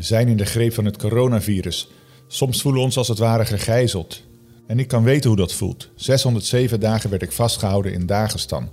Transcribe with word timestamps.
We 0.00 0.06
zijn 0.06 0.28
in 0.28 0.36
de 0.36 0.44
greep 0.44 0.74
van 0.74 0.84
het 0.84 0.96
coronavirus. 0.96 1.88
Soms 2.26 2.62
voelen 2.62 2.80
we 2.80 2.86
ons 2.86 2.96
als 2.96 3.08
het 3.08 3.18
ware 3.18 3.44
gegijzeld. 3.44 4.22
En 4.66 4.78
ik 4.78 4.88
kan 4.88 5.02
weten 5.02 5.28
hoe 5.28 5.38
dat 5.38 5.52
voelt. 5.52 5.88
607 5.94 6.80
dagen 6.80 7.10
werd 7.10 7.22
ik 7.22 7.32
vastgehouden 7.32 7.92
in 7.92 8.06
Dagestan. 8.06 8.68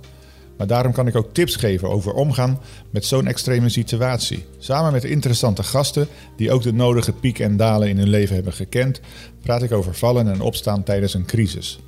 Maar 0.56 0.66
daarom 0.66 0.92
kan 0.92 1.06
ik 1.06 1.16
ook 1.16 1.34
tips 1.34 1.56
geven 1.56 1.88
over 1.88 2.12
omgaan 2.12 2.60
met 2.90 3.04
zo'n 3.04 3.26
extreme 3.26 3.68
situatie. 3.68 4.44
Samen 4.58 4.92
met 4.92 5.04
interessante 5.04 5.62
gasten 5.62 6.08
die 6.36 6.52
ook 6.52 6.62
de 6.62 6.72
nodige 6.72 7.12
pieken 7.12 7.44
en 7.44 7.56
dalen 7.56 7.88
in 7.88 7.98
hun 7.98 8.08
leven 8.08 8.34
hebben 8.34 8.52
gekend, 8.52 9.00
praat 9.42 9.62
ik 9.62 9.72
over 9.72 9.94
vallen 9.94 10.28
en 10.28 10.40
opstaan 10.40 10.82
tijdens 10.82 11.14
een 11.14 11.26
crisis. 11.26 11.78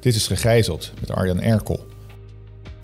Dit 0.00 0.14
is 0.14 0.26
Gegijzeld 0.26 0.92
met 1.00 1.10
Arjan 1.10 1.40
Erkel. 1.40 1.86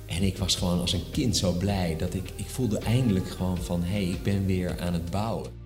En 0.06 0.23
ik 0.23 0.38
was 0.38 0.54
gewoon 0.54 0.80
als 0.80 0.92
een 0.92 1.10
kind 1.12 1.36
zo 1.36 1.52
blij 1.52 1.96
dat 1.98 2.14
ik, 2.14 2.30
ik 2.36 2.48
voelde 2.48 2.78
eindelijk 2.78 3.28
gewoon 3.28 3.59
van 3.59 3.82
hé, 3.82 3.90
hey, 3.90 4.04
ik 4.04 4.23
ben 4.23 4.46
weer 4.46 4.80
aan 4.80 4.92
het 4.92 5.10
bouwen. 5.10 5.65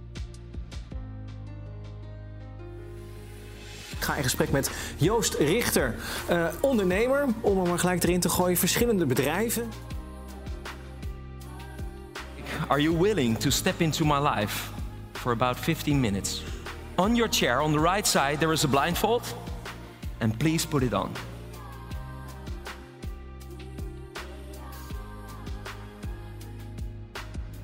Ik 4.00 4.06
ga 4.06 4.16
in 4.16 4.22
gesprek 4.22 4.50
met 4.50 4.70
Joost 4.96 5.34
Richter, 5.34 5.94
uh, 6.30 6.46
ondernemer, 6.60 7.24
om 7.40 7.60
er 7.60 7.68
maar 7.68 7.78
gelijk 7.78 8.02
erin 8.02 8.20
te 8.20 8.28
gooien, 8.28 8.56
verschillende 8.56 9.06
bedrijven. 9.06 9.68
Are 12.68 12.82
you 12.82 12.98
willing 12.98 13.38
to 13.38 13.50
step 13.50 13.80
into 13.80 14.04
my 14.04 14.18
life 14.28 14.68
for 15.12 15.32
about 15.32 15.58
15 15.58 16.00
minutes? 16.00 16.42
On 16.94 17.14
your 17.14 17.32
chair, 17.32 17.60
on 17.60 17.72
the 17.72 17.80
right 17.80 18.06
side, 18.06 18.36
there 18.38 18.52
is 18.52 18.64
a 18.64 18.68
blindfold. 18.68 19.34
And 20.18 20.38
please 20.38 20.68
put 20.68 20.82
it 20.82 20.94
on. 20.94 21.10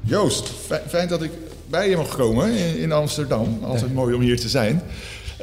Joost, 0.01 0.49
fijn 0.89 1.09
dat 1.09 1.23
ik 1.23 1.31
bij 1.67 1.89
je 1.89 1.97
mag 1.97 2.17
komen 2.17 2.79
in 2.79 2.93
Amsterdam. 2.93 3.59
Altijd 3.63 3.95
mooi 3.95 4.15
om 4.15 4.21
hier 4.21 4.41
te 4.41 4.49
zijn. 4.49 4.83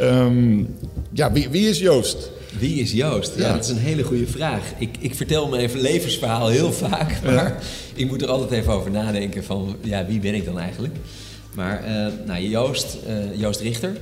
Um, 0.02 0.75
ja, 1.11 1.31
wie, 1.31 1.49
wie, 1.49 1.69
is 1.69 1.80
Joost? 1.80 2.31
Wie 2.59 2.80
is 2.81 2.91
Joost? 2.91 3.36
Ja, 3.38 3.53
dat 3.53 3.63
is 3.63 3.69
een 3.69 3.77
hele 3.77 4.03
goede 4.03 4.27
vraag. 4.27 4.73
Ik, 4.77 4.95
ik 5.00 5.16
vertel 5.16 5.47
mijn 5.47 5.69
levensverhaal 5.81 6.47
heel 6.47 6.72
vaak, 6.88 7.22
maar 7.23 7.63
ik 7.94 8.08
moet 8.08 8.22
er 8.22 8.27
altijd 8.27 8.52
even 8.52 8.73
over 8.73 8.91
nadenken 8.91 9.44
van, 9.44 9.75
ja, 9.81 10.05
wie 10.05 10.19
ben 10.19 10.33
ik 10.33 10.45
dan 10.45 10.59
eigenlijk? 10.59 10.95
Maar 11.55 11.83
uh, 11.88 12.25
nou, 12.25 12.47
Joost, 12.47 12.97
uh, 13.08 13.39
Joost 13.39 13.59
Richter. 13.59 13.97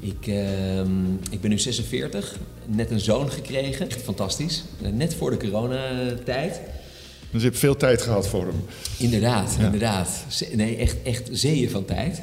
Ik, 0.00 0.26
uh, 0.26 0.78
ik 1.30 1.40
ben 1.40 1.50
nu 1.50 1.58
46, 1.58 2.36
net 2.66 2.90
een 2.90 3.00
zoon 3.00 3.30
gekregen. 3.30 3.88
Echt 3.88 4.02
fantastisch. 4.02 4.64
net 4.92 5.14
voor 5.14 5.30
de 5.30 5.36
coronatijd. 5.36 6.60
Dus 7.30 7.40
je 7.40 7.46
hebt 7.46 7.58
veel 7.58 7.76
tijd 7.76 8.02
gehad 8.02 8.28
voor 8.28 8.46
hem. 8.46 8.64
Inderdaad, 8.98 9.54
ja. 9.58 9.64
inderdaad. 9.64 10.08
Nee, 10.52 10.76
echt, 10.76 10.96
echt 11.02 11.28
zeeën 11.30 11.70
van 11.70 11.84
tijd. 11.84 12.22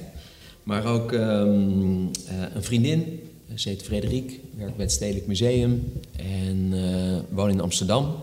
Maar 0.70 0.86
ook 0.86 1.12
um, 1.12 2.02
uh, 2.02 2.10
een 2.54 2.64
vriendin, 2.64 3.30
ze 3.56 3.70
heet 3.70 3.84
Frederik, 3.84 4.40
werkt 4.58 4.76
bij 4.76 4.86
het 4.86 4.94
Stedelijk 4.94 5.28
Museum 5.28 5.92
en 6.18 6.72
uh, 6.74 7.18
woont 7.30 7.52
in 7.52 7.62
Amsterdam. 7.62 8.16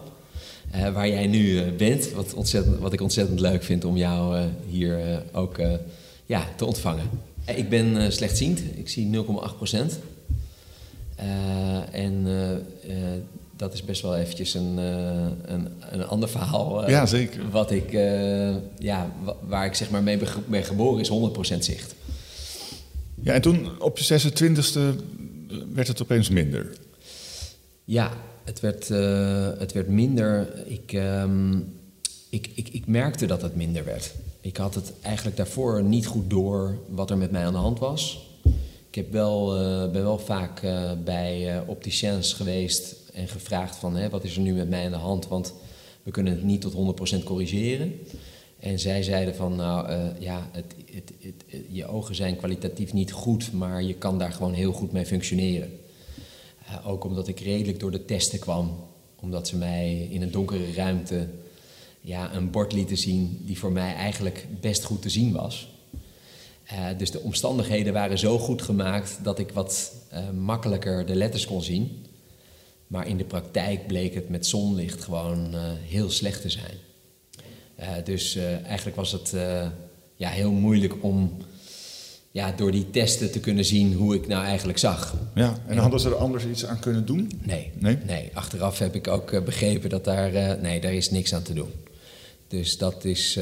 Uh, 0.74 0.92
waar 0.92 1.08
jij 1.08 1.26
nu 1.26 1.72
bent, 1.72 2.12
wat, 2.12 2.34
ontzettend, 2.34 2.78
wat 2.78 2.92
ik 2.92 3.00
ontzettend 3.00 3.40
leuk 3.40 3.62
vind 3.62 3.84
om 3.84 3.96
jou 3.96 4.44
hier 4.68 5.22
ook 5.32 5.60
ja, 6.26 6.48
te 6.56 6.64
ontvangen. 6.64 7.10
Ik 7.56 7.68
ben 7.68 8.12
slechtziend, 8.12 8.60
ik 8.74 8.88
zie 8.88 9.10
0,8 9.14 9.22
procent. 9.56 9.98
en 11.90 12.26
dat 13.56 13.72
is 13.72 13.84
best 13.84 14.02
wel 14.02 14.16
eventjes 14.16 14.54
een, 14.54 14.76
een, 15.46 15.68
een 15.90 16.06
ander 16.06 16.28
verhaal. 16.28 16.90
ja, 16.90 17.06
zeker. 17.06 17.50
Wat 17.50 17.70
ik, 17.70 17.92
ja, 18.78 19.10
waar 19.46 19.66
ik 19.66 19.74
zeg 19.74 19.90
maar 19.90 20.02
mee 20.02 20.18
ben 20.46 20.64
geboren 20.64 21.00
is 21.00 21.10
100% 21.54 21.58
zicht. 21.58 21.95
Ja, 23.26 23.32
en 23.32 23.40
toen 23.40 23.80
op 23.80 23.98
je 23.98 24.20
26e 24.20 25.02
werd 25.74 25.88
het 25.88 26.02
opeens 26.02 26.28
minder. 26.28 26.76
Ja, 27.84 28.12
het 28.44 28.60
werd, 28.60 28.90
uh, 28.90 29.48
het 29.58 29.72
werd 29.72 29.88
minder. 29.88 30.48
Ik, 30.66 30.92
um, 30.92 31.74
ik, 32.28 32.50
ik, 32.54 32.68
ik 32.68 32.86
merkte 32.86 33.26
dat 33.26 33.42
het 33.42 33.56
minder 33.56 33.84
werd. 33.84 34.14
Ik 34.40 34.56
had 34.56 34.74
het 34.74 34.92
eigenlijk 35.02 35.36
daarvoor 35.36 35.82
niet 35.82 36.06
goed 36.06 36.30
door 36.30 36.78
wat 36.88 37.10
er 37.10 37.18
met 37.18 37.30
mij 37.30 37.44
aan 37.44 37.52
de 37.52 37.58
hand 37.58 37.78
was. 37.78 38.28
Ik 38.88 38.94
heb 38.94 39.12
wel, 39.12 39.60
uh, 39.60 39.90
ben 39.90 40.02
wel 40.02 40.18
vaak 40.18 40.62
uh, 40.62 40.90
bij 41.04 41.62
opticiens 41.66 42.32
geweest 42.32 42.94
en 43.12 43.28
gevraagd 43.28 43.76
van... 43.76 43.96
Hè, 43.96 44.08
wat 44.08 44.24
is 44.24 44.36
er 44.36 44.42
nu 44.42 44.52
met 44.52 44.68
mij 44.68 44.84
aan 44.84 44.90
de 44.90 44.96
hand, 44.96 45.28
want 45.28 45.54
we 46.02 46.10
kunnen 46.10 46.32
het 46.32 46.42
niet 46.42 46.60
tot 46.60 47.20
100% 47.20 47.24
corrigeren. 47.24 47.92
En 48.66 48.78
zij 48.78 49.02
zeiden 49.02 49.34
van, 49.34 49.56
nou 49.56 49.90
uh, 49.90 50.06
ja, 50.18 50.48
het, 50.52 50.74
het, 50.90 51.12
het, 51.20 51.64
je 51.70 51.86
ogen 51.86 52.14
zijn 52.14 52.36
kwalitatief 52.36 52.92
niet 52.92 53.12
goed, 53.12 53.52
maar 53.52 53.82
je 53.82 53.94
kan 53.94 54.18
daar 54.18 54.32
gewoon 54.32 54.52
heel 54.52 54.72
goed 54.72 54.92
mee 54.92 55.06
functioneren. 55.06 55.78
Uh, 56.68 56.88
ook 56.88 57.04
omdat 57.04 57.28
ik 57.28 57.40
redelijk 57.40 57.80
door 57.80 57.90
de 57.90 58.04
testen 58.04 58.38
kwam, 58.38 58.76
omdat 59.20 59.48
ze 59.48 59.56
mij 59.56 60.08
in 60.10 60.22
een 60.22 60.30
donkere 60.30 60.72
ruimte 60.72 61.28
ja, 62.00 62.34
een 62.34 62.50
bord 62.50 62.72
lieten 62.72 62.96
zien 62.96 63.40
die 63.44 63.58
voor 63.58 63.72
mij 63.72 63.94
eigenlijk 63.94 64.46
best 64.60 64.84
goed 64.84 65.02
te 65.02 65.10
zien 65.10 65.32
was. 65.32 65.68
Uh, 66.72 66.86
dus 66.98 67.10
de 67.10 67.20
omstandigheden 67.20 67.92
waren 67.92 68.18
zo 68.18 68.38
goed 68.38 68.62
gemaakt 68.62 69.18
dat 69.22 69.38
ik 69.38 69.50
wat 69.50 69.92
makkelijker 70.34 71.06
de 71.06 71.14
letters 71.14 71.46
kon 71.46 71.62
zien. 71.62 72.04
Maar 72.86 73.08
in 73.08 73.16
de 73.16 73.24
praktijk 73.24 73.86
bleek 73.86 74.14
het 74.14 74.28
met 74.28 74.46
zonlicht 74.46 75.04
gewoon 75.04 75.54
heel 75.88 76.10
slecht 76.10 76.40
te 76.40 76.50
zijn. 76.50 76.85
Uh, 77.80 77.86
dus 78.04 78.36
uh, 78.36 78.64
eigenlijk 78.64 78.96
was 78.96 79.12
het 79.12 79.32
uh, 79.34 79.66
ja, 80.14 80.28
heel 80.28 80.50
moeilijk 80.50 80.94
om 81.00 81.36
ja, 82.30 82.52
door 82.52 82.70
die 82.70 82.90
testen 82.90 83.30
te 83.30 83.40
kunnen 83.40 83.64
zien 83.64 83.94
hoe 83.94 84.14
ik 84.14 84.26
nou 84.26 84.44
eigenlijk 84.44 84.78
zag. 84.78 85.14
Ja, 85.34 85.58
en 85.66 85.78
hadden 85.78 86.00
ze 86.00 86.08
er 86.08 86.14
anders 86.14 86.44
iets 86.44 86.66
aan 86.66 86.78
kunnen 86.78 87.06
doen? 87.06 87.30
Nee, 87.42 87.70
nee? 87.78 87.98
nee. 88.06 88.30
achteraf 88.34 88.78
heb 88.78 88.94
ik 88.94 89.08
ook 89.08 89.44
begrepen 89.44 89.90
dat 89.90 90.04
daar, 90.04 90.58
nee, 90.60 90.80
daar 90.80 90.94
is 90.94 91.10
niks 91.10 91.34
aan 91.34 91.42
te 91.42 91.54
doen. 91.54 91.70
Dus 92.48 92.78
dat 92.78 93.04
is 93.04 93.38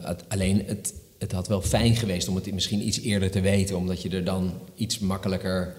het, 0.00 0.24
alleen, 0.28 0.62
het, 0.66 0.94
het 1.18 1.32
had 1.32 1.48
wel 1.48 1.62
fijn 1.62 1.96
geweest 1.96 2.28
om 2.28 2.34
het 2.34 2.52
misschien 2.52 2.86
iets 2.86 3.00
eerder 3.00 3.30
te 3.30 3.40
weten, 3.40 3.76
omdat 3.76 4.02
je 4.02 4.08
er 4.08 4.24
dan 4.24 4.52
iets 4.74 4.98
makkelijker, 4.98 5.74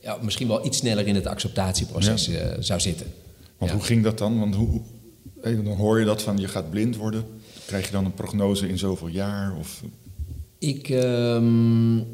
ja, 0.00 0.18
misschien 0.22 0.48
wel 0.48 0.66
iets 0.66 0.78
sneller 0.78 1.06
in 1.06 1.14
het 1.14 1.26
acceptatieproces 1.26 2.26
ja. 2.26 2.60
zou 2.60 2.80
zitten. 2.80 3.06
Want 3.58 3.70
hoe 3.70 3.82
ging 3.82 4.04
dat 4.04 4.18
dan? 4.18 4.38
Want 4.38 4.54
hoe, 4.54 4.80
dan 5.42 5.66
hoor 5.66 5.98
je 5.98 6.04
dat 6.04 6.22
van 6.22 6.38
je 6.38 6.48
gaat 6.48 6.70
blind 6.70 6.96
worden. 6.96 7.24
Krijg 7.70 7.86
je 7.86 7.92
dan 7.92 8.04
een 8.04 8.14
prognose 8.14 8.68
in 8.68 8.78
zoveel 8.78 9.08
jaar? 9.08 9.56
Of? 9.56 9.82
Ik, 10.58 10.88
um, 10.88 12.06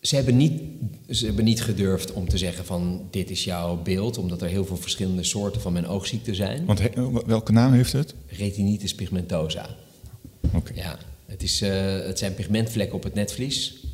ze, 0.00 0.14
hebben 0.14 0.36
niet, 0.36 0.62
ze 1.08 1.26
hebben 1.26 1.44
niet 1.44 1.62
gedurfd 1.62 2.12
om 2.12 2.28
te 2.28 2.38
zeggen 2.38 2.64
van 2.64 3.06
dit 3.10 3.30
is 3.30 3.44
jouw 3.44 3.82
beeld, 3.82 4.18
omdat 4.18 4.42
er 4.42 4.48
heel 4.48 4.64
veel 4.64 4.76
verschillende 4.76 5.24
soorten 5.24 5.60
van 5.60 5.72
mijn 5.72 5.86
oogziekte 5.86 6.34
zijn. 6.34 6.64
Want 6.64 6.80
welke 7.26 7.52
naam 7.52 7.72
heeft 7.72 7.92
het? 7.92 8.14
Retinitis 8.26 8.94
pigmentosa. 8.94 9.68
Oké. 10.54 10.72
Ja, 10.74 10.98
het, 11.26 11.42
is, 11.42 11.62
uh, 11.62 11.98
het 11.98 12.18
zijn 12.18 12.34
pigmentvlekken 12.34 12.96
op 12.96 13.02
het 13.02 13.14
netvlies. 13.14 13.84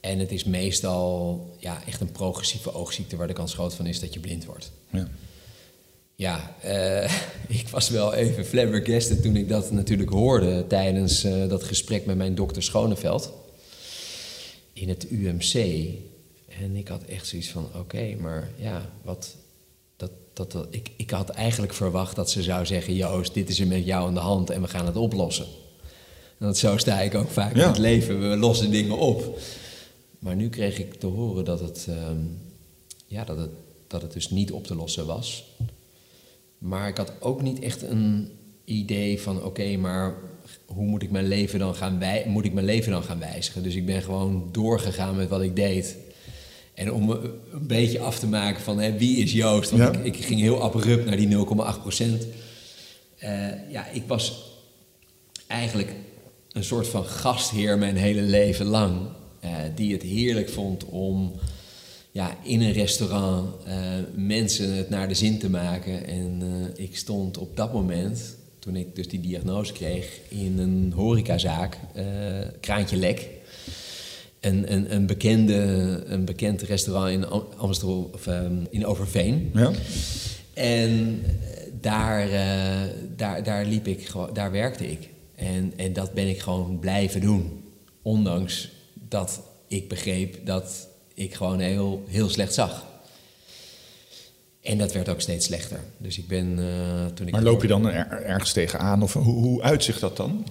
En 0.00 0.18
het 0.18 0.32
is 0.32 0.44
meestal 0.44 1.56
ja, 1.58 1.82
echt 1.86 2.00
een 2.00 2.12
progressieve 2.12 2.74
oogziekte 2.74 3.16
waar 3.16 3.26
de 3.26 3.32
kans 3.32 3.54
groot 3.54 3.74
van 3.74 3.86
is 3.86 4.00
dat 4.00 4.14
je 4.14 4.20
blind 4.20 4.44
wordt. 4.44 4.72
Ja. 4.90 5.08
Ja, 6.16 6.54
uh, 6.64 7.12
ik 7.60 7.68
was 7.68 7.88
wel 7.88 8.14
even 8.14 8.46
flabbergasted 8.46 9.22
toen 9.22 9.36
ik 9.36 9.48
dat 9.48 9.70
natuurlijk 9.70 10.10
hoorde 10.10 10.66
tijdens 10.66 11.24
uh, 11.24 11.48
dat 11.48 11.64
gesprek 11.64 12.06
met 12.06 12.16
mijn 12.16 12.34
dokter 12.34 12.62
Schoneveld 12.62 13.32
in 14.72 14.88
het 14.88 15.10
UMC. 15.10 15.54
En 16.60 16.76
ik 16.76 16.88
had 16.88 17.02
echt 17.02 17.26
zoiets 17.26 17.50
van: 17.50 17.64
oké, 17.64 17.78
okay, 17.78 18.14
maar 18.14 18.50
ja, 18.56 18.90
wat. 19.02 19.36
Dat, 19.96 20.10
dat, 20.32 20.52
dat, 20.52 20.66
ik, 20.70 20.90
ik 20.96 21.10
had 21.10 21.28
eigenlijk 21.28 21.72
verwacht 21.72 22.16
dat 22.16 22.30
ze 22.30 22.42
zou 22.42 22.66
zeggen: 22.66 22.94
Joost, 22.94 23.34
dit 23.34 23.48
is 23.48 23.60
er 23.60 23.66
met 23.66 23.84
jou 23.84 24.06
aan 24.06 24.14
de 24.14 24.20
hand 24.20 24.50
en 24.50 24.60
we 24.60 24.68
gaan 24.68 24.86
het 24.86 24.96
oplossen. 24.96 25.46
Want 26.36 26.56
zo 26.56 26.76
sta 26.76 27.00
ik 27.00 27.14
ook 27.14 27.30
vaak 27.30 27.56
ja. 27.56 27.62
in 27.62 27.68
het 27.68 27.78
leven, 27.78 28.30
we 28.30 28.36
lossen 28.36 28.70
dingen 28.70 28.98
op. 28.98 29.38
Maar 30.18 30.36
nu 30.36 30.48
kreeg 30.48 30.78
ik 30.78 30.94
te 30.94 31.06
horen 31.06 31.44
dat 31.44 31.60
het, 31.60 31.86
um, 31.88 32.38
ja, 33.06 33.24
dat 33.24 33.38
het, 33.38 33.50
dat 33.86 34.02
het 34.02 34.12
dus 34.12 34.30
niet 34.30 34.52
op 34.52 34.66
te 34.66 34.74
lossen 34.74 35.06
was. 35.06 35.44
Maar 36.64 36.88
ik 36.88 36.96
had 36.96 37.12
ook 37.20 37.42
niet 37.42 37.58
echt 37.58 37.82
een 37.82 38.30
idee 38.64 39.20
van 39.20 39.36
oké, 39.36 39.46
okay, 39.46 39.76
maar 39.76 40.14
hoe 40.66 40.84
moet 40.84 41.02
ik 41.02 41.10
mijn 41.10 41.28
leven 41.28 41.58
dan 41.58 41.74
gaan 41.74 41.98
wij 41.98 42.24
moet 42.26 42.44
ik 42.44 42.52
mijn 42.52 42.66
leven 42.66 42.92
dan 42.92 43.02
gaan 43.02 43.18
wijzigen? 43.18 43.62
Dus 43.62 43.74
ik 43.74 43.86
ben 43.86 44.02
gewoon 44.02 44.48
doorgegaan 44.52 45.16
met 45.16 45.28
wat 45.28 45.42
ik 45.42 45.56
deed. 45.56 45.96
En 46.74 46.92
om 46.92 47.10
een 47.10 47.66
beetje 47.66 48.00
af 48.00 48.18
te 48.18 48.26
maken 48.26 48.62
van 48.62 48.78
hè, 48.78 48.98
wie 48.98 49.16
is 49.16 49.32
Joost? 49.32 49.70
Want 49.70 49.82
Ja. 49.82 50.00
ik, 50.02 50.16
ik 50.16 50.24
ging 50.24 50.40
heel 50.40 50.62
abrupt 50.62 51.04
naar 51.04 51.16
die 51.16 51.28
0,8 51.28 51.80
procent. 51.80 52.26
Eh, 53.18 53.70
ja, 53.70 53.88
ik 53.88 54.02
was 54.06 54.52
eigenlijk 55.46 55.94
een 56.52 56.64
soort 56.64 56.88
van 56.88 57.04
gastheer 57.04 57.78
mijn 57.78 57.96
hele 57.96 58.22
leven 58.22 58.66
lang. 58.66 59.00
eh, 59.40 59.50
die 59.74 59.92
het 59.92 60.02
heerlijk 60.02 60.48
vond 60.48 60.84
om 60.84 61.32
ja, 62.14 62.36
in 62.42 62.60
een 62.60 62.72
restaurant 62.72 63.64
eh, 63.64 63.76
mensen 64.14 64.76
het 64.76 64.88
naar 64.88 65.08
de 65.08 65.14
zin 65.14 65.38
te 65.38 65.50
maken. 65.50 66.06
En 66.06 66.42
eh, 66.42 66.84
ik 66.84 66.96
stond 66.96 67.38
op 67.38 67.56
dat 67.56 67.72
moment, 67.72 68.36
toen 68.58 68.76
ik 68.76 68.94
dus 68.96 69.08
die 69.08 69.20
diagnose 69.20 69.72
kreeg, 69.72 70.20
in 70.28 70.58
een 70.58 70.92
horecazaak, 70.94 71.78
eh 71.94 72.04
Kraantje 72.60 72.96
Lek. 72.96 73.28
Een, 74.40 74.72
een, 74.72 74.94
een, 74.94 75.06
bekende, 75.06 75.54
een 76.06 76.24
bekend 76.24 76.62
restaurant 76.62 77.10
in 77.10 77.26
Am- 77.26 77.46
Amsterdam, 77.56 78.08
of, 78.12 78.26
ehm, 78.26 78.56
in 78.70 78.86
Overveen. 78.86 79.50
Ja? 79.54 79.70
En 80.52 81.22
daar, 81.80 82.28
daar, 83.16 83.42
daar 83.42 83.66
liep 83.66 83.86
ik 83.86 84.10
daar 84.32 84.50
werkte 84.50 84.90
ik. 84.90 85.08
En, 85.34 85.72
en 85.76 85.92
dat 85.92 86.12
ben 86.12 86.28
ik 86.28 86.38
gewoon 86.38 86.78
blijven 86.78 87.20
doen. 87.20 87.64
Ondanks 88.02 88.70
dat 89.08 89.40
ik 89.68 89.88
begreep 89.88 90.46
dat 90.46 90.88
ik 91.14 91.34
gewoon 91.34 91.58
heel, 91.58 92.04
heel 92.06 92.28
slecht 92.28 92.54
zag. 92.54 92.86
En 94.62 94.78
dat 94.78 94.92
werd 94.92 95.08
ook 95.08 95.20
steeds 95.20 95.46
slechter. 95.46 95.80
Dus 95.96 96.18
ik 96.18 96.28
ben 96.28 96.58
eh, 96.58 97.06
toen 97.14 97.26
ik. 97.26 97.32
Maar 97.32 97.42
loop 97.42 97.62
je 97.62 97.68
dan 97.68 97.88
er, 97.88 98.22
ergens 98.22 98.52
tegenaan? 98.52 99.02
Of 99.02 99.12
hoe, 99.12 99.22
hoe 99.22 99.62
uitzicht 99.62 100.00
dat 100.00 100.16
dan? 100.16 100.44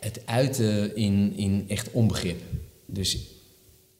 het 0.00 0.22
uiten 0.24 0.96
in, 0.96 1.32
in 1.36 1.64
echt 1.68 1.90
onbegrip. 1.90 2.40
Dus 2.86 3.18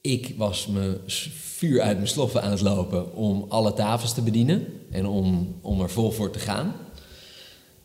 ik 0.01 0.33
was 0.37 0.67
me 0.67 0.99
vuur 1.05 1.81
uit 1.81 1.97
mijn 1.97 2.07
sloffen 2.07 2.41
aan 2.41 2.51
het 2.51 2.61
lopen 2.61 3.15
om 3.15 3.45
alle 3.49 3.73
tafels 3.73 4.13
te 4.13 4.21
bedienen 4.21 4.67
en 4.91 5.05
om, 5.05 5.55
om 5.61 5.81
er 5.81 5.89
vol 5.89 6.11
voor 6.11 6.31
te 6.31 6.39
gaan. 6.39 6.73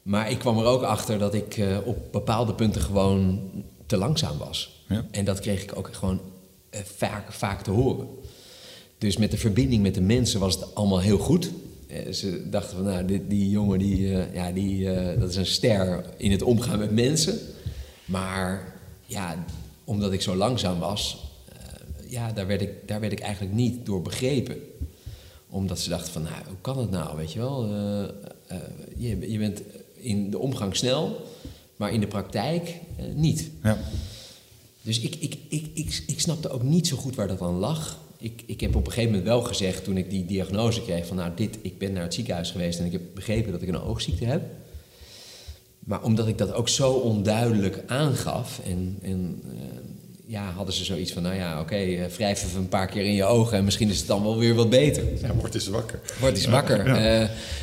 Maar 0.02 0.31
ik 0.31 0.38
kwam 0.38 0.59
er 0.59 0.64
ook 0.64 0.82
achter 0.82 1.19
dat 1.19 1.35
ik 1.35 1.56
eh, 1.56 1.76
op 1.85 2.12
bepaalde 2.12 2.55
punten 2.55 2.81
gewoon 2.81 3.41
te 3.87 3.97
langzaam 3.97 4.38
was. 4.38 4.85
Ja. 4.88 5.06
En 5.11 5.25
dat 5.25 5.41
kreeg 5.41 5.62
ik 5.62 5.76
ook 5.76 5.91
gewoon 5.93 6.20
vaak, 6.84 7.32
vaak 7.32 7.62
te 7.62 7.70
horen. 7.70 8.08
Dus 8.99 9.17
met 9.17 9.31
de 9.31 9.37
verbinding 9.37 9.82
met 9.82 9.94
de 9.94 10.00
mensen 10.00 10.40
was 10.40 10.55
het 10.55 10.75
allemaal 10.75 11.00
heel 11.00 11.19
goed. 11.19 11.50
Eh, 11.87 12.12
ze 12.12 12.49
dachten 12.50 12.76
van, 12.76 12.87
nou, 12.87 13.05
dit, 13.05 13.23
die 13.28 13.50
jongen, 13.50 13.78
die, 13.78 14.14
eh, 14.14 14.34
ja, 14.34 14.52
die, 14.52 14.90
eh, 14.90 15.20
dat 15.20 15.31
is 15.31 15.37
een 15.37 15.46
ster 15.46 16.05
in 16.17 16.31
het 16.31 16.43
omgaan 16.43 16.78
met 16.78 16.90
mensen. 16.90 17.38
Maar 18.05 18.75
ja, 19.06 19.44
omdat 19.84 20.12
ik 20.12 20.23
zo 20.23 20.34
langzaam 20.34 20.78
was, 20.78 21.31
eh, 21.52 22.11
ja, 22.11 22.32
daar 22.32 22.46
werd, 22.46 22.62
ik, 22.62 22.70
daar 22.87 23.00
werd 23.00 23.12
ik 23.12 23.20
eigenlijk 23.20 23.55
niet 23.55 23.87
door 23.87 24.02
begrepen. 24.02 24.56
Omdat 25.50 25.81
ze 25.81 25.88
dachten 25.88 26.12
van, 26.12 26.23
nou, 26.23 26.34
hoe 26.46 26.56
kan 26.61 26.78
het 26.78 26.90
nou, 26.90 27.17
weet 27.17 27.32
je 27.32 27.38
wel? 27.38 27.64
Eh, 27.64 28.02
eh, 28.46 28.56
je, 28.96 29.31
je 29.32 29.38
bent 29.38 29.62
in 29.94 30.31
de 30.31 30.38
omgang 30.38 30.76
snel, 30.76 31.20
maar 31.76 31.93
in 31.93 32.00
de 32.00 32.06
praktijk 32.06 32.81
eh, 32.96 33.05
niet. 33.14 33.50
Ja. 33.62 33.78
Dus 34.87 35.00
ik, 35.00 35.15
ik, 35.15 35.37
ik, 35.49 35.67
ik, 35.75 36.03
ik 36.06 36.21
snapte 36.21 36.50
ook 36.50 36.62
niet 36.62 36.87
zo 36.87 36.97
goed 36.97 37.15
waar 37.15 37.29
dat 37.29 37.41
aan 37.41 37.59
lag. 37.59 37.99
Ik, 38.19 38.43
ik 38.47 38.61
heb 38.61 38.77
op 38.77 38.87
een 38.87 38.93
gegeven 38.93 39.11
moment 39.11 39.29
wel 39.29 39.43
gezegd, 39.43 39.85
toen 39.85 39.97
ik 39.97 40.11
die 40.11 40.25
diagnose 40.25 40.83
kreeg, 40.83 41.06
van 41.06 41.17
nou, 41.17 41.31
dit, 41.35 41.59
ik 41.62 41.79
ben 41.79 41.93
naar 41.93 42.03
het 42.03 42.15
ziekenhuis 42.15 42.50
geweest 42.50 42.79
en 42.79 42.85
ik 42.85 42.93
heb 42.93 43.03
begrepen 43.15 43.53
dat 43.53 43.62
ik 43.62 43.69
een 43.69 43.81
oogziekte 43.81 44.25
heb. 44.25 44.43
Maar 45.79 46.03
omdat 46.03 46.29
ik 46.29 46.38
dat 46.38 46.53
ook 46.53 46.69
zo 46.69 46.93
onduidelijk 46.93 47.83
aangaf 47.87 48.61
en, 48.65 48.99
en 49.03 49.43
eh, 49.44 49.53
ja, 50.27 50.50
hadden 50.50 50.75
ze 50.75 50.85
zoiets 50.85 51.12
van, 51.12 51.23
nou 51.23 51.35
ja, 51.35 51.61
oké, 51.61 51.77
eh, 51.77 52.05
wrijf 52.05 52.44
even 52.44 52.61
een 52.61 52.69
paar 52.69 52.88
keer 52.88 53.05
in 53.05 53.15
je 53.15 53.25
ogen 53.25 53.59
en 53.59 53.65
misschien 53.65 53.91
is 53.91 53.99
het 53.99 54.06
dan 54.06 54.23
wel 54.23 54.38
weer 54.38 54.55
wat 54.55 54.71
beter. 54.71 55.05
ja, 55.23 55.35
word 55.35 55.55
eens 55.55 55.69
wakker. 55.69 56.00
Word 56.21 56.37
eens 56.37 56.47
wakker. 56.47 56.87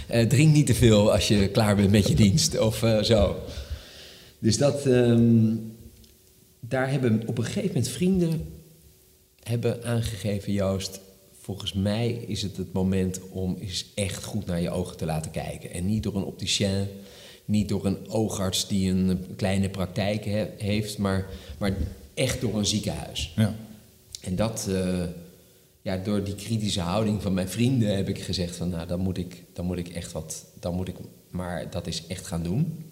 Eh, 0.07 0.27
drink 0.27 0.53
niet 0.53 0.65
te 0.65 0.75
veel 0.75 1.11
als 1.11 1.27
je 1.27 1.47
klaar 1.47 1.75
bent 1.75 1.91
met 1.91 2.07
je 2.07 2.15
dienst 2.15 2.59
of 2.59 2.85
zo. 3.01 3.35
Dus 4.39 4.57
dat, 4.57 4.85
ehm, 4.85 5.55
daar 6.67 6.91
hebben 6.91 7.21
op 7.27 7.37
een 7.37 7.43
gegeven 7.43 7.67
moment 7.67 7.87
vrienden 7.87 8.53
hebben 9.43 9.83
aangegeven, 9.83 10.53
Joost, 10.53 10.99
volgens 11.41 11.73
mij 11.73 12.11
is 12.11 12.41
het 12.41 12.57
het 12.57 12.73
moment 12.73 13.19
om 13.31 13.57
eens 13.59 13.85
echt 13.95 14.23
goed 14.23 14.45
naar 14.45 14.61
je 14.61 14.69
ogen 14.69 14.97
te 14.97 15.05
laten 15.05 15.31
kijken. 15.31 15.71
En 15.71 15.85
niet 15.85 16.03
door 16.03 16.15
een 16.15 16.23
opticien, 16.23 16.87
niet 17.45 17.69
door 17.69 17.85
een 17.85 18.09
oogarts 18.09 18.67
die 18.67 18.91
een 18.91 19.25
kleine 19.35 19.69
praktijk 19.69 20.25
he- 20.25 20.49
heeft, 20.57 20.97
maar, 20.97 21.25
maar 21.57 21.75
echt 22.13 22.41
door 22.41 22.57
een 22.57 22.65
ziekenhuis. 22.65 23.33
Ja. 23.35 23.55
En 24.21 24.35
dat, 24.35 24.67
eh, 24.69 25.03
ja, 25.81 25.97
door 25.97 26.23
die 26.23 26.35
kritische 26.35 26.81
houding 26.81 27.21
van 27.21 27.33
mijn 27.33 27.49
vrienden 27.49 27.95
heb 27.95 28.09
ik 28.09 28.19
gezegd 28.19 28.55
van, 28.55 28.69
nou, 28.69 28.87
dan 28.87 28.99
moet 28.99 29.17
ik, 29.17 29.43
dan 29.53 29.65
moet 29.65 29.77
ik 29.77 29.89
echt 29.89 30.11
wat, 30.11 30.45
dan 30.59 30.75
moet 30.75 30.87
ik 30.87 30.95
maar 31.29 31.69
dat 31.69 31.87
is 31.87 32.07
echt 32.07 32.27
gaan 32.27 32.43
doen. 32.43 32.83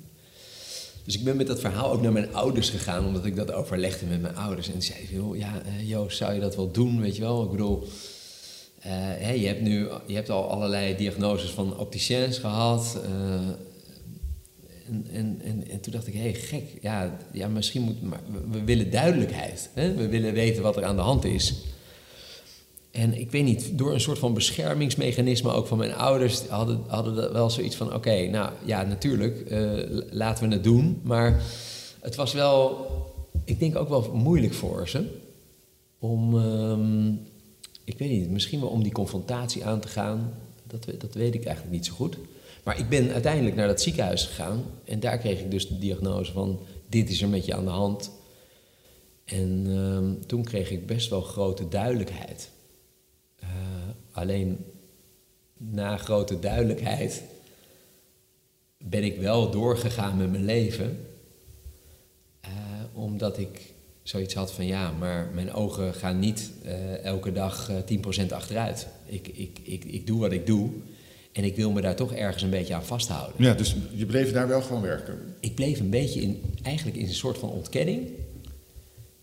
Dus 1.12 1.20
ik 1.20 1.26
ben 1.26 1.38
met 1.38 1.48
dat 1.48 1.60
verhaal 1.60 1.92
ook 1.92 2.02
naar 2.02 2.12
mijn 2.12 2.34
ouders 2.34 2.70
gegaan, 2.70 3.06
omdat 3.06 3.26
ik 3.26 3.36
dat 3.36 3.52
overlegde 3.52 4.06
met 4.06 4.22
mijn 4.22 4.36
ouders. 4.36 4.68
En 4.68 4.74
die 4.74 4.82
zeiden, 4.82 5.38
ja, 5.38 5.62
eh, 5.66 5.90
Joost, 5.90 6.18
zou 6.18 6.34
je 6.34 6.40
dat 6.40 6.56
wel 6.56 6.72
doen, 6.72 7.02
weet 7.02 7.16
je 7.16 7.22
wel? 7.22 7.44
Ik 7.44 7.52
bedoel, 7.52 7.88
eh, 8.80 9.42
je 9.42 9.48
hebt 9.48 9.62
nu 9.62 9.88
je 10.06 10.14
hebt 10.14 10.30
al 10.30 10.50
allerlei 10.50 10.96
diagnoses 10.96 11.50
van 11.50 11.78
opticiens 11.78 12.38
gehad. 12.38 13.00
eh, 13.04 13.12
en, 14.88 15.08
en, 15.14 15.42
en, 15.44 15.70
en 15.70 15.82
toen 15.82 15.94
dacht 15.94 16.08
ik, 16.08 16.14
hé, 16.14 16.20
hey, 16.20 16.34
gek. 16.34 16.64
Ja, 16.82 17.18
ja, 17.32 17.48
misschien 17.48 17.82
moet... 17.82 18.02
Maar 18.02 18.22
we, 18.32 18.58
we 18.58 18.64
willen 18.64 18.92
duidelijkheid. 18.92 19.70
Hè? 19.74 19.94
We 19.96 20.08
willen 20.08 20.34
weten 20.34 20.64
wat 20.64 20.78
er 20.78 20.86
aan 20.86 20.96
de 20.96 21.02
hand 21.02 21.26
is. 21.26 21.54
En 22.92 23.20
ik 23.20 23.32
weet 23.32 23.44
niet, 23.44 23.78
door 23.78 23.94
een 23.94 24.02
soort 24.02 24.20
van 24.20 24.34
beschermingsmechanisme 24.34 25.52
ook 25.52 25.68
van 25.68 25.78
mijn 25.78 25.96
ouders... 25.96 26.48
hadden, 26.48 26.84
hadden 26.88 27.34
wel 27.34 27.50
zoiets 27.50 27.76
van, 27.76 27.94
oké, 27.94 28.28
nou 28.28 28.52
ja, 28.66 28.84
natuurlijk, 28.84 29.42
eh, 29.42 29.62
laten 30.10 30.48
we 30.48 30.54
het 30.54 30.64
doen. 30.64 31.00
Maar 31.04 31.44
het 32.02 32.16
was 32.16 32.34
wel, 32.34 32.88
ik 33.46 33.60
denk 33.60 33.76
ook 33.76 33.90
wel 33.90 34.12
moeilijk 34.14 34.54
voor 34.54 34.90
ze... 34.90 35.06
om, 36.00 36.38
ehm, 36.38 37.08
ik 37.84 37.98
weet 37.98 38.10
niet, 38.10 38.30
misschien 38.30 38.60
wel 38.60 38.70
om 38.70 38.84
die 38.84 38.92
confrontatie 38.92 39.66
aan 39.66 39.80
te 39.80 39.88
gaan. 39.88 40.34
Dat, 40.68 40.86
dat 40.98 41.14
weet 41.14 41.34
ik 41.34 41.46
eigenlijk 41.46 41.76
niet 41.76 41.86
zo 41.86 41.94
goed. 41.94 42.18
Maar 42.64 42.80
ik 42.80 42.90
ben 42.90 43.12
uiteindelijk 43.12 43.56
naar 43.56 43.68
dat 43.68 43.82
ziekenhuis 43.82 44.26
gegaan... 44.26 44.64
en 44.84 45.00
daar 45.00 45.18
kreeg 45.18 45.40
ik 45.40 45.52
dus 45.52 45.68
de 45.68 45.80
diagnose 45.80 46.32
van, 46.32 46.60
dit 46.90 47.10
is 47.10 47.22
er 47.22 47.30
met 47.30 47.46
je 47.46 47.56
aan 47.56 47.66
de 47.66 47.72
hand... 47.72 48.12
En 49.26 49.66
ehm, 49.68 50.28
toen 50.28 50.44
kreeg 50.44 50.72
ik 50.72 50.86
best 50.86 51.10
wel 51.10 51.22
grote 51.22 51.68
duidelijkheid. 51.68 52.51
Eh, 54.12 54.18
alleen 54.18 54.66
na 55.58 55.98
grote 55.98 56.40
duidelijkheid 56.40 57.24
ben 58.78 59.04
ik 59.04 59.18
wel 59.18 59.52
doorgegaan 59.52 60.18
met 60.18 60.32
mijn 60.32 60.46
leven. 60.46 61.08
Eh, 62.42 62.52
omdat 62.94 63.38
ik 63.38 63.74
zoiets 64.04 64.34
had 64.34 64.52
van 64.52 64.66
ja, 64.66 64.92
maar 64.92 65.30
mijn 65.34 65.54
ogen 65.54 65.94
gaan 65.94 66.20
niet 66.20 66.52
eh, 66.64 67.04
elke 67.04 67.32
dag 67.32 67.70
eh 67.70 67.76
10% 68.26 68.34
achteruit. 68.34 68.88
Ik, 69.06 69.28
ik, 69.28 69.60
ik, 69.64 69.84
ik 69.84 70.08
doe 70.08 70.20
wat 70.20 70.32
ik 70.32 70.46
doe 70.46 70.70
en 71.32 71.44
ik 71.44 71.56
wil 71.56 71.72
me 71.72 71.82
daar 71.82 71.96
toch 71.96 72.14
ergens 72.14 72.44
een 72.44 72.50
beetje 72.50 72.74
aan 72.74 72.86
vasthouden. 72.86 73.44
ja, 73.44 73.54
dus 73.54 73.76
je 73.94 74.06
bleef 74.06 74.32
daar 74.32 74.48
wel 74.48 74.62
gewoon 74.62 74.82
werken. 74.82 75.36
Ik 75.40 75.56
bleef 75.56 75.80
een 75.80 75.90
beetje 75.90 76.22
in, 76.22 76.42
eigenlijk 76.64 76.98
in 76.98 77.08
een 77.08 77.14
soort 77.14 77.38
van 77.38 77.50
ontkenning. 77.50 78.10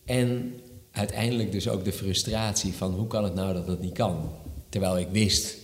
En 0.04 0.60
uiteindelijk 0.90 1.52
dus 1.52 1.68
ook 1.68 1.84
de 1.84 1.92
frustratie 1.92 2.72
van 2.72 2.92
hoe 2.92 3.06
kan 3.06 3.24
het 3.24 3.34
nou 3.34 3.54
dat 3.54 3.66
het 3.66 3.80
niet 3.80 3.92
kan? 3.92 4.30
Terwijl 4.68 4.98
ik 4.98 5.08
wist, 5.12 5.56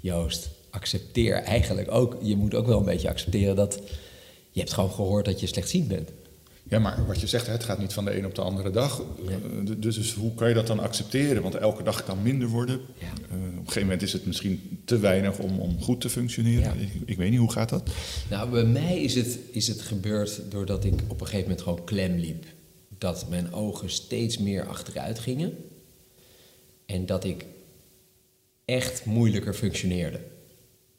Joost, 0.00 0.48
accepteer 0.70 1.34
eigenlijk 1.36 1.90
ook, 1.90 2.16
je 2.22 2.36
moet 2.36 2.54
ook 2.54 2.66
wel 2.66 2.78
een 2.78 2.84
beetje 2.84 3.08
accepteren 3.08 3.56
dat 3.56 3.80
je 4.50 4.60
hebt 4.60 4.72
gewoon 4.72 4.90
gehoord 4.90 5.24
dat 5.24 5.40
je 5.40 5.46
slechtziend 5.46 5.88
bent. 5.88 6.10
Ja, 6.68 6.78
maar 6.78 7.06
wat 7.06 7.20
je 7.20 7.26
zegt, 7.26 7.46
het 7.46 7.64
gaat 7.64 7.78
niet 7.78 7.92
van 7.92 8.04
de 8.04 8.18
een 8.18 8.26
op 8.26 8.34
de 8.34 8.40
andere 8.40 8.70
dag. 8.70 9.02
Eh, 9.28 9.34
Dus, 9.78 9.94
dus 9.94 10.14
hoe 10.14 10.34
kan 10.34 10.48
je 10.48 10.54
dat 10.54 10.66
dan 10.66 10.78
accepteren? 10.80 11.42
Want 11.42 11.54
elke 11.54 11.82
dag 11.82 12.04
kan 12.04 12.22
minder 12.22 12.48
worden. 12.48 12.80
Ja. 12.98 13.06
Eh, 13.06 13.12
op 13.36 13.42
een 13.42 13.58
gegeven 13.58 13.82
moment 13.82 14.02
is 14.02 14.12
het 14.12 14.26
misschien 14.26 14.80
te 14.84 14.98
weinig 14.98 15.38
om, 15.38 15.58
om 15.60 15.82
goed 15.82 16.00
te 16.00 16.08
functioneren. 16.08 16.62
Ja. 16.62 16.72
Ik, 16.72 16.90
ik 17.04 17.16
weet 17.16 17.30
niet, 17.30 17.38
hoe 17.38 17.52
gaat 17.52 17.68
dat? 17.68 17.90
Nou, 18.30 18.50
bij 18.50 18.64
mij 18.64 19.02
is 19.02 19.14
het, 19.14 19.38
is 19.50 19.68
het 19.68 19.80
gebeurd 19.80 20.40
doordat 20.48 20.84
ik 20.84 20.92
op 21.08 21.20
een 21.20 21.26
gegeven 21.26 21.48
moment 21.48 21.62
gewoon 21.62 21.84
klem 21.84 22.16
liep. 22.16 22.44
Dat 22.98 23.28
mijn 23.28 23.52
ogen 23.52 23.90
steeds 23.90 24.38
meer 24.38 24.66
achteruit 24.66 25.18
gingen. 25.18 25.52
En 26.86 27.06
dat 27.06 27.24
ik 27.24 27.46
echt 28.66 29.04
moeilijker 29.04 29.54
functioneerde. 29.54 30.20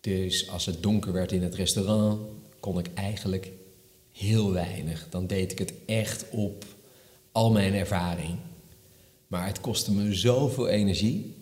Dus 0.02 0.50
als 0.50 0.66
het 0.66 0.84
donker 0.84 1.12
werd 1.12 1.32
in 1.32 1.44
het 1.44 1.56
restaurant, 1.56 2.20
kon 2.60 2.80
ik 2.80 2.88
eigenlijk 2.94 3.52
heel 4.12 4.52
weinig. 4.52 5.08
Dan 5.10 5.28
deed 5.28 5.52
ik 5.52 5.60
het 5.60 5.74
echt 5.86 6.26
op 6.30 6.66
al 7.32 7.52
mijn 7.52 7.74
ervaring. 7.74 8.38
Maar 9.28 9.48
het 9.48 9.62
kostte 9.62 9.92
me 9.92 10.16
zoveel 10.16 10.68
energie 10.68 11.36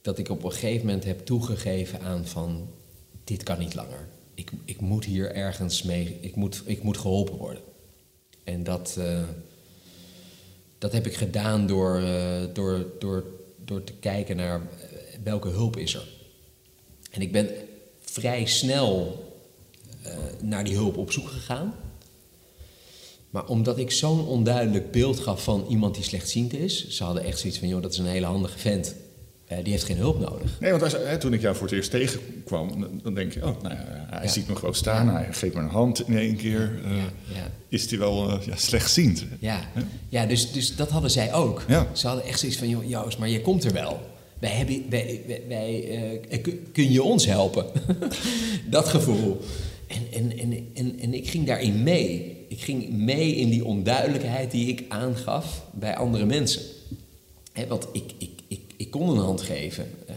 dat 0.00 0.18
ik 0.18 0.28
op 0.28 0.44
een 0.44 0.52
gegeven 0.52 0.86
moment 0.86 1.04
heb 1.04 1.26
toegegeven 1.26 2.00
aan 2.00 2.26
van 2.26 2.68
dit 3.24 3.42
kan 3.42 3.58
niet 3.58 3.74
langer. 3.74 4.08
Ik, 4.34 4.50
ik 4.64 4.80
moet 4.80 5.04
hier 5.04 5.34
ergens 5.34 5.82
mee, 5.82 6.18
ik 6.20 6.36
moet, 6.36 6.62
ik 6.64 6.82
moet 6.82 6.98
geholpen 6.98 7.36
worden. 7.36 7.62
En 8.44 8.64
dat, 8.64 8.96
eh, 8.98 9.22
dat 10.78 10.92
heb 10.92 11.06
ik 11.06 11.14
gedaan 11.14 11.66
door, 11.66 12.02
eh, 12.02 12.42
door, 12.52 12.86
door, 12.98 13.24
door 13.64 13.84
te 13.84 13.92
kijken 13.92 14.36
naar 14.36 14.60
welke 15.22 15.48
hulp 15.48 15.76
is 15.76 15.94
er. 15.94 16.08
En 17.10 17.20
ik 17.20 17.32
ben 17.32 17.48
vrij 18.00 18.46
snel 18.46 19.24
eh, 20.02 20.12
naar 20.42 20.64
die 20.64 20.74
hulp 20.74 20.96
op 20.96 21.12
zoek 21.12 21.28
gegaan. 21.28 21.74
Maar 23.30 23.46
omdat 23.46 23.78
ik 23.78 23.90
zo'n 23.90 24.26
onduidelijk 24.26 24.90
beeld 24.90 25.18
gaf 25.20 25.42
van 25.42 25.66
iemand 25.68 25.94
die 25.94 26.04
slechtziend 26.04 26.52
is, 26.52 26.88
ze 26.88 27.04
hadden 27.04 27.24
echt 27.24 27.38
zoiets 27.38 27.58
van, 27.58 27.68
joh, 27.68 27.82
dat 27.82 27.92
is 27.92 27.98
een 27.98 28.06
hele 28.06 28.26
handige 28.26 28.58
vent. 28.58 28.94
Eh, 29.46 29.58
die 29.62 29.72
heeft 29.72 29.84
geen 29.84 29.96
hulp 29.96 30.20
nodig. 30.20 30.60
Nee, 30.60 30.70
want 30.70 30.82
als, 30.82 30.92
hè, 30.92 31.18
toen 31.18 31.32
ik 31.32 31.40
jou 31.40 31.56
voor 31.56 31.66
het 31.66 31.76
eerst 31.76 31.90
tegenkwam, 31.90 32.88
dan- 33.02 33.14
denk 33.14 33.32
je, 33.32 33.46
oh, 33.46 33.62
nou 33.62 33.74
ja, 33.74 34.06
hij 34.10 34.22
Ja. 34.24 34.28
ziet 34.30 34.48
me 34.48 34.56
gewoon 34.56 34.74
staan, 34.74 35.08
hij 35.08 35.32
geeft 35.32 35.54
me 35.54 35.60
een 35.60 35.68
hand 35.68 36.08
in 36.08 36.16
één 36.18 36.36
keer. 36.36 36.80
eh, 36.84 36.96
Ja. 36.96 37.50
Is 37.68 37.90
hij 37.90 37.98
wel 37.98 38.40
ja, 38.44 38.56
slechtziend? 38.56 39.24
Ja, 39.40 39.60
ja 40.08 40.26
dus, 40.26 40.52
dus 40.52 40.76
dat 40.76 40.88
hadden 40.90 41.10
zij 41.10 41.32
ook. 41.34 41.62
Ze 41.92 42.06
hadden 42.06 42.24
echt 42.24 42.38
zoiets 42.40 42.58
van, 42.58 42.68
joh, 42.68 42.88
Joost, 42.88 43.18
maar 43.18 43.28
je 43.28 43.40
komt 43.40 43.64
er 43.64 43.72
wel. 43.72 44.00
Wij 44.38 44.50
hebben, 44.50 44.84
wij, 44.90 45.20
wij, 45.26 45.42
wij, 45.48 45.88
eh, 46.28 46.42
kun- 46.42 46.66
kun 46.72 46.92
je 46.92 47.02
ons 47.02 47.26
helpen? 47.26 47.66
dat 48.70 48.88
gevoel. 48.88 49.40
En, 49.86 50.02
en, 50.12 50.38
en, 50.38 50.68
en, 50.74 50.98
en 51.00 51.14
ik 51.14 51.28
ging 51.28 51.46
daarin 51.46 51.82
mee. 51.82 52.36
Ik 52.48 52.60
ging 52.60 52.90
mee 52.90 53.34
in 53.34 53.48
die 53.50 53.64
onduidelijkheid 53.64 54.50
die 54.50 54.66
ik 54.68 54.84
aangaf 54.88 55.64
bij 55.72 55.96
andere 55.96 56.24
mensen. 56.26 56.62
Hè, 57.52 57.66
want 57.66 57.86
ik, 57.92 58.12
ik, 58.18 58.30
ik, 58.48 58.60
ik 58.76 58.90
kon 58.90 59.08
een 59.08 59.16
hand 59.24 59.40
geven. 59.40 59.90
Eh, 60.06 60.14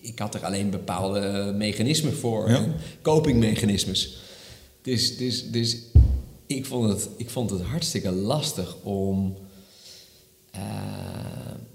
ik 0.00 0.18
had 0.18 0.34
er 0.34 0.44
alleen 0.44 0.70
bepaalde 0.70 1.52
mechanismen 1.56 2.14
voor. 2.16 2.50
Ja. 2.50 2.66
Copingmechanismes. 3.02 4.16
Dus, 4.82 5.16
dus, 5.16 5.50
dus 5.50 5.76
ik, 6.46 6.66
vond 6.66 6.88
het, 6.88 7.08
ik 7.16 7.30
vond 7.30 7.50
het 7.50 7.62
hartstikke 7.62 8.10
lastig 8.10 8.76
om 8.82 9.36
eh, 10.50 10.60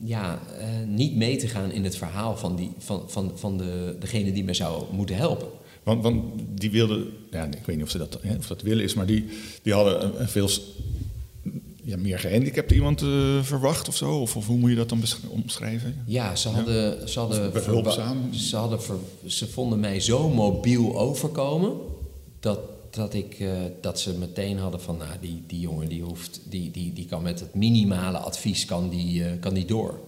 ja, 0.03 0.39
eh, 0.60 0.67
niet 0.88 1.15
mee 1.15 1.38
te 1.38 1.48
gaan 1.48 1.72
in 1.72 1.84
het 1.84 1.98
verhaal 1.98 2.38
van, 2.38 2.55
die, 2.55 2.72
van, 2.77 3.03
van, 3.08 3.31
van 3.36 3.58
de, 3.58 3.96
degene 4.00 4.31
die 4.31 4.43
me 4.43 4.53
zou 4.53 4.84
moeten 4.91 5.15
helpen. 5.15 5.48
Want, 5.84 6.03
want 6.03 6.24
die 6.55 6.72
wilden, 6.72 7.08
ja, 7.31 7.46
ik 7.46 7.65
weet 7.65 7.75
niet 7.75 7.86
of, 7.86 7.91
ze 7.91 7.98
dat, 7.98 8.17
hè, 8.22 8.36
of 8.36 8.48
dat 8.48 8.62
willen 8.62 8.84
is, 8.84 8.93
maar 8.93 9.05
die, 9.05 9.25
die 9.62 9.74
hadden 9.74 10.03
een, 10.03 10.22
een 10.22 10.27
veel 10.27 10.50
ja, 11.84 11.98
meer 11.98 12.20
gehandicapte 12.20 12.74
iemand 12.74 13.01
eh, 13.01 13.43
verwacht 13.43 13.88
of 13.88 13.96
zo? 13.96 14.20
Of, 14.20 14.36
of 14.36 14.48
hoe 14.48 14.58
moet 14.58 14.70
je 14.70 14.75
dat 14.75 14.89
dan 14.89 15.03
omschrijven? 15.29 16.03
Ja, 16.05 16.36
ze 16.36 16.50
hadden. 16.50 17.10
Ze, 17.10 17.20
hadden 17.20 17.48
Of 17.48 17.53
behulpzaam. 17.53 18.34
Ze, 18.34 18.55
hadden 18.55 18.79
ze 19.25 19.48
vonden 19.48 19.79
mij 19.79 20.00
zo 20.00 20.29
mobiel 20.29 21.00
overkomen. 21.00 21.72
dat, 22.39 22.60
dat, 22.91 23.13
ik, 23.13 23.39
eh, 23.39 23.51
dat 23.81 24.00
ze 24.00 24.17
meteen 24.17 24.57
hadden 24.57 24.81
van. 24.81 24.98
Nou, 24.98 25.12
die, 25.21 25.43
die 25.48 25.60
jongen 25.60 25.89
die 25.89 26.01
hoeft. 26.01 26.41
Die, 26.43 26.71
die, 26.71 26.93
die 26.93 27.05
kan 27.05 27.21
met 27.21 27.39
het 27.39 27.53
minimale 27.53 28.17
advies 28.17 28.65
kan 28.65 28.89
die, 28.89 29.24
eh, 29.24 29.31
kan 29.39 29.53
die 29.53 29.65
door. 29.65 30.00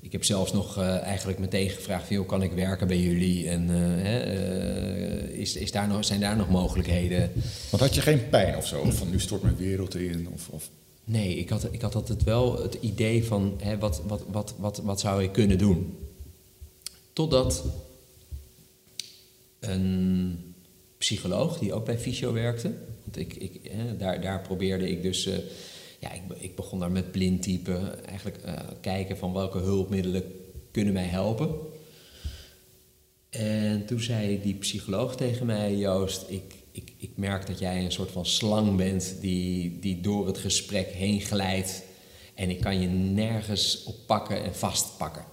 Ik 0.00 0.12
heb 0.12 0.24
zelfs 0.24 0.52
nog 0.52 0.78
eh, 0.78 0.98
eigenlijk 0.98 1.38
meteen 1.38 1.70
gevraagd: 1.70 2.06
van, 2.06 2.16
joh, 2.16 2.28
kan 2.28 2.42
ik 2.42 2.52
werken 2.52 2.86
bij 2.86 3.00
jullie? 3.00 3.48
En 3.48 3.68
hè, 3.68 4.20
is, 5.28 5.56
is 5.56 5.72
daar 5.72 5.88
nog, 5.88 6.04
zijn 6.04 6.20
daar 6.20 6.36
nog 6.36 6.48
mogelijkheden? 6.48 7.32
Want 7.70 7.82
had 7.82 7.94
je 7.94 8.00
geen 8.00 8.28
pijn 8.28 8.56
of 8.56 8.66
zo? 8.66 8.90
Van 8.90 9.10
nu 9.10 9.20
stort 9.20 9.42
mijn 9.42 9.56
wereld 9.56 9.94
in? 9.94 10.28
Of, 10.34 10.48
of... 10.48 10.70
Nee, 11.04 11.36
ik 11.36 11.48
had, 11.48 11.68
ik 11.70 11.80
had 11.80 11.94
altijd 11.94 12.24
wel 12.24 12.62
het 12.62 12.74
idee 12.80 13.24
van 13.24 13.54
hè, 13.62 13.78
wat, 13.78 14.02
wat, 14.06 14.24
wat, 14.30 14.54
wat, 14.58 14.78
wat 14.78 15.00
zou 15.00 15.22
ik 15.22 15.32
kunnen 15.32 15.58
doen. 15.58 15.96
Totdat 17.12 17.64
een 19.60 20.51
psycholoog 21.02 21.58
die 21.58 21.72
ook 21.72 21.84
bij 21.84 21.98
Fysio 21.98 22.32
werkte, 22.32 22.74
want 23.02 23.16
ik, 23.16 23.34
ik, 23.34 23.72
daar, 23.98 24.20
daar 24.20 24.40
probeerde 24.40 24.90
ik 24.90 25.02
dus, 25.02 25.26
eh, 25.26 25.38
ja, 25.98 26.12
ik, 26.12 26.22
ik 26.38 26.56
begon 26.56 26.78
daar 26.78 26.90
met 26.90 27.12
blindtypen, 27.12 28.04
eigenlijk 28.06 28.36
eh, 28.42 28.54
kijken 28.80 29.16
van 29.18 29.32
welke 29.32 29.58
hulpmiddelen 29.58 30.22
kunnen 30.70 30.92
mij 30.92 31.06
helpen. 31.06 31.50
En 33.30 33.86
toen 33.86 34.00
zei 34.00 34.40
die 34.42 34.54
psycholoog 34.54 35.16
tegen 35.16 35.46
mij, 35.46 35.76
Joost, 35.76 36.24
ik, 36.28 36.54
ik, 36.72 36.92
ik 36.96 37.10
merk 37.14 37.46
dat 37.46 37.58
jij 37.58 37.84
een 37.84 37.92
soort 37.92 38.10
van 38.10 38.26
slang 38.26 38.76
bent 38.76 39.16
die, 39.20 39.78
die 39.80 40.00
door 40.00 40.26
het 40.26 40.38
gesprek 40.38 40.88
heen 40.88 41.20
glijdt. 41.20 41.82
En 42.34 42.50
ik 42.50 42.60
kan 42.60 42.80
je 42.80 42.88
nergens 42.88 43.84
op 43.84 43.96
pakken 44.06 44.44
en 44.44 44.54
vastpakken. 44.54 45.24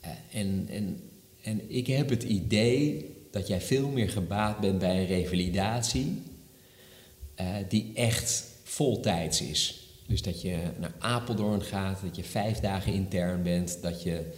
Eh, 0.00 0.10
en, 0.32 0.66
en, 0.70 1.00
en 1.42 1.70
ik 1.70 1.86
heb 1.86 2.08
het 2.08 2.22
idee 2.22 3.10
dat 3.32 3.46
jij 3.46 3.60
veel 3.60 3.88
meer 3.88 4.10
gebaat 4.10 4.60
bent 4.60 4.78
bij 4.78 5.00
een 5.00 5.06
revalidatie 5.06 6.22
eh, 7.34 7.46
die 7.68 7.90
echt 7.94 8.44
voltijds 8.62 9.40
is. 9.40 9.88
Dus 10.06 10.22
dat 10.22 10.42
je 10.42 10.58
naar 10.78 10.94
Apeldoorn 10.98 11.62
gaat, 11.62 12.00
dat 12.02 12.16
je 12.16 12.24
vijf 12.24 12.60
dagen 12.60 12.92
intern 12.92 13.42
bent, 13.42 13.78
dat 13.82 14.02
je, 14.02 14.32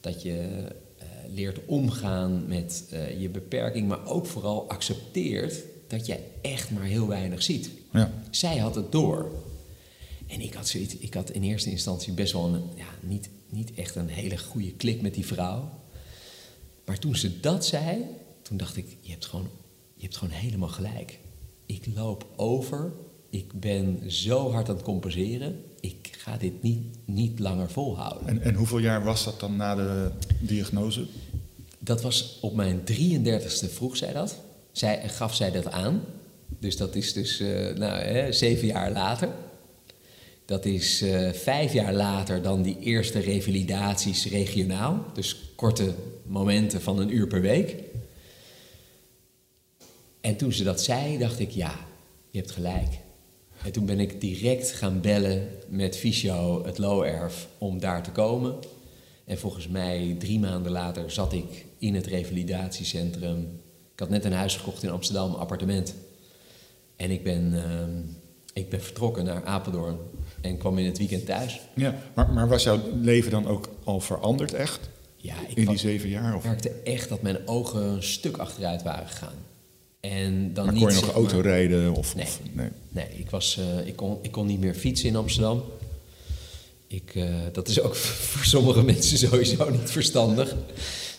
dat 0.00 0.22
je 0.22 0.66
eh, 0.98 1.06
leert 1.34 1.58
omgaan 1.66 2.44
met 2.46 2.84
eh, 2.90 3.20
je 3.20 3.28
beperking, 3.28 3.88
maar 3.88 4.06
ook 4.06 4.26
vooral 4.26 4.68
accepteert 4.68 5.62
dat 5.86 6.06
jij 6.06 6.20
echt 6.42 6.70
maar 6.70 6.84
heel 6.84 7.06
weinig 7.06 7.42
ziet. 7.42 7.70
Ja. 7.92 8.12
Zij 8.30 8.56
had 8.56 8.74
het 8.74 8.92
door. 8.92 9.32
En 10.26 10.40
ik 10.40 10.54
had, 10.54 10.68
zoiets, 10.68 10.96
ik 10.96 11.14
had 11.14 11.30
in 11.30 11.42
eerste 11.42 11.70
instantie 11.70 12.12
best 12.12 12.32
wel 12.32 12.46
een, 12.46 12.62
ja, 12.74 12.88
niet, 13.00 13.28
niet 13.48 13.74
echt 13.74 13.94
een 13.94 14.08
hele 14.08 14.38
goede 14.38 14.72
klik 14.72 15.00
met 15.02 15.14
die 15.14 15.26
vrouw. 15.26 15.70
Maar 16.84 16.98
toen 16.98 17.16
ze 17.16 17.40
dat 17.40 17.66
zei, 17.66 18.04
toen 18.44 18.56
dacht 18.56 18.76
ik, 18.76 18.96
je 19.00 19.10
hebt 19.10 19.26
gewoon, 19.26 19.48
je 19.94 20.02
hebt 20.02 20.16
gewoon 20.16 20.34
helemaal 20.34 20.68
gelijk. 20.68 21.18
Ik 21.66 21.86
loop 21.94 22.26
over, 22.36 22.92
ik 23.30 23.60
ben 23.60 24.12
zo 24.12 24.50
hard 24.50 24.68
aan 24.68 24.74
het 24.74 24.84
compenseren, 24.84 25.64
ik 25.80 26.10
ga 26.18 26.36
dit 26.36 26.62
niet, 26.62 26.82
niet 27.04 27.38
langer 27.38 27.70
volhouden. 27.70 28.28
En, 28.28 28.42
en 28.42 28.54
hoeveel 28.54 28.78
jaar 28.78 29.04
was 29.04 29.24
dat 29.24 29.40
dan 29.40 29.56
na 29.56 29.74
de 29.74 30.10
diagnose? 30.40 31.06
Dat 31.78 32.02
was 32.02 32.38
op 32.40 32.54
mijn 32.54 32.80
33ste 32.80 33.72
vroeg 33.72 33.96
zij 33.96 34.12
dat. 34.12 34.38
Zij, 34.72 35.08
gaf 35.08 35.34
zij 35.34 35.50
dat 35.50 35.70
aan. 35.70 36.02
Dus 36.58 36.76
dat 36.76 36.94
is 36.94 37.12
dus 37.12 37.40
eh, 37.40 37.74
nou, 37.76 37.98
hè, 37.98 38.32
zeven 38.32 38.66
jaar 38.66 38.92
later. 38.92 39.28
Dat 40.44 40.64
is 40.64 41.02
eh, 41.02 41.32
vijf 41.32 41.72
jaar 41.72 41.94
later 41.94 42.42
dan 42.42 42.62
die 42.62 42.78
eerste 42.78 43.18
revalidaties 43.18 44.26
regionaal. 44.26 45.04
Dus 45.14 45.52
korte 45.56 45.94
momenten 46.26 46.82
van 46.82 46.98
een 46.98 47.14
uur 47.14 47.26
per 47.26 47.40
week. 47.40 47.74
En 50.24 50.36
toen 50.36 50.52
ze 50.52 50.64
dat 50.64 50.82
zei, 50.82 51.18
dacht 51.18 51.38
ik, 51.38 51.50
ja, 51.50 51.74
je 52.30 52.38
hebt 52.38 52.50
gelijk. 52.50 52.98
En 53.64 53.72
toen 53.72 53.86
ben 53.86 54.00
ik 54.00 54.20
direct 54.20 54.72
gaan 54.72 55.00
bellen 55.00 55.48
met 55.68 55.96
Fysio, 55.96 56.64
het 56.64 56.78
Low 56.78 57.02
Erf, 57.02 57.48
om 57.58 57.80
daar 57.80 58.02
te 58.02 58.10
komen. 58.10 58.54
En 59.24 59.38
volgens 59.38 59.68
mij 59.68 60.16
drie 60.18 60.38
maanden 60.38 60.72
later 60.72 61.10
zat 61.10 61.32
ik 61.32 61.64
in 61.78 61.94
het 61.94 62.06
revalidatiecentrum. 62.06 63.60
Ik 63.92 64.00
had 64.00 64.08
net 64.08 64.24
een 64.24 64.32
huis 64.32 64.56
gekocht 64.56 64.82
in 64.82 64.90
Amsterdam, 64.90 65.30
een 65.30 65.38
appartement. 65.38 65.94
En 66.96 67.10
ik 67.10 67.22
ben, 67.22 67.52
ehm, 67.54 68.00
ik 68.52 68.68
ben 68.68 68.82
vertrokken 68.82 69.24
naar 69.24 69.44
Apeldoorn 69.44 69.98
en 70.40 70.58
kwam 70.58 70.78
in 70.78 70.86
het 70.86 70.98
weekend 70.98 71.26
thuis. 71.26 71.60
Ja, 71.74 71.94
maar, 72.14 72.32
maar 72.32 72.48
was 72.48 72.62
jouw 72.62 72.80
leven 73.00 73.30
dan 73.30 73.46
ook 73.46 73.68
al 73.84 74.00
veranderd 74.00 74.54
echt? 74.54 74.88
Ja, 75.16 75.34
ik 75.48 75.56
In 75.56 75.66
die 75.66 75.78
zeven 75.78 76.08
jaar? 76.08 76.36
Of? 76.36 76.44
merkte 76.44 76.70
echt 76.70 77.08
dat 77.08 77.22
mijn 77.22 77.48
ogen 77.48 77.82
een 77.82 78.02
stuk 78.02 78.36
achteruit 78.36 78.82
waren 78.82 79.08
gegaan. 79.08 79.52
En 80.10 80.54
dan 80.54 80.64
Maar 80.64 80.74
kon 80.74 80.88
je 80.88 81.00
nog 81.00 81.12
auto 81.12 81.34
maar- 81.34 81.44
rijden? 81.44 81.94
Of, 81.94 82.14
Nee. 82.14 82.24
of- 82.24 82.40
nee. 82.52 82.68
Nee, 82.88 83.06
ik, 83.16 83.30
was, 83.30 83.58
eh, 83.58 83.86
ik, 83.86 83.96
kon, 83.96 84.18
ik 84.22 84.30
kon 84.32 84.46
niet 84.46 84.60
meer 84.60 84.74
fietsen 84.74 85.08
in 85.08 85.16
Amsterdam. 85.16 85.62
Ik, 86.86 87.14
eh, 87.14 87.34
dat 87.52 87.68
is 87.68 87.80
ook 87.80 87.94
voor 88.30 88.44
sommige 88.44 88.82
mensen 88.82 89.18
sowieso 89.18 89.70
niet 89.70 89.90
verstandig. 89.90 90.54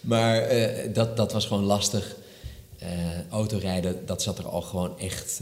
Maar 0.01 0.37
eh, 0.41 0.93
dat, 0.93 1.17
dat 1.17 1.33
was 1.33 1.45
gewoon 1.45 1.63
lastig. 1.63 2.15
Autorijden, 3.29 4.05
dat 4.05 4.21
zat 4.21 4.37
er 4.37 4.47
al 4.47 4.61
gewoon 4.61 4.99
echt 4.99 5.41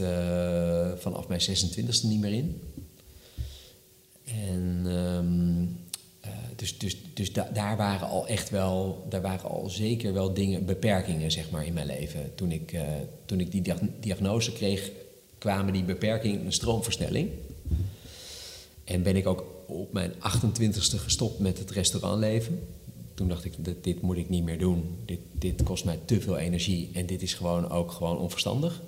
vanaf 1.00 1.28
mijn 1.28 1.40
26e 1.40 2.06
niet 2.06 2.20
meer 2.20 2.32
in. 2.32 2.60
En 4.24 4.82
ehm, 4.86 5.62
eh, 5.62 5.83
dus, 6.56 6.78
dus, 6.78 6.96
dus 7.14 7.32
da- 7.32 7.50
daar 7.54 7.76
waren 7.76 8.08
al 8.08 8.26
echt 8.26 8.50
wel, 8.50 9.06
daar 9.08 9.22
waren 9.22 9.50
al 9.50 9.68
zeker 9.68 10.12
wel 10.12 10.34
dingen, 10.34 10.64
beperkingen 10.64 11.30
zeg 11.30 11.50
maar 11.50 11.66
in 11.66 11.72
mijn 11.72 11.86
leven. 11.86 12.34
Toen 12.34 12.52
ik, 12.52 12.72
eh, 12.72 12.82
toen 13.26 13.40
ik 13.40 13.50
die 13.52 13.62
diag- 13.62 13.80
diagnose 14.00 14.52
kreeg, 14.52 14.90
kwamen 15.38 15.72
die 15.72 15.84
beperkingen 15.84 16.44
een 16.44 16.52
stroomversnelling. 16.52 17.30
En 18.84 19.02
ben 19.02 19.16
ik 19.16 19.26
ook 19.26 19.44
op 19.66 19.92
mijn 19.92 20.12
28ste 20.18 20.98
gestopt 20.98 21.38
met 21.38 21.58
het 21.58 21.70
restaurantleven. 21.70 22.66
Toen 23.14 23.28
dacht 23.28 23.44
ik, 23.44 23.52
dit, 23.58 23.84
dit 23.84 24.00
moet 24.00 24.16
ik 24.16 24.28
niet 24.28 24.44
meer 24.44 24.58
doen. 24.58 24.96
Dit, 25.04 25.18
dit 25.32 25.62
kost 25.62 25.84
mij 25.84 25.98
te 26.04 26.20
veel 26.20 26.36
energie 26.36 26.90
en 26.92 27.06
dit 27.06 27.22
is 27.22 27.34
gewoon 27.34 27.70
ook 27.70 27.90
gewoon 27.92 28.18
onverstandig. 28.18 28.82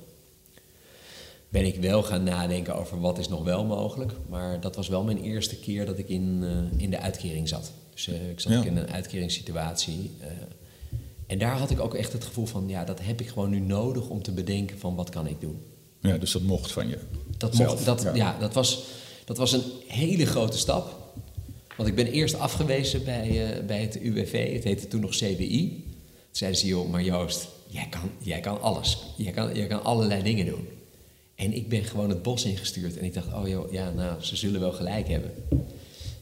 Ben 1.48 1.64
ik 1.66 1.76
wel 1.80 2.02
gaan 2.02 2.22
nadenken 2.22 2.74
over 2.76 3.00
wat 3.00 3.18
is 3.18 3.28
nog 3.28 3.44
wel 3.44 3.64
mogelijk. 3.64 4.12
Maar 4.28 4.60
dat 4.60 4.76
was 4.76 4.88
wel 4.88 5.04
mijn 5.04 5.22
eerste 5.22 5.56
keer 5.56 5.86
dat 5.86 5.98
ik 5.98 6.08
in, 6.08 6.38
eh, 6.42 6.80
in 6.82 6.90
de 6.90 6.98
uitkering 7.00 7.48
zat. 7.48 7.72
Dus 7.94 8.08
eh, 8.08 8.30
ik 8.30 8.40
zat 8.40 8.52
Ja. 8.52 8.64
in 8.64 8.76
een 8.76 8.90
uitkeringssituatie. 8.90 10.10
eh, 10.20 10.26
en 11.26 11.38
daar 11.38 11.58
had 11.58 11.70
ik 11.70 11.80
ook 11.80 11.94
echt 11.94 12.12
het 12.12 12.24
gevoel 12.24 12.46
van, 12.46 12.68
ja, 12.68 12.84
dat 12.84 13.00
heb 13.02 13.20
ik 13.20 13.28
gewoon 13.28 13.50
nu 13.50 13.58
nodig 13.60 14.08
om 14.08 14.22
te 14.22 14.32
bedenken 14.32 14.78
van 14.78 14.94
wat 14.94 15.10
kan 15.10 15.26
ik 15.26 15.40
doen. 15.40 15.58
Ja, 16.00 16.18
dus 16.18 16.32
dat 16.32 16.42
mocht 16.42 16.72
van 16.72 16.88
je. 16.88 16.98
Dat, 17.38 17.56
Zelf, 17.56 17.70
mocht, 17.70 17.84
dat, 17.84 18.02
ja. 18.02 18.14
ja. 18.14 18.36
dat, 18.38 18.54
was, 18.54 18.84
dat 19.24 19.36
was 19.36 19.52
een 19.52 19.62
hele 19.86 20.26
grote 20.26 20.58
stap. 20.58 21.04
Want 21.76 21.88
ik 21.88 21.94
ben 21.94 22.06
eerst 22.06 22.38
afgewezen 22.38 23.04
bij, 23.04 23.62
bij 23.66 23.80
het 23.80 24.00
UWV, 24.00 24.52
het 24.54 24.64
heette 24.64 24.88
toen 24.88 25.00
nog 25.00 25.10
CBI. 25.10 25.68
Toen 25.84 25.94
zeiden 26.30 26.60
ze, 26.60 26.66
joh, 26.66 26.90
maar 26.90 27.02
Joost, 27.02 27.48
jij 27.66 27.86
kan, 27.90 28.10
jij 28.18 28.40
kan 28.40 28.60
alles. 28.60 28.98
Jij 29.16 29.32
kan, 29.32 29.54
jij 29.54 29.66
kan 29.66 29.84
allerlei 29.84 30.22
dingen 30.22 30.46
doen. 30.46 30.68
En 31.36 31.52
ik 31.52 31.68
ben 31.68 31.84
gewoon 31.84 32.08
het 32.08 32.22
bos 32.22 32.44
ingestuurd. 32.44 32.96
En 32.96 33.04
ik 33.04 33.14
dacht, 33.14 33.32
oh 33.32 33.48
joh, 33.48 33.72
ja, 33.72 33.90
nou, 33.90 34.22
ze 34.22 34.36
zullen 34.36 34.60
wel 34.60 34.72
gelijk 34.72 35.08
hebben. 35.08 35.30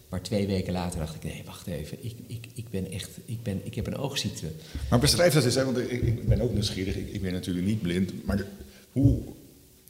Maar 0.09 0.23
twee 0.23 0.47
weken 0.47 0.73
later 0.73 0.99
dacht 0.99 1.15
ik, 1.15 1.23
nee, 1.23 1.43
wacht 1.45 1.67
even. 1.67 1.99
Ik, 2.01 2.15
ik, 2.27 2.47
ik 2.55 2.65
ben 2.71 2.93
echt, 2.93 3.11
ik, 3.25 3.43
ben, 3.43 3.61
ik 3.65 3.75
heb 3.75 3.87
een 3.87 3.97
oogziekte. 3.97 4.47
Maar 4.91 4.99
beschrijf 4.99 5.35
dat 5.35 5.45
eens, 5.45 5.55
hè, 5.55 5.65
want 5.65 5.79
ik, 5.79 5.91
ik 5.91 6.29
ben 6.29 6.41
ook 6.41 6.53
nieuwsgierig. 6.53 6.97
Ik, 6.97 7.09
ik 7.13 7.23
ben 7.23 7.33
natuurlijk 7.33 7.67
niet 7.67 7.83
blind. 7.83 8.25
Maar 8.25 8.37
de, 8.37 8.45
hoe, 8.93 9.19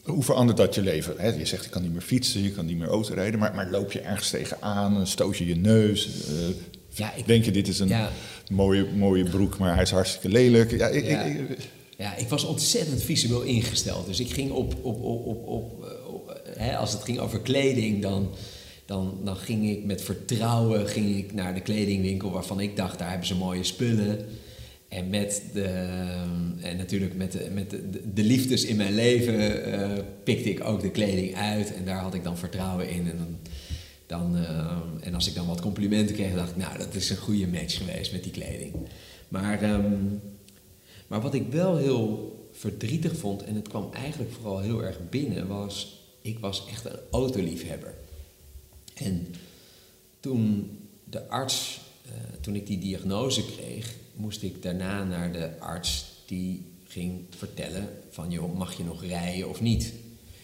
hoe 0.03 0.23
verandert 0.23 0.59
dat 0.59 0.75
je 0.75 0.83
leven? 0.83 1.15
Hè? 1.17 1.29
Je 1.29 1.47
zegt, 1.47 1.65
je 1.65 1.71
kan 1.71 1.83
niet 1.83 1.93
meer 1.93 2.01
fietsen, 2.01 2.43
je 2.43 2.51
kan 2.51 2.67
niet 2.67 2.79
meer 2.79 2.89
autorijden. 2.89 3.41
Maar, 3.41 3.55
maar 3.55 3.71
loop 3.71 3.93
je 3.93 4.01
ergens 4.01 4.31
tegenaan, 4.31 5.07
stoot 5.07 5.37
je 5.37 5.47
je 5.47 5.57
neus? 5.57 6.07
Uh, 6.07 6.55
ja, 6.89 7.15
ik, 7.15 7.27
denk 7.27 7.45
je, 7.45 7.51
dit 7.51 7.69
is 7.69 7.79
een 7.79 7.89
ja, 7.89 8.11
mooie, 8.51 8.87
mooie 8.97 9.25
broek, 9.25 9.59
maar 9.59 9.75
hij 9.75 9.83
is 9.83 9.91
hartstikke 9.91 10.29
lelijk. 10.29 10.71
Ja, 10.71 10.89
ik, 10.89 11.07
ja. 11.07 11.23
Ik, 11.23 11.59
ja, 11.99 12.17
ik 12.17 12.29
was 12.29 12.45
ontzettend 12.45 13.03
visueel 13.03 13.43
ingesteld. 13.43 14.07
Dus 14.07 14.21
ik 14.21 14.31
ging 14.31 14.51
op, 14.51 14.75
op, 14.83 15.03
op, 15.03 15.27
op, 15.27 15.49
op, 15.49 15.85
op 16.07 16.41
hè, 16.57 16.77
als 16.77 16.93
het 16.93 17.03
ging 17.03 17.19
over 17.19 17.41
kleding, 17.41 18.03
dan, 18.03 18.31
dan, 18.87 19.19
dan 19.25 19.37
ging 19.37 19.71
ik 19.71 19.85
met 19.85 20.03
vertrouwen 20.03 20.89
ging 20.89 21.17
ik 21.17 21.33
naar 21.33 21.55
de 21.55 21.61
kledingwinkel 21.61 22.31
waarvan 22.31 22.61
ik 22.61 22.77
dacht, 22.77 22.99
daar 22.99 23.09
hebben 23.09 23.27
ze 23.27 23.35
mooie 23.35 23.65
spullen. 23.65 24.27
En, 24.89 25.11
met 25.11 25.43
de, 25.53 25.65
en 26.61 26.77
natuurlijk 26.77 27.15
met, 27.15 27.33
de, 27.33 27.49
met 27.53 27.71
de, 27.71 28.13
de 28.15 28.23
liefdes 28.23 28.65
in 28.65 28.77
mijn 28.77 28.95
leven 28.95 29.69
uh, 29.69 29.91
pikte 30.25 30.51
ik 30.51 30.65
ook 30.65 30.81
de 30.81 30.91
kleding 30.91 31.35
uit. 31.35 31.75
En 31.75 31.85
daar 31.85 31.99
had 31.99 32.15
ik 32.15 32.25
dan 32.25 32.39
vertrouwen 32.39 32.89
in. 32.89 33.11
En, 33.11 33.17
dan, 33.19 33.39
dan, 34.07 34.45
en 35.01 35.15
als 35.15 35.29
ik 35.29 35.35
dan 35.35 35.47
wat 35.47 35.61
complimenten 35.61 36.15
kreeg, 36.15 36.35
dacht 36.35 36.51
ik, 36.51 36.57
nou, 36.57 36.79
dat 36.79 36.95
is 36.95 37.11
een 37.11 37.17
goede 37.17 37.47
match 37.47 37.77
geweest 37.77 38.13
met 38.13 38.23
die 38.23 38.33
kleding. 38.33 38.73
Maar 39.29 39.63
um, 39.71 40.21
maar 41.07 41.21
wat 41.21 41.35
ik 41.35 41.47
wel 41.47 41.77
heel 41.77 42.33
verdrietig 42.53 43.17
vond, 43.17 43.43
en 43.43 43.55
het 43.55 43.69
kwam 43.69 43.93
eigenlijk 43.93 44.33
vooral 44.33 44.61
heel 44.61 44.85
erg 44.85 45.09
binnen, 45.11 45.47
was 45.47 46.03
ik 46.21 46.39
was 46.39 46.67
echt 46.67 46.85
een 46.85 46.99
autoliefhebber. 47.11 47.95
En 48.95 49.35
toen 50.21 50.79
de 51.05 51.29
arts, 51.29 51.81
uh, 52.07 52.13
toen 52.41 52.55
ik 52.55 52.67
die 52.67 52.79
diagnose 52.79 53.45
kreeg, 53.45 53.95
moest 54.15 54.43
ik 54.43 54.63
daarna 54.63 55.05
naar 55.05 55.33
de 55.33 55.59
arts 55.59 56.07
die 56.27 56.67
ging 56.85 57.25
vertellen 57.37 57.89
van 58.11 58.31
joh, 58.31 58.57
mag 58.57 58.77
je 58.77 58.85
nog 58.85 59.05
rijden 59.05 59.49
of 59.49 59.61
niet? 59.61 59.93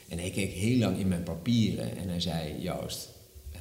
En 0.09 0.19
hij 0.19 0.31
keek 0.31 0.51
heel 0.51 0.79
lang 0.79 0.99
in 0.99 1.09
mijn 1.09 1.23
papieren 1.23 1.97
en 1.97 2.09
hij 2.09 2.21
zei, 2.21 2.63
Joost, 2.63 3.09
uh, 3.53 3.61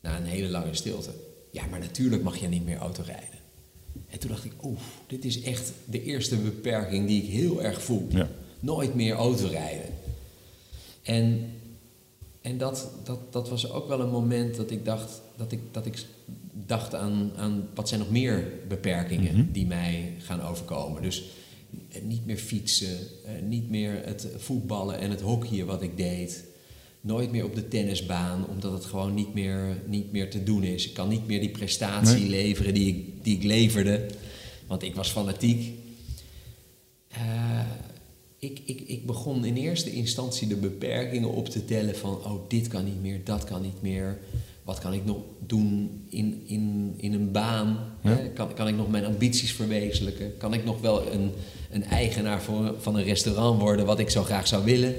na 0.00 0.16
een 0.16 0.26
hele 0.26 0.48
lange 0.48 0.74
stilte, 0.74 1.10
ja, 1.50 1.66
maar 1.66 1.80
natuurlijk 1.80 2.22
mag 2.22 2.36
je 2.36 2.48
niet 2.48 2.64
meer 2.64 2.78
auto 2.78 3.02
rijden. 3.02 3.37
En 4.08 4.18
toen 4.18 4.30
dacht 4.30 4.44
ik, 4.44 4.52
oeh, 4.62 4.78
dit 5.06 5.24
is 5.24 5.40
echt 5.42 5.72
de 5.84 6.02
eerste 6.02 6.36
beperking 6.36 7.06
die 7.06 7.22
ik 7.22 7.30
heel 7.30 7.62
erg 7.62 7.82
voel. 7.82 8.06
Ja. 8.08 8.28
Nooit 8.60 8.94
meer 8.94 9.14
autorijden. 9.14 9.86
En, 11.02 11.50
en 12.40 12.58
dat, 12.58 12.90
dat, 13.04 13.32
dat 13.32 13.48
was 13.48 13.70
ook 13.70 13.88
wel 13.88 14.00
een 14.00 14.10
moment 14.10 14.56
dat 14.56 14.70
ik 14.70 14.84
dacht, 14.84 15.20
dat 15.36 15.52
ik, 15.52 15.60
dat 15.70 15.86
ik 15.86 16.06
dacht 16.52 16.94
aan, 16.94 17.32
aan 17.36 17.68
wat 17.74 17.88
zijn 17.88 18.00
nog 18.00 18.10
meer 18.10 18.52
beperkingen 18.68 19.36
mhm. 19.36 19.52
die 19.52 19.66
mij 19.66 20.14
gaan 20.18 20.42
overkomen. 20.42 21.02
Dus 21.02 21.24
eh, 21.88 22.02
niet 22.02 22.26
meer 22.26 22.36
fietsen, 22.36 22.98
eh, 23.24 23.42
niet 23.42 23.70
meer 23.70 24.00
het 24.04 24.28
voetballen 24.36 24.98
en 24.98 25.10
het 25.10 25.20
hockeyen 25.20 25.66
wat 25.66 25.82
ik 25.82 25.96
deed 25.96 26.44
nooit 27.00 27.30
meer 27.30 27.44
op 27.44 27.54
de 27.54 27.68
tennisbaan, 27.68 28.46
omdat 28.48 28.72
het 28.72 28.84
gewoon 28.84 29.14
niet 29.14 29.34
meer, 29.34 29.82
niet 29.86 30.12
meer 30.12 30.30
te 30.30 30.42
doen 30.42 30.62
is. 30.62 30.86
Ik 30.86 30.94
kan 30.94 31.08
niet 31.08 31.26
meer 31.26 31.40
die 31.40 31.50
prestatie 31.50 32.28
leveren 32.28 32.74
die 32.74 32.88
ik, 32.88 33.24
die 33.24 33.36
ik 33.36 33.42
leverde, 33.42 34.06
want 34.66 34.82
ik 34.82 34.94
was 34.94 35.10
fanatiek. 35.10 35.72
Uh, 37.12 37.60
ik, 38.38 38.60
ik, 38.64 38.80
ik 38.80 39.06
begon 39.06 39.44
in 39.44 39.56
eerste 39.56 39.92
instantie 39.92 40.48
de 40.48 40.56
beperkingen 40.56 41.32
op 41.32 41.48
te 41.48 41.64
tellen 41.64 41.96
van, 41.96 42.10
oh, 42.10 42.48
dit 42.48 42.68
kan 42.68 42.84
niet 42.84 43.02
meer, 43.02 43.20
dat 43.24 43.44
kan 43.44 43.62
niet 43.62 43.82
meer. 43.82 44.18
Wat 44.64 44.78
kan 44.78 44.92
ik 44.92 45.04
nog 45.04 45.16
doen 45.46 45.90
in, 46.08 46.42
in, 46.46 46.94
in 46.96 47.12
een 47.12 47.32
baan? 47.32 47.78
Kan, 48.34 48.54
kan 48.54 48.68
ik 48.68 48.76
nog 48.76 48.90
mijn 48.90 49.04
ambities 49.04 49.52
verwezenlijken? 49.52 50.36
Kan 50.36 50.54
ik 50.54 50.64
nog 50.64 50.80
wel 50.80 51.12
een, 51.12 51.30
een 51.70 51.84
eigenaar 51.84 52.42
voor, 52.42 52.74
van 52.78 52.96
een 52.96 53.04
restaurant 53.04 53.60
worden, 53.60 53.86
wat 53.86 53.98
ik 53.98 54.10
zo 54.10 54.22
graag 54.22 54.46
zou 54.46 54.64
willen? 54.64 54.94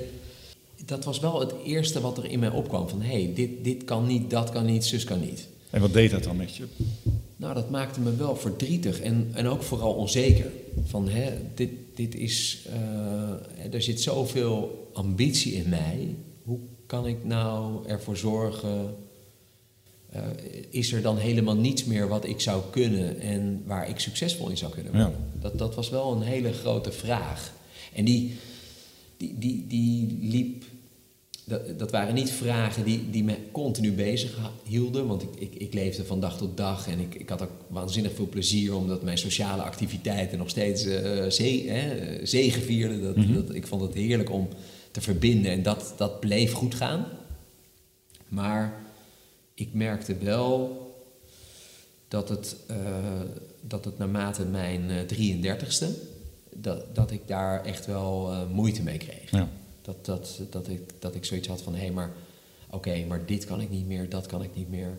Dat 0.90 1.04
was 1.04 1.20
wel 1.20 1.40
het 1.40 1.54
eerste 1.66 2.02
wat 2.02 2.18
er 2.18 2.26
in 2.26 2.40
mij 2.40 2.50
opkwam. 2.50 2.90
Van 2.90 3.02
hé, 3.02 3.24
hey, 3.24 3.34
dit, 3.34 3.64
dit 3.64 3.84
kan 3.84 4.08
niet, 4.08 4.30
dat 4.30 4.50
kan 4.50 4.66
niet, 4.66 4.86
zus 4.86 5.04
kan 5.04 5.20
niet. 5.20 5.48
En 5.70 5.82
wat 5.82 5.94
deed 5.94 6.12
dat 6.12 6.24
dan 6.24 6.36
met 6.36 6.56
je? 6.56 6.64
Nou, 7.36 7.54
dat 7.54 7.70
maakte 7.70 8.00
me 8.00 8.16
wel 8.16 8.36
verdrietig 8.36 9.00
en, 9.00 9.30
en 9.34 9.48
ook 9.48 9.64
vooral 9.64 9.94
onzeker. 9.94 10.52
Van 10.86 11.10
hè, 11.10 11.32
dit, 11.56 11.70
dit 11.96 12.16
is, 12.16 12.68
uh, 12.68 13.74
er 13.74 13.82
zit 13.82 14.02
zoveel 14.02 14.90
ambitie 14.94 15.54
in 15.54 15.70
mij. 15.70 16.16
Hoe 16.44 16.60
kan 16.86 17.08
ik 17.08 17.26
nou 17.26 17.88
ervoor 17.88 18.18
zorgen? 18.18 18.96
Uh, 20.16 20.22
is 20.70 20.94
er 20.94 21.02
dan 21.02 21.18
helemaal 21.18 21.56
niets 21.56 21.86
meer 21.86 22.08
wat 22.08 22.26
ik 22.26 22.42
zou 22.42 22.62
kunnen 22.70 23.20
en 23.20 23.64
waar 23.66 23.90
ik 23.90 24.00
succesvol 24.00 24.50
in 24.50 24.58
zou 24.58 24.72
kunnen 24.72 24.92
worden? 24.92 25.12
Ja. 25.12 25.40
Dat, 25.42 25.58
dat 25.58 25.76
was 25.76 25.90
wel 25.90 26.12
een 26.12 26.22
hele 26.22 26.54
grote 26.54 26.92
vraag. 26.92 27.54
En 27.94 28.06
die, 28.06 28.36
die, 29.18 29.36
die, 29.38 29.66
die 29.68 30.18
liep 30.22 30.64
dat, 31.50 31.80
dat, 31.80 31.92
waren 31.92 32.14
niet 32.14 32.32
vragen 32.32 32.84
die, 32.84 33.10
die 33.10 33.24
me 33.24 33.38
continu 33.52 33.92
bezig 33.92 34.38
hielden. 34.64 35.08
Want 35.08 35.22
ik, 35.22 35.30
ik, 35.36 35.56
ik, 35.56 35.74
leefde 35.74 36.06
van 36.06 36.20
dag 36.20 36.38
tot 36.38 36.58
dag 36.58 36.88
en 36.88 37.00
ik, 37.00 37.16
ik 37.16 37.30
had 37.30 37.42
ook 37.42 37.52
waanzinnig 37.68 38.14
veel 38.16 38.28
plezier 38.30 38.76
omdat 38.76 39.04
mijn 39.04 39.18
sociale 39.18 39.62
activiteiten 39.62 40.38
nog 40.38 40.50
steeds 40.50 40.86
uh, 40.86 41.26
zee, 41.28 41.70
hè, 41.70 42.26
zegevierden. 42.26 43.02
Dat, 43.02 43.16
mhm. 43.16 43.34
dat, 43.34 43.54
ik 43.54 43.68
vond 43.68 43.82
het 43.82 43.94
heerlijk 43.94 44.30
om 44.30 44.48
te 44.92 45.02
verbinden 45.02 45.52
en 45.52 45.64
dat, 45.64 45.94
dat 45.98 46.20
bleef 46.20 46.52
goed 46.52 46.76
gaan. 46.76 47.06
Maar 48.28 48.82
ik 49.54 49.74
merkte 49.74 50.18
wel 50.18 50.88
dat 52.08 52.30
het, 52.30 52.56
uh, 52.72 52.78
dat 53.62 53.86
het 53.86 53.98
naarmate 53.98 54.46
mijn 54.46 55.08
33ste, 55.14 55.86
dat, 56.56 56.96
dat 56.96 57.12
ik 57.12 57.22
daar 57.28 57.66
echt 57.66 57.86
wel 57.86 58.48
moeite 58.52 58.84
mee 58.84 58.98
kreeg. 58.98 59.32
Ja. 59.32 59.50
Dat, 59.90 60.06
dat, 60.06 60.40
dat, 60.50 60.68
ik, 60.68 60.82
dat 61.00 61.16
ik 61.16 61.26
zoiets 61.26 61.48
had 61.48 61.62
van, 61.62 61.74
hé, 61.74 61.80
hey, 61.80 61.92
maar 61.92 62.12
oké, 62.70 63.06
maar 63.08 63.26
dit 63.26 63.46
kan 63.46 63.62
ik 63.62 63.70
niet 63.70 63.88
meer, 63.88 64.10
dat 64.10 64.26
kan 64.26 64.44
ik 64.44 64.50
niet 64.56 64.70
meer. 64.70 64.98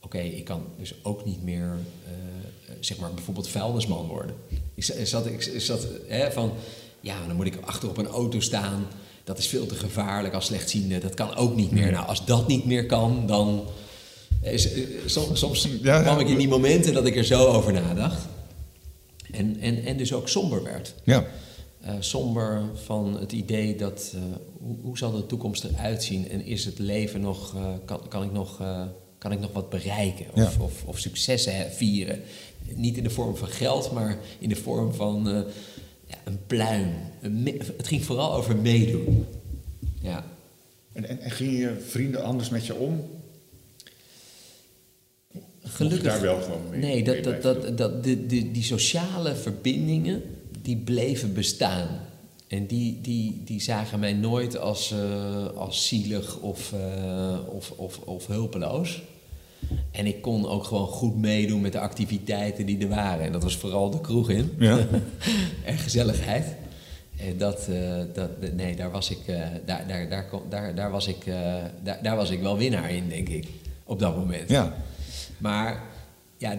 Oké, 0.00 0.18
ik 0.18 0.44
kan 0.44 0.66
dus 0.78 0.94
ook 1.02 1.24
niet 1.24 1.42
meer, 1.42 1.76
uh, 2.04 2.74
zeg 2.80 2.98
maar, 2.98 3.14
bijvoorbeeld 3.14 3.48
vuilnisman 3.48 4.06
worden. 4.06 4.36
Ik 4.74 4.84
zat, 5.06 5.26
ik 5.26 5.60
zat 5.60 5.86
hè, 6.06 6.32
van, 6.32 6.52
ja, 7.00 7.26
dan 7.26 7.36
moet 7.36 7.46
ik 7.46 7.58
achter 7.60 7.88
op 7.88 7.96
een 7.96 8.06
auto 8.06 8.40
staan. 8.40 8.86
Dat 9.24 9.38
is 9.38 9.46
veel 9.46 9.66
te 9.66 9.74
gevaarlijk 9.74 10.34
als 10.34 10.46
slechtziende. 10.46 10.98
Dat 10.98 11.14
kan 11.14 11.34
ook 11.34 11.54
niet 11.54 11.70
meer. 11.70 11.92
Nou, 11.92 12.06
als 12.06 12.24
dat 12.24 12.48
niet 12.48 12.64
meer 12.64 12.86
kan, 12.86 13.26
dan... 13.26 13.66
Is, 14.42 14.72
eh, 14.72 14.82
soms, 15.06 15.38
soms 15.38 15.68
kwam 15.80 16.18
ik 16.18 16.28
in 16.28 16.38
die 16.38 16.48
momenten 16.48 16.94
dat 16.94 17.06
ik 17.06 17.16
er 17.16 17.24
zo 17.24 17.46
over 17.46 17.72
nadacht. 17.72 18.22
En, 19.30 19.60
en, 19.60 19.84
en 19.84 19.96
dus 19.96 20.12
ook 20.12 20.28
somber 20.28 20.62
werd. 20.62 20.94
Ja 21.04 21.26
uh, 21.84 21.94
somber 21.98 22.62
van 22.74 23.20
het 23.20 23.32
idee 23.32 23.76
dat 23.76 24.12
uh, 24.14 24.22
hoe, 24.60 24.76
hoe, 24.82 24.98
zal 24.98 25.12
de 25.12 25.26
toekomst 25.26 25.64
eruit 25.64 26.02
zien 26.02 26.28
en 26.28 26.44
is 26.44 26.64
het 26.64 26.78
leven 26.78 27.20
nog, 27.20 27.54
uh, 27.54 27.72
kan, 27.84 28.08
kan, 28.08 28.22
ik 28.22 28.32
nog, 28.32 28.62
kan 29.18 29.32
ik 29.32 29.40
nog 29.40 29.52
wat 29.52 29.70
bereiken 29.70 30.26
of, 30.32 30.56
ja. 30.56 30.62
of, 30.62 30.84
of, 30.84 30.98
successen 30.98 31.70
vieren? 31.70 32.20
Niet 32.74 32.96
in 32.96 33.02
de 33.02 33.10
vorm 33.10 33.36
van 33.36 33.48
geld, 33.48 33.92
maar 33.92 34.18
in 34.38 34.48
de 34.48 34.56
vorm 34.56 34.94
van 34.94 35.46
ja, 36.06 36.16
een 36.24 36.38
pluim. 36.46 36.94
Een 37.20 37.60
het 37.76 37.86
ging 37.86 38.04
vooral 38.04 38.34
over 38.34 38.56
meedoen. 38.56 39.26
Ja. 40.00 40.24
En, 40.92 41.08
en, 41.08 41.20
en 41.20 41.30
gingen 41.30 41.58
je 41.58 41.76
vrienden 41.88 42.24
anders 42.24 42.48
met 42.48 42.66
je 42.66 42.74
om? 42.74 43.04
Gelukkig. 45.62 46.02
daar 46.02 46.20
wel 46.20 46.42
gewoon 46.42 46.70
mee? 46.70 46.80
Nee, 46.80 47.04
dat, 47.04 47.24
dat, 47.24 47.42
dat, 47.42 47.78
dat, 47.78 48.04
die, 48.04 48.26
die, 48.26 48.50
die 48.50 48.62
sociale 48.62 49.34
verbindingen 49.34 50.22
die 50.62 50.76
bleven 50.76 51.34
bestaan. 51.34 51.88
En 52.48 52.66
die, 52.66 53.00
die, 53.00 53.42
die 53.44 53.60
zagen 53.60 53.98
mij 53.98 54.12
nooit 54.12 54.58
als, 54.58 54.92
uh, 54.92 55.46
als 55.56 55.88
zielig 55.88 56.38
of, 56.38 56.72
uh, 56.72 57.38
of, 57.48 57.70
of, 57.70 57.98
of 57.98 58.26
hulpeloos. 58.26 59.02
En 59.90 60.06
ik 60.06 60.22
kon 60.22 60.46
ook 60.46 60.64
gewoon 60.64 60.86
goed 60.86 61.16
meedoen 61.16 61.60
met 61.60 61.72
de 61.72 61.80
activiteiten 61.80 62.66
die 62.66 62.78
er 62.78 62.88
waren. 62.88 63.24
En 63.24 63.32
dat 63.32 63.42
was 63.42 63.56
vooral 63.56 63.90
de 63.90 64.00
kroeg 64.00 64.30
in. 64.30 64.54
Ja. 64.58 64.78
en 65.64 65.78
gezelligheid. 65.78 66.46
En 67.16 67.38
dat, 67.38 67.66
uh, 67.70 68.00
dat, 68.14 68.30
nee, 68.54 68.76
daar 68.76 68.90
was 68.90 69.10
ik, 69.10 69.26
daar, 69.66 69.86
daar, 69.86 70.08
daar, 70.08 70.26
daar, 70.48 70.74
daar, 70.74 70.90
was 70.90 71.06
ik, 71.06 71.24
daar, 71.82 72.02
daar 72.02 72.16
was 72.16 72.30
ik 72.30 72.40
wel 72.40 72.56
winnaar 72.56 72.90
in, 72.90 73.08
denk 73.08 73.28
ik. 73.28 73.46
Op 73.84 73.98
dat 73.98 74.16
moment. 74.16 74.48
Ja. 74.48 74.74
Maar 75.38 75.82
ja, 76.36 76.58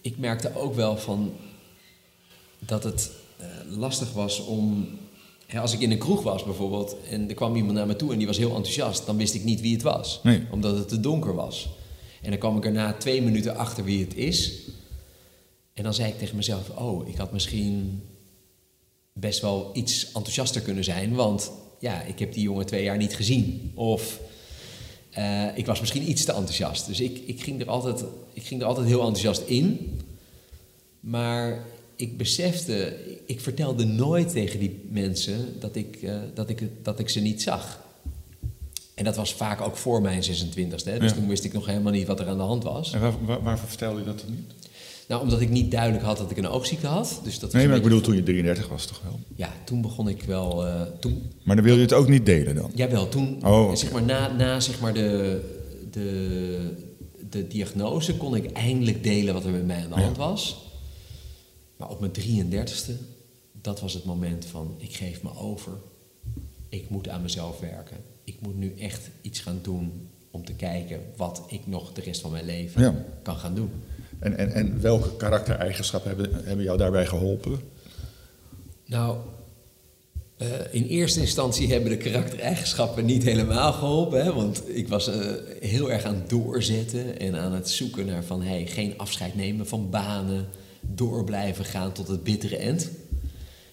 ik 0.00 0.18
merkte 0.18 0.56
ook 0.56 0.74
wel 0.74 0.96
van 0.96 1.32
dat 2.66 2.84
het 2.84 3.10
uh, 3.40 3.76
lastig 3.78 4.12
was 4.12 4.44
om. 4.44 4.88
als 5.56 5.72
ik 5.72 5.80
in 5.80 5.90
een 5.90 5.98
kroeg 5.98 6.22
was 6.22 6.44
bijvoorbeeld 6.44 6.96
en 7.10 7.28
er 7.28 7.34
kwam 7.34 7.56
iemand 7.56 7.74
naar 7.74 7.86
me 7.86 7.96
toe 7.96 8.12
en 8.12 8.18
die 8.18 8.26
was 8.26 8.36
heel 8.36 8.54
enthousiast, 8.54 9.06
dan 9.06 9.16
wist 9.16 9.34
ik 9.34 9.44
niet 9.44 9.60
wie 9.60 9.72
het 9.72 9.82
was, 9.82 10.20
nee. 10.22 10.42
omdat 10.50 10.76
het 10.76 10.88
te 10.88 11.00
donker 11.00 11.34
was. 11.34 11.68
En 12.22 12.30
dan 12.30 12.38
kwam 12.38 12.56
ik 12.56 12.64
er 12.64 12.72
na 12.72 12.92
twee 12.92 13.22
minuten 13.22 13.56
achter 13.56 13.84
wie 13.84 14.04
het 14.04 14.14
is. 14.14 14.52
En 15.72 15.82
dan 15.82 15.94
zei 15.94 16.08
ik 16.08 16.18
tegen 16.18 16.36
mezelf: 16.36 16.70
Oh, 16.70 17.08
ik 17.08 17.16
had 17.16 17.32
misschien 17.32 18.02
best 19.12 19.40
wel 19.40 19.70
iets 19.72 20.06
enthousiaster 20.06 20.60
kunnen 20.60 20.84
zijn, 20.84 21.14
want 21.14 21.50
ja, 21.78 22.02
ik 22.02 22.18
heb 22.18 22.32
die 22.32 22.42
jongen 22.42 22.66
twee 22.66 22.82
jaar 22.82 22.96
niet 22.96 23.16
gezien. 23.16 23.72
Of 23.74 24.20
eh, 25.10 25.56
ik 25.56 25.66
was 25.66 25.80
misschien 25.80 26.08
iets 26.10 26.24
te 26.24 26.32
enthousiast. 26.32 26.86
Dus 26.86 27.00
ik, 27.00 27.18
ik, 27.26 27.42
ging 27.42 27.60
er 27.60 27.68
altijd, 27.68 28.04
ik 28.32 28.42
ging 28.42 28.60
er 28.60 28.66
altijd 28.66 28.86
heel 28.86 29.00
enthousiast 29.00 29.42
in. 29.42 30.00
Maar 31.00 31.66
ik 31.96 32.16
besefte, 32.16 32.96
ik 33.26 33.40
vertelde 33.40 33.84
nooit 33.84 34.30
tegen 34.32 34.58
die 34.58 34.80
mensen 34.90 35.60
dat 35.60 35.76
ik, 35.76 35.98
uh, 36.02 36.14
dat 36.34 36.48
ik, 36.50 36.62
dat 36.82 36.98
ik 36.98 37.08
ze 37.08 37.20
niet 37.20 37.42
zag. 37.42 37.80
En 38.94 39.04
dat 39.04 39.16
was 39.16 39.34
vaak 39.34 39.60
ook 39.60 39.76
voor 39.76 40.02
mijn 40.02 40.22
26e. 40.22 40.84
Hè? 40.84 40.98
Dus 40.98 41.10
Ja. 41.10 41.16
toen 41.16 41.28
wist 41.28 41.44
ik 41.44 41.52
nog 41.52 41.66
helemaal 41.66 41.92
niet 41.92 42.06
wat 42.06 42.20
er 42.20 42.26
aan 42.28 42.36
de 42.36 42.42
hand 42.42 42.62
was. 42.64 42.92
En 42.92 43.00
waar, 43.00 43.12
waar- 43.24 43.42
waarvoor 43.42 43.68
vertelde 43.68 43.98
je 43.98 44.04
dat 44.04 44.20
dan 44.20 44.30
niet? 44.30 44.52
Nou, 45.08 45.22
omdat 45.22 45.40
ik 45.40 45.48
niet 45.50 45.70
duidelijk 45.70 46.04
had 46.04 46.16
dat 46.18 46.30
ik 46.30 46.36
een 46.36 46.48
oogziekte 46.48 46.86
had. 46.86 47.20
Dus 47.24 47.38
dat 47.38 47.52
Nee, 47.52 47.68
maar 47.68 47.76
ik 47.76 47.82
bedoel 47.82 48.00
toen 48.00 48.14
je 48.14 48.22
33 48.22 48.68
was 48.68 48.86
toch 48.86 49.00
wel? 49.04 49.20
Ja, 49.36 49.52
toen 49.64 49.80
begon 49.82 50.08
ik 50.08 50.22
wel... 50.22 50.66
eh, 50.66 50.80
toen, 51.00 51.22
Maar 51.42 51.56
dan 51.56 51.64
wil 51.64 51.74
je 51.74 51.80
het 51.80 51.92
ook 51.92 52.08
niet 52.08 52.26
delen 52.26 52.54
dan? 52.54 52.70
Jawel, 52.74 53.08
toen, 53.08 53.38
Oh, 53.46 53.74
zeg 53.74 53.92
maar, 53.92 54.02
na, 54.02 54.32
na 54.32 54.60
zeg 54.60 54.80
maar 54.80 54.92
de, 54.94 55.40
de, 55.90 56.58
de 57.30 57.46
diagnose 57.46 58.16
kon 58.16 58.36
ik 58.36 58.50
eindelijk 58.52 59.02
delen 59.02 59.34
wat 59.34 59.44
er 59.44 59.50
met 59.50 59.66
mij 59.66 59.76
aan 59.84 59.88
de 59.90 60.00
hand 60.00 60.16
was. 60.16 60.60
Maar 61.82 61.90
op 61.90 62.00
mijn 62.00 62.12
33ste, 62.12 62.92
dat 63.52 63.80
was 63.80 63.94
het 63.94 64.04
moment 64.04 64.44
van, 64.44 64.74
ik 64.78 64.94
geef 64.96 65.22
me 65.22 65.36
over. 65.36 65.72
Ik 66.68 66.90
moet 66.90 67.08
aan 67.08 67.22
mezelf 67.22 67.60
werken. 67.60 67.96
Ik 68.24 68.36
moet 68.40 68.56
nu 68.56 68.74
echt 68.78 69.10
iets 69.20 69.40
gaan 69.40 69.58
doen 69.62 70.08
om 70.30 70.44
te 70.44 70.52
kijken 70.52 71.00
wat 71.16 71.42
ik 71.48 71.66
nog 71.66 71.92
de 71.92 72.00
rest 72.00 72.20
van 72.20 72.30
mijn 72.30 72.44
leven 72.44 72.82
Ja. 72.82 73.04
kan 73.22 73.36
gaan 73.36 73.54
doen. 73.54 73.70
En, 74.18 74.36
en, 74.36 74.52
en 74.52 74.80
welke 74.80 75.16
karaktereigenschappen 75.16 76.10
hebben, 76.16 76.44
hebben 76.44 76.64
jou 76.64 76.78
daarbij 76.78 77.06
geholpen? 77.06 77.60
Nou, 78.86 79.16
eh, 80.36 80.48
in 80.70 80.86
eerste 80.86 81.20
instantie 81.20 81.72
hebben 81.72 81.90
de 81.90 81.96
karaktereigenschappen 81.96 83.04
niet 83.04 83.22
helemaal 83.22 83.72
geholpen. 83.72 84.24
Hè? 84.24 84.32
Want 84.32 84.62
ik 84.76 84.88
was 84.88 85.08
eh, 85.08 85.32
heel 85.60 85.90
erg 85.90 86.04
aan 86.04 86.14
het 86.14 86.30
doorzetten 86.30 87.18
en 87.18 87.36
aan 87.36 87.52
het 87.52 87.68
zoeken 87.68 88.06
naar 88.06 88.24
van... 88.24 88.42
Hey, 88.42 88.66
geen 88.66 88.98
afscheid 88.98 89.34
nemen 89.34 89.66
van 89.66 89.90
banen, 89.90 90.46
door 90.86 91.24
blijven 91.24 91.64
gaan 91.64 91.92
tot 91.92 92.08
het 92.08 92.22
bittere 92.22 92.56
eind. 92.56 92.90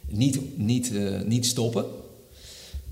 Niet, 0.07 0.57
niet, 0.57 0.95
eh, 0.95 1.21
niet 1.21 1.45
stoppen. 1.45 1.85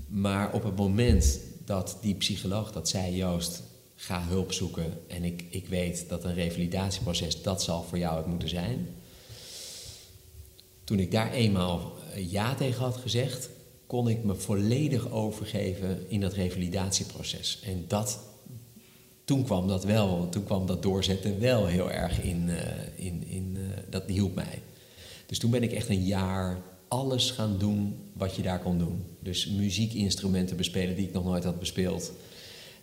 Maar 0.06 0.52
op 0.52 0.62
het 0.62 0.76
moment 0.76 1.38
dat 1.64 1.98
die 2.00 2.14
psycholoog 2.14 2.72
dat 2.72 2.88
zei... 2.88 3.16
Joost, 3.16 3.62
ga 3.94 4.22
hulp 4.28 4.52
zoeken 4.52 5.00
en 5.06 5.24
ik, 5.24 5.44
ik 5.50 5.68
weet 5.68 6.08
dat 6.08 6.24
een 6.24 6.34
revalidatieproces... 6.34 7.42
dat 7.42 7.62
zal 7.62 7.82
voor 7.82 7.98
jou 7.98 8.16
het 8.16 8.26
moeten 8.26 8.48
zijn... 8.48 8.88
Toen 10.88 10.98
ik 10.98 11.10
daar 11.10 11.32
eenmaal 11.32 11.92
eh, 12.14 12.30
ja 12.32 12.54
tegen 12.54 12.82
had 12.82 12.96
gezegd, 12.96 13.48
kon 13.86 14.08
ik 14.08 14.24
me 14.24 14.34
volledig 14.34 15.10
overgeven 15.10 16.10
in 16.10 16.20
dat 16.20 16.32
revalidatieproces. 16.32 17.60
En 17.64 17.84
dat, 17.88 18.18
toen 19.28 19.44
kwam 19.44 19.68
dat 19.68 19.84
wel, 19.84 20.28
toen 20.28 20.44
kwam 20.44 20.66
dat 20.66 20.82
doorzetten 20.82 21.40
wel 21.40 21.66
heel 21.66 21.90
erg 21.90 22.22
in, 22.22 22.48
eh, 22.48 23.06
in, 23.06 23.24
in 23.26 23.56
eh, 23.56 23.82
dat 23.90 24.02
hielp 24.06 24.34
mij. 24.34 24.62
Dus 25.26 25.38
toen 25.38 25.50
ben 25.50 25.62
ik 25.62 25.72
echt 25.72 25.88
een 25.88 26.04
jaar 26.04 26.58
alles 26.88 27.30
gaan 27.30 27.58
doen 27.58 27.96
wat 28.12 28.34
je 28.34 28.42
daar 28.42 28.58
kon 28.58 28.78
doen. 28.78 29.04
Dus 29.20 29.46
muziekinstrumenten 29.46 30.56
bespelen 30.56 30.96
die 30.96 31.06
ik 31.06 31.12
nog 31.12 31.24
nooit 31.24 31.44
had 31.44 31.58
bespeeld. 31.58 32.12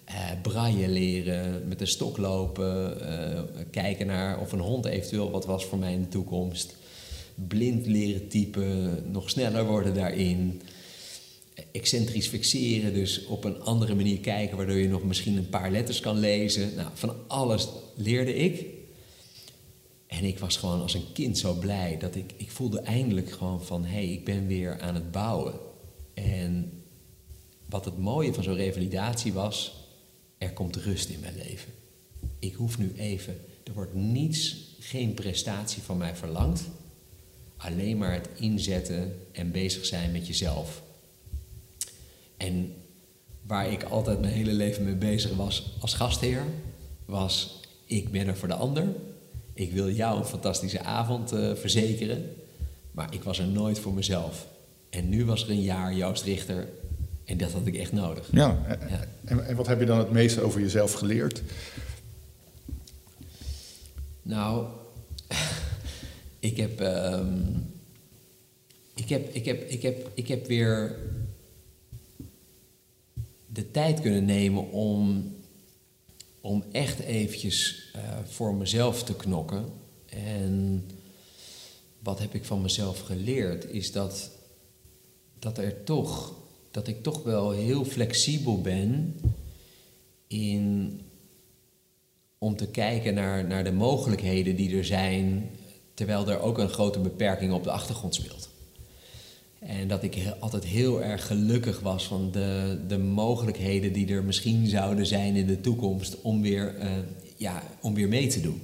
Eh 0.04 0.16
braille 0.42 0.88
leren, 0.88 1.68
met 1.68 1.82
een 1.82 1.88
stok 1.88 2.18
lopen, 2.18 2.98
kijken 3.72 4.08
naar 4.08 4.40
of 4.40 4.52
een 4.52 4.60
hond 4.60 4.86
eventueel 4.86 5.32
wat 5.32 5.46
was 5.46 5.66
voor 5.66 5.78
mij 5.78 5.94
in 5.94 6.02
de 6.02 6.08
toekomst. 6.08 6.76
Blind 7.36 7.86
leren 7.86 8.28
typen, 8.28 9.04
nog 9.12 9.30
sneller 9.30 9.66
worden 9.66 9.94
daarin. 9.94 10.62
Excentrisch 11.72 12.28
fixeren, 12.28 12.94
dus 12.94 13.26
op 13.26 13.44
een 13.44 13.62
andere 13.62 13.96
manier 13.96 14.20
kijken, 14.20 14.58
waardoor 14.58 14.76
je 14.76 14.88
nog 14.88 15.04
misschien 15.04 15.38
een 15.38 15.50
paar 15.50 15.72
letters 15.72 16.00
kan 16.00 16.18
lezen. 16.18 16.76
Nou, 16.76 16.90
van 16.94 17.16
alles 17.28 17.68
leerde 17.96 18.36
ik. 18.36 18.66
En 20.08 20.24
ik 20.24 20.40
was 20.40 20.58
gewoon 20.58 20.82
als 20.82 20.94
een 20.94 21.12
kind 21.14 21.38
zo 21.38 21.54
blij 21.54 21.98
dat 21.98 22.16
ik, 22.16 22.34
ik 22.38 22.52
voelde 22.52 22.80
eindelijk 22.80 23.32
gewoon 23.32 23.64
van 23.64 23.84
hé, 23.86 23.92
hey, 23.92 24.08
ik 24.08 24.26
ben 24.26 24.48
weer 24.48 24.80
aan 24.80 24.96
het 24.96 25.12
bouwen. 25.12 25.54
En 26.14 26.72
wat 27.70 27.86
het 27.86 27.98
mooie 27.98 28.34
van 28.34 28.44
zo'n 28.44 28.56
revalidatie 28.56 29.34
was, 29.34 29.76
er 30.38 30.54
komt 30.54 30.76
rust 30.76 31.10
in 31.10 31.20
mijn 31.20 31.36
leven. 31.36 31.74
Ik 32.40 32.54
hoef 32.54 32.78
nu 32.78 32.94
even, 32.98 33.38
er 33.64 33.74
wordt 33.74 33.94
niets, 33.94 34.56
geen 34.80 35.14
prestatie 35.14 35.82
van 35.82 35.98
mij 35.98 36.16
verlangd. 36.16 36.64
Alleen 37.58 37.98
maar 37.98 38.14
het 38.14 38.30
inzetten 38.36 39.20
en 39.32 39.52
bezig 39.52 39.86
zijn 39.86 40.12
met 40.12 40.28
jezelf. 40.28 40.84
En 42.38 42.74
waar 43.42 43.72
ik 43.72 43.84
altijd 43.84 44.22
mijn 44.22 44.34
hele 44.34 44.54
leven 44.54 44.84
mee 44.84 44.96
bezig 44.96 45.36
was 45.36 45.76
als 45.80 45.94
gastheer, 45.94 46.44
was 47.06 47.60
ik 47.86 48.12
ben 48.12 48.28
er 48.28 48.38
voor 48.38 48.48
de 48.48 48.54
ander. 48.54 48.88
Ik 49.54 49.72
wil 49.72 49.90
jou 49.92 50.18
een 50.18 50.26
fantastische 50.26 50.82
avond 50.82 51.32
eh, 51.32 51.56
verzekeren, 51.56 52.34
maar 52.92 53.14
ik 53.14 53.24
was 53.24 53.40
er 53.40 53.48
nooit 53.48 53.80
voor 53.80 53.94
mezelf. 53.94 54.48
En 54.90 55.10
nu 55.10 55.26
was 55.26 55.44
er 55.44 55.50
een 55.50 55.62
jaar 55.62 55.96
Joost 55.96 56.24
Richter 56.24 56.68
en 57.26 57.38
dat 57.38 57.52
had 57.52 57.66
ik 57.66 57.76
echt 57.76 57.92
nodig. 57.92 58.28
Ja. 58.32 58.64
En, 58.68 58.80
Ja. 58.90 59.08
en, 59.26 59.46
en 59.48 59.56
wat 59.56 59.68
heb 59.68 59.80
je 59.80 59.86
dan 59.86 59.98
het 59.98 60.12
meeste 60.12 60.42
over 60.42 60.62
jezelf 60.62 60.94
geleerd? 60.94 61.42
Nou, 64.22 64.68
ik 66.40 66.58
heb, 66.58 66.82
ehm, 66.82 67.38
ik 68.96 69.10
heb, 69.10 69.34
ik 69.34 69.46
heb, 69.46 69.70
ik 69.70 69.82
heb, 69.82 70.10
ik 70.14 70.28
heb 70.28 70.48
weer 70.48 70.96
de 73.56 73.72
tijd 73.72 74.02
kunnen 74.02 74.26
nemen 74.26 74.72
om, 74.72 75.34
om 76.42 76.64
echt 76.72 77.00
eventjes 77.00 77.90
eh, 77.94 78.02
voor 78.26 78.56
mezelf 78.56 79.04
te 79.04 79.16
knokken. 79.16 79.66
En 80.06 80.86
wat 82.00 82.20
heb 82.20 82.34
ik 82.34 82.46
van 82.46 82.62
mezelf 82.62 83.00
geleerd, 83.00 83.70
is 83.70 83.92
dat, 83.92 84.32
dat 85.40 85.58
er 85.58 85.84
toch, 85.84 86.36
dat 86.72 86.88
ik 86.88 87.04
toch 87.04 87.24
wel 87.24 87.52
heel 87.52 87.86
flexibel 87.86 88.62
ben 88.62 89.20
in 90.28 91.00
om 92.38 92.56
te 92.56 92.68
kijken 92.68 93.14
naar, 93.14 93.48
naar 93.48 93.64
de 93.64 93.72
mogelijkheden 93.72 94.56
die 94.56 94.78
er 94.78 94.86
zijn, 94.86 95.50
terwijl 95.94 96.30
er 96.30 96.40
ook 96.40 96.58
een 96.58 96.70
grote 96.70 97.00
beperking 97.00 97.54
op 97.54 97.64
de 97.64 97.72
achtergrond 97.72 98.16
speelt. 98.16 98.50
En 99.66 99.88
dat 99.88 100.04
ik 100.04 100.18
altijd 100.40 100.66
heel 100.66 101.04
erg 101.04 101.28
gelukkig 101.28 101.80
was 101.80 102.08
van 102.08 102.32
de, 102.32 102.80
de 102.88 102.98
mogelijkheden 102.98 103.94
die 103.94 104.08
er 104.08 104.24
misschien 104.24 104.68
zouden 104.68 105.06
zijn 105.06 105.36
in 105.36 105.48
de 105.48 105.62
toekomst 105.62 106.22
om 106.22 106.42
weer, 106.42 106.76
eh, 106.76 106.90
ja, 107.38 107.64
om 107.82 107.94
weer 107.94 108.08
mee 108.08 108.28
te 108.28 108.42
doen. 108.42 108.62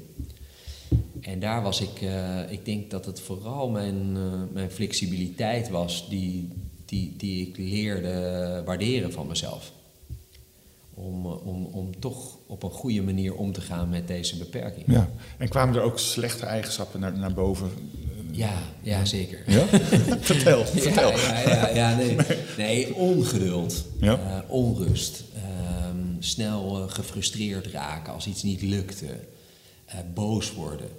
En 1.22 1.40
daar 1.40 1.62
was 1.62 1.82
ik, 1.82 2.02
eh, 2.02 2.52
ik 2.52 2.66
denk 2.66 2.92
dat 2.92 3.06
het 3.06 3.20
vooral 3.20 3.70
mijn, 3.70 4.16
eh, 4.16 4.42
mijn 4.54 4.72
flexibiliteit 4.72 5.70
was 5.70 6.10
die, 6.10 6.48
die, 6.86 7.14
die 7.18 7.48
ik 7.48 7.58
leerde 7.58 8.64
waarderen 8.66 9.12
van 9.12 9.28
mezelf. 9.28 9.72
Om, 10.94 11.26
om, 11.26 11.66
om 11.66 12.00
toch 12.00 12.38
op 12.48 12.64
een 12.64 12.72
goede 12.72 13.02
manier 13.02 13.36
om 13.36 13.52
te 13.52 13.62
gaan 13.62 13.90
met 13.90 14.08
deze 14.08 14.38
beperking. 14.38 14.86
Ja. 14.88 15.10
En 15.38 15.50
kwamen 15.50 15.76
er 15.76 15.82
ook 15.82 16.00
slechte 16.00 16.46
eigenschappen 16.46 17.00
naar, 17.00 17.18
naar 17.18 17.34
boven? 17.34 17.70
Ja, 18.32 18.62
ja 18.82 19.06
zeker. 19.06 19.44
Ja? 19.48 19.66
vertel, 20.32 20.66
vertel. 20.66 21.12
Ja, 21.12 21.40
ja, 21.50 21.70
ja, 21.70 21.96
nee. 21.96 22.16
nee, 22.58 22.96
ongeduld, 22.96 23.86
Ja. 24.00 24.20
eh, 24.20 24.52
onrust, 24.52 25.24
ehm, 25.36 25.98
snel 26.20 26.78
eh, 26.84 26.90
gefrustreerd 26.94 27.68
raken 27.68 28.14
als 28.14 28.28
iets 28.28 28.44
niet 28.44 28.62
lukte, 28.62 29.20
eh, 29.86 29.98
boos 30.14 30.54
worden. 30.54 30.90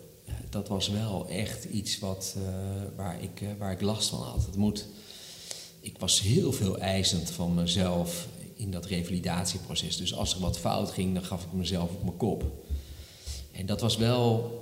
Dat 0.50 0.68
was 0.68 0.88
wel 0.88 1.28
echt 1.28 1.64
iets 1.64 1.98
wat, 1.98 2.36
waar, 2.96 3.22
ik, 3.22 3.42
waar 3.58 3.72
ik 3.72 3.80
last 3.80 4.08
van 4.08 4.20
had. 4.20 4.44
Het 4.46 4.56
moet, 4.56 4.86
ik 5.80 5.98
was 5.98 6.20
heel 6.20 6.52
veel 6.52 6.78
eisend 6.78 7.30
van 7.30 7.54
mezelf 7.54 8.26
in 8.56 8.70
dat 8.70 8.86
revalidatieproces. 8.86 9.96
Dus 9.96 10.14
als 10.14 10.34
er 10.34 10.40
wat 10.40 10.58
fout 10.58 10.90
ging, 10.90 11.14
dan 11.14 11.24
gaf 11.24 11.42
ik 11.42 11.52
mezelf 11.52 11.90
op 11.90 12.02
mijn 12.04 12.16
kop. 12.16 12.44
En 13.52 13.66
dat 13.66 13.80
was 13.80 13.96
wel 13.96 14.60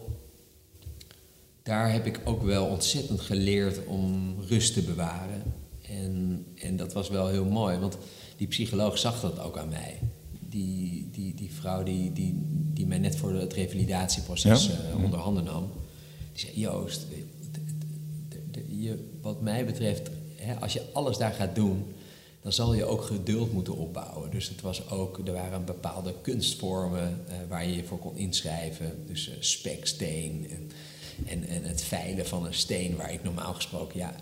daar 1.70 1.92
heb 1.92 2.06
ik 2.06 2.20
ook 2.24 2.42
wel 2.42 2.66
ontzettend 2.66 3.20
geleerd 3.20 3.86
om 3.86 4.34
rust 4.48 4.74
te 4.74 4.82
bewaren. 4.82 5.42
En, 5.88 6.46
en 6.54 6.76
dat 6.76 6.92
was 6.92 7.08
wel 7.08 7.28
heel 7.28 7.44
mooi, 7.44 7.78
want 7.78 7.98
die 8.36 8.46
psycholoog 8.46 8.98
zag 8.98 9.20
dat 9.20 9.38
ook 9.38 9.58
aan 9.58 9.68
mij. 9.68 9.98
Die, 10.48 11.08
die, 11.12 11.34
die 11.34 11.50
vrouw 11.52 11.82
die, 11.82 12.12
die, 12.12 12.34
die 12.74 12.86
mij 12.86 12.98
net 12.98 13.16
voor 13.16 13.34
het 13.34 13.52
revalidatieproces 13.52 14.66
Ja? 14.66 14.72
eh, 14.72 15.04
onder 15.04 15.18
handen 15.18 15.44
nam, 15.44 15.70
die 16.32 16.40
zei: 16.40 16.60
Joost, 16.60 17.06
je, 18.66 19.08
wat 19.20 19.40
mij 19.40 19.64
betreft, 19.64 20.10
hè, 20.36 20.54
als 20.54 20.72
je 20.72 20.82
alles 20.92 21.16
daar 21.16 21.32
gaat 21.32 21.54
doen, 21.54 21.84
dan 22.42 22.52
zal 22.52 22.74
je 22.74 22.84
ook 22.84 23.02
geduld 23.02 23.52
moeten 23.52 23.76
opbouwen. 23.76 24.30
Dus 24.30 24.48
het 24.48 24.60
was 24.60 24.90
ook, 24.90 25.20
er 25.24 25.32
waren 25.32 25.64
bepaalde 25.64 26.14
kunstvormen 26.22 27.24
eh, 27.28 27.34
waar 27.48 27.66
je 27.66 27.76
je 27.76 27.84
voor 27.84 27.98
kon 27.98 28.16
inschrijven. 28.16 29.06
Dus 29.06 29.28
eh, 29.28 29.34
speksteen 29.40 30.46
en, 30.50 30.70
en, 31.26 31.48
en 31.48 31.62
het 31.64 31.82
veilen 31.82 32.26
van 32.26 32.46
een 32.46 32.54
steen, 32.54 32.96
waar 32.96 33.12
ik 33.12 33.22
normaal 33.22 33.54
gesproken, 33.54 33.98
ja, 33.98 34.14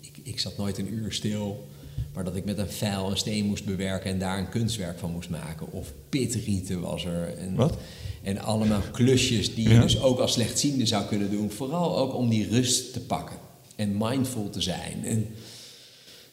ik, 0.00 0.18
ik 0.22 0.40
zat 0.40 0.56
nooit 0.56 0.78
een 0.78 0.92
uur 0.92 1.12
stil. 1.12 1.66
Maar 2.14 2.24
dat 2.24 2.36
ik 2.36 2.44
met 2.44 2.58
een 2.58 2.70
vijl 2.70 3.10
een 3.10 3.16
steen 3.16 3.44
moest 3.44 3.64
bewerken 3.64 4.10
en 4.10 4.18
daar 4.18 4.38
een 4.38 4.48
kunstwerk 4.48 4.98
van 4.98 5.10
moest 5.10 5.30
maken. 5.30 5.72
Of 5.72 5.92
pitrieten 6.08 6.80
was 6.80 7.04
er. 7.04 7.36
En, 7.38 7.54
Wat? 7.54 7.76
En 8.22 8.38
allemaal 8.38 8.80
klusjes 8.92 9.54
die 9.54 9.68
je 9.68 9.74
Ja. 9.74 9.80
dus 9.80 10.00
ook 10.00 10.18
als 10.18 10.32
slechtziende 10.32 10.86
zou 10.86 11.04
kunnen 11.04 11.30
doen. 11.30 11.50
Vooral 11.50 11.98
ook 11.98 12.14
om 12.14 12.28
die 12.28 12.48
rust 12.48 12.92
te 12.92 13.00
pakken. 13.00 13.36
En 13.76 13.96
mindful 13.98 14.50
te 14.50 14.60
zijn. 14.60 15.04
En 15.04 15.26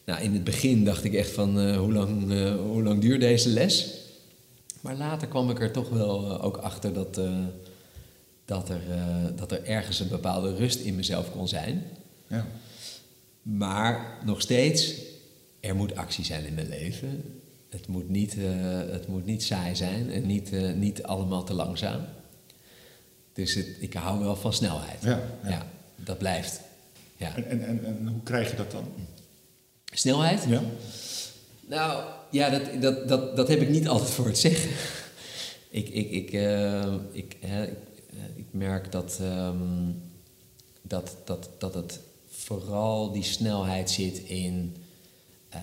nou, 0.05 0.21
in 0.21 0.33
het 0.33 0.43
begin 0.43 0.85
dacht 0.85 1.03
ik 1.03 1.13
echt 1.13 1.31
van 1.31 1.59
eh, 1.59 1.77
hoe, 1.77 1.93
lang, 1.93 2.31
eh, 2.31 2.55
hoe 2.55 2.83
lang 2.83 3.01
duurt 3.01 3.21
deze 3.21 3.49
les? 3.49 3.93
Maar 4.81 4.95
later 4.95 5.27
kwam 5.27 5.49
ik 5.49 5.61
er 5.61 5.71
toch 5.71 5.89
wel 5.89 6.25
eh, 6.25 6.45
ook 6.45 6.57
achter 6.57 6.93
dat, 6.93 7.19
dat, 8.49 8.69
er, 8.69 8.81
eh, 8.91 9.25
dat 9.35 9.51
er 9.51 9.63
ergens 9.63 9.99
een 9.99 10.07
bepaalde 10.07 10.55
rust 10.55 10.79
in 10.79 10.95
mezelf 10.95 11.31
kon 11.31 11.47
zijn. 11.47 11.83
Ja. 12.27 12.45
Maar 13.41 14.17
nog 14.25 14.41
steeds, 14.41 14.93
er 15.59 15.75
moet 15.75 15.95
actie 15.95 16.25
zijn 16.25 16.45
in 16.45 16.53
mijn 16.53 16.69
leven. 16.69 17.41
Het 17.69 17.87
moet 17.87 18.09
niet, 18.09 18.37
eh, 18.37 18.91
het 18.91 19.07
moet 19.07 19.25
niet 19.25 19.43
saai 19.43 19.75
zijn 19.75 20.11
en 20.11 20.25
niet, 20.25 20.53
eh, 20.53 20.73
niet 20.73 21.03
allemaal 21.03 21.43
te 21.43 21.53
langzaam. 21.53 22.01
Dus 23.33 23.53
het, 23.53 23.67
ik 23.79 23.93
hou 23.93 24.19
wel 24.19 24.35
van 24.35 24.53
snelheid. 24.53 25.03
Ja, 25.03 25.21
ja. 25.43 25.65
dat 25.95 26.17
blijft. 26.17 26.59
Ja. 27.17 27.35
En, 27.35 27.49
en, 27.49 27.65
en, 27.65 27.85
en 27.85 28.07
hoe 28.07 28.23
krijg 28.23 28.49
je 28.49 28.55
dat 28.55 28.71
dan? 28.71 28.93
Snelheid? 29.85 30.43
Ja. 30.47 30.61
Nou, 31.67 32.03
ja, 32.31 32.49
dat, 32.49 32.81
dat, 32.81 33.07
dat, 33.07 33.35
dat 33.35 33.47
heb 33.47 33.61
ik 33.61 33.69
niet 33.69 33.87
altijd 33.87 34.09
voor 34.09 34.25
het 34.25 34.37
zeggen. 34.37 34.69
ik, 35.69 35.89
ik, 35.89 36.11
ik, 36.11 36.31
ik, 37.11 37.37
hè, 37.39 37.65
ik, 37.65 37.75
ik 38.35 38.45
merk 38.51 38.91
dat, 38.91 39.17
ehm, 39.21 39.91
dat, 40.81 41.15
dat, 41.25 41.49
dat 41.57 41.73
het 41.73 41.99
vooral 42.27 43.11
die 43.11 43.23
snelheid 43.23 43.89
zit 43.89 44.17
in 44.17 44.75
eh, 45.49 45.61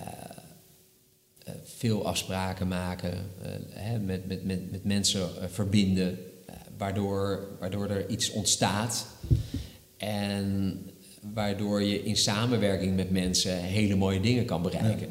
eh, 1.43 1.53
veel 1.63 2.05
afspraken 2.07 2.67
maken, 2.67 3.13
eh, 3.13 3.51
hè, 3.69 3.99
met, 3.99 4.27
met, 4.27 4.45
met, 4.45 4.71
met 4.71 4.83
mensen 4.83 5.21
eh, 5.21 5.47
verbinden, 5.49 6.19
eh, 6.45 6.55
waardoor, 6.77 7.47
waardoor 7.59 7.89
er 7.89 8.09
iets 8.09 8.31
ontstaat. 8.31 9.07
En 9.97 10.79
waardoor 11.33 11.83
je 11.83 12.03
in 12.03 12.17
samenwerking 12.17 12.95
met 12.95 13.11
mensen 13.11 13.57
hele 13.57 13.95
mooie 13.95 14.19
dingen 14.19 14.45
kan 14.45 14.61
bereiken. 14.61 15.09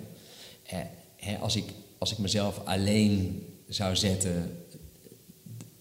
Eh, 0.63 0.79
hè, 1.17 1.37
als, 1.37 1.57
ik, 1.57 1.65
als 1.99 2.13
ik 2.13 2.19
mezelf 2.19 2.61
alleen 2.65 3.43
zou 3.69 3.97
zetten. 3.97 4.66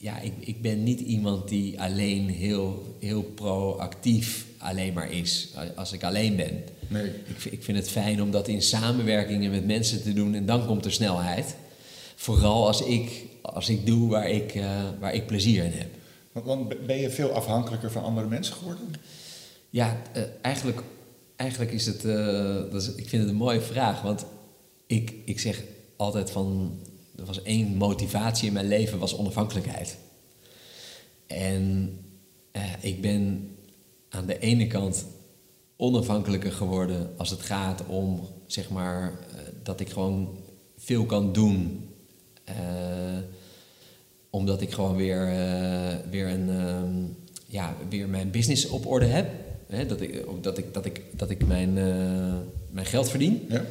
Ja, 0.05 0.19
ik, 0.19 0.33
ik 0.39 0.61
ben 0.61 0.83
niet 0.83 0.99
iemand 0.99 1.47
die 1.49 1.81
alleen 1.81 2.29
heel, 2.29 2.95
heel 2.99 3.21
proactief 3.23 4.45
alleen 4.57 4.93
maar 4.93 5.11
is. 5.11 5.49
Als 5.75 5.91
ik 5.91 6.03
alleen 6.03 6.35
ben. 6.35 6.63
Nee. 6.87 7.05
Ik, 7.05 7.35
vind- 7.39 7.53
ik 7.53 7.63
vind 7.63 7.77
het 7.77 7.89
fijn 7.89 8.21
om 8.21 8.31
dat 8.31 8.47
in 8.47 8.61
samenwerkingen 8.61 9.51
met 9.51 9.65
mensen 9.65 10.01
te 10.03 10.13
doen 10.13 10.33
en 10.35 10.45
dan 10.45 10.65
komt 10.65 10.85
er 10.85 10.91
snelheid. 10.91 11.55
Vooral 12.15 12.67
als 12.67 12.81
ik, 12.81 13.25
als 13.41 13.69
ik 13.69 13.85
doe 13.85 14.09
waar 14.09 14.29
ik, 14.29 14.55
eh, 14.55 14.83
waar 14.99 15.13
ik 15.13 15.25
plezier 15.27 15.63
in 15.63 15.71
heb. 15.71 15.87
Want, 16.31 16.45
want 16.45 16.85
ben 16.85 16.97
je 16.97 17.09
veel 17.09 17.31
afhankelijker 17.31 17.91
van 17.91 18.03
andere 18.03 18.27
mensen 18.27 18.53
geworden? 18.55 18.93
Ja, 19.69 20.01
eh, 20.13 20.21
eigenlijk, 20.41 20.81
eigenlijk 21.35 21.71
is 21.71 21.85
het. 21.85 22.05
eh, 22.05 22.45
dat 22.71 22.81
is, 22.81 22.87
ik 22.95 23.09
vind 23.09 23.21
het 23.21 23.31
een 23.31 23.37
mooie 23.37 23.61
vraag. 23.61 24.01
Want 24.01 24.25
ik, 24.87 25.13
ik 25.25 25.39
zeg 25.39 25.63
altijd 25.95 26.31
van. 26.31 26.79
Er 27.25 27.33
was 27.33 27.43
één 27.43 27.75
motivatie 27.75 28.47
in 28.47 28.53
mijn 28.53 28.67
leven, 28.67 28.99
was 28.99 29.17
onafhankelijkheid. 29.17 29.97
En 31.27 31.97
eh, 32.51 32.63
ik 32.79 33.01
ben 33.01 33.49
aan 34.09 34.25
de 34.25 34.39
ene 34.39 34.67
kant 34.67 35.05
onafhankelijker 35.77 36.51
geworden 36.51 37.09
als 37.17 37.29
het 37.29 37.41
gaat 37.41 37.85
om, 37.87 38.27
zeg 38.45 38.69
maar, 38.69 39.03
eh, 39.03 39.37
dat 39.63 39.79
ik 39.79 39.89
gewoon 39.89 40.37
veel 40.77 41.05
kan 41.05 41.33
doen. 41.33 41.89
eh, 42.43 42.55
omdat 44.29 44.61
ik 44.61 44.71
gewoon 44.71 44.95
weer, 44.95 45.27
eh, 45.27 45.95
weer, 46.09 46.27
een, 46.27 46.49
ehm, 46.49 46.93
ja, 47.47 47.75
weer 47.89 48.09
mijn 48.09 48.31
business 48.31 48.67
op 48.67 48.85
orde 48.85 49.05
heb. 49.05 49.29
Dat, 49.87 50.01
ik, 50.01 50.25
dat, 50.41 50.57
ik, 50.57 50.73
dat, 50.73 50.85
ik, 50.85 51.01
dat 51.11 51.29
ik 51.29 51.47
mijn, 51.47 51.73
mijn 52.71 52.85
geld 52.85 53.09
verdien. 53.09 53.45
Ja. 53.49 53.65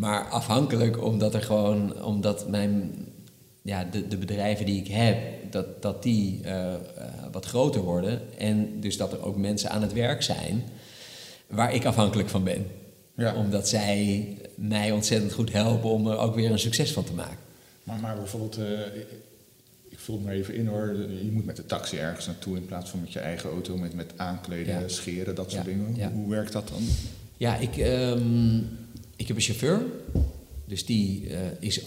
Maar 0.00 0.28
afhankelijk 0.28 1.02
omdat 1.04 1.34
er 1.34 1.42
gewoon, 1.42 2.02
omdat 2.04 2.48
mijn, 2.48 2.92
ja, 3.62 3.84
de, 3.84 4.08
de 4.08 4.16
bedrijven 4.16 4.66
die 4.66 4.80
ik 4.80 4.88
heb, 4.88 5.18
dat, 5.52 5.82
dat 5.82 6.02
die 6.02 6.40
eh, 6.42 6.74
eh, 6.74 6.78
wat 7.32 7.44
groter 7.46 7.80
worden. 7.82 8.20
En 8.38 8.80
dus 8.80 8.96
dat 8.96 9.12
er 9.12 9.24
ook 9.24 9.36
mensen 9.36 9.70
aan 9.70 9.82
het 9.82 9.92
werk 9.92 10.22
zijn 10.22 10.62
waar 11.46 11.74
ik 11.74 11.84
afhankelijk 11.84 12.28
van 12.28 12.44
ben. 12.44 12.66
Ja. 13.16 13.34
Omdat 13.34 13.68
zij 13.68 14.26
mij 14.54 14.92
ontzettend 14.92 15.32
goed 15.32 15.52
helpen 15.52 15.90
om 15.90 16.06
er 16.08 16.18
ook 16.18 16.34
weer 16.34 16.50
een 16.50 16.58
succes 16.58 16.92
van 16.92 17.04
te 17.04 17.12
maken. 17.12 17.36
Maar, 17.82 18.00
maar 18.00 18.16
bijvoorbeeld, 18.16 18.56
eh, 18.58 19.00
ik- 19.88 19.98
vul 19.98 20.14
het 20.14 20.24
maar 20.24 20.34
even 20.34 20.54
in 20.54 20.66
hoor. 20.66 20.94
Je 21.24 21.30
moet 21.32 21.44
met 21.44 21.56
de 21.56 21.66
taxi 21.66 21.96
ergens 21.96 22.26
naartoe 22.26 22.56
in 22.56 22.66
plaats 22.66 22.90
van 22.90 23.00
met 23.00 23.12
je 23.12 23.18
eigen 23.18 23.50
auto, 23.50 23.76
met, 23.76 23.94
met 23.94 24.12
aankleden, 24.16 24.80
Ja. 24.80 24.88
scheren, 24.88 25.34
dat 25.34 25.50
soort 25.50 25.64
Ja, 25.64 25.70
dingen. 25.72 26.12
Hoe 26.12 26.30
werkt 26.30 26.52
dat 26.52 26.68
dan? 26.68 26.82
Ja, 27.36 27.56
ik, 27.56 27.76
ehm, 27.76 28.58
ik 29.20 29.26
heb 29.28 29.36
een 29.36 29.42
chauffeur. 29.42 29.82
Dus 30.66 30.86
die 30.86 31.28
eh, 31.28 31.38
is 31.58 31.80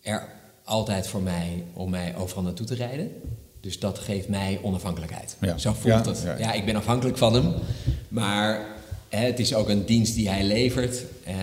er 0.00 0.28
altijd 0.64 1.06
voor 1.06 1.22
mij 1.22 1.64
om 1.72 1.90
mij 1.90 2.16
overal 2.16 2.42
naartoe 2.42 2.66
te 2.66 2.74
rijden. 2.74 3.10
Dus 3.60 3.78
dat 3.78 3.98
geeft 3.98 4.28
mij 4.28 4.58
onafhankelijkheid. 4.62 5.36
Ja. 5.40 5.58
Zo 5.58 5.72
voelt 5.72 6.04
Ja, 6.04 6.10
het. 6.12 6.38
ja, 6.38 6.52
ik 6.52 6.64
ben 6.64 6.76
afhankelijk 6.76 7.18
van 7.18 7.34
hem. 7.34 7.54
Maar 8.08 8.66
hè, 9.08 9.26
het 9.26 9.38
is 9.38 9.54
ook 9.54 9.68
een 9.68 9.84
dienst 9.86 10.14
die 10.14 10.28
hij 10.28 10.44
levert. 10.44 11.02
Eh, 11.24 11.34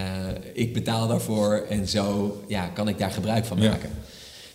ik 0.53 0.73
betaal 0.73 1.07
daarvoor 1.07 1.65
en 1.69 1.87
zo 1.87 2.37
ja, 2.47 2.67
kan 2.67 2.87
ik 2.87 2.97
daar 2.97 3.11
gebruik 3.11 3.45
van 3.45 3.59
maken. 3.59 3.89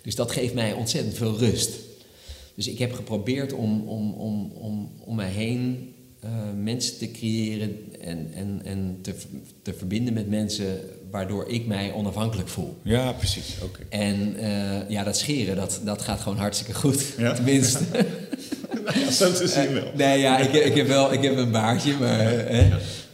Dus 0.03 0.15
dat 0.15 0.31
geeft 0.31 0.55
mij 0.55 0.73
ontzettend 0.73 1.17
veel 1.17 1.39
rust. 1.39 1.71
Dus 2.55 2.69
ik 2.69 2.79
heb 2.79 2.93
geprobeerd 2.95 3.53
om, 3.53 3.89
om, 3.89 4.13
om, 4.13 4.53
om, 4.53 4.91
om 5.05 5.17
mij 5.17 5.31
heen 5.31 5.95
eh, 6.27 6.63
mensen 6.63 6.99
te 6.99 7.11
creëren 7.11 7.77
en, 8.01 8.31
en, 8.35 8.61
en 8.65 8.99
te, 9.03 9.15
te 9.63 9.75
verbinden 9.75 10.15
met 10.15 10.29
mensen 10.29 10.81
waardoor 11.11 11.49
ik 11.49 11.67
mij 11.67 11.93
onafhankelijk 11.93 12.49
voel. 12.49 12.77
Ja, 12.83 13.13
precies. 13.13 13.55
Oké. 13.63 13.81
En 13.89 14.37
eh, 14.39 14.91
ja, 14.91 15.05
dat 15.05 15.19
scheren, 15.19 15.57
dat, 15.57 15.81
dat 15.85 16.03
gaat 16.03 16.21
gewoon 16.21 16.39
hartstikke 16.39 16.75
goed. 16.75 17.05
Ja? 17.19 17.33
Tenminste. 17.43 17.79
Ja, 18.95 19.11
zo 19.11 19.33
te 19.33 19.49
zien 19.49 19.73
wel. 19.73 19.91
Nee, 19.95 20.19
ja, 20.19 20.39
ik, 20.39 20.53
ik, 20.53 20.75
heb 20.75 20.87
wel 20.87 21.13
ik 21.13 21.23
heb 21.23 21.37
een 21.37 21.51
baardje, 21.51 21.95
maar, 22.01 22.45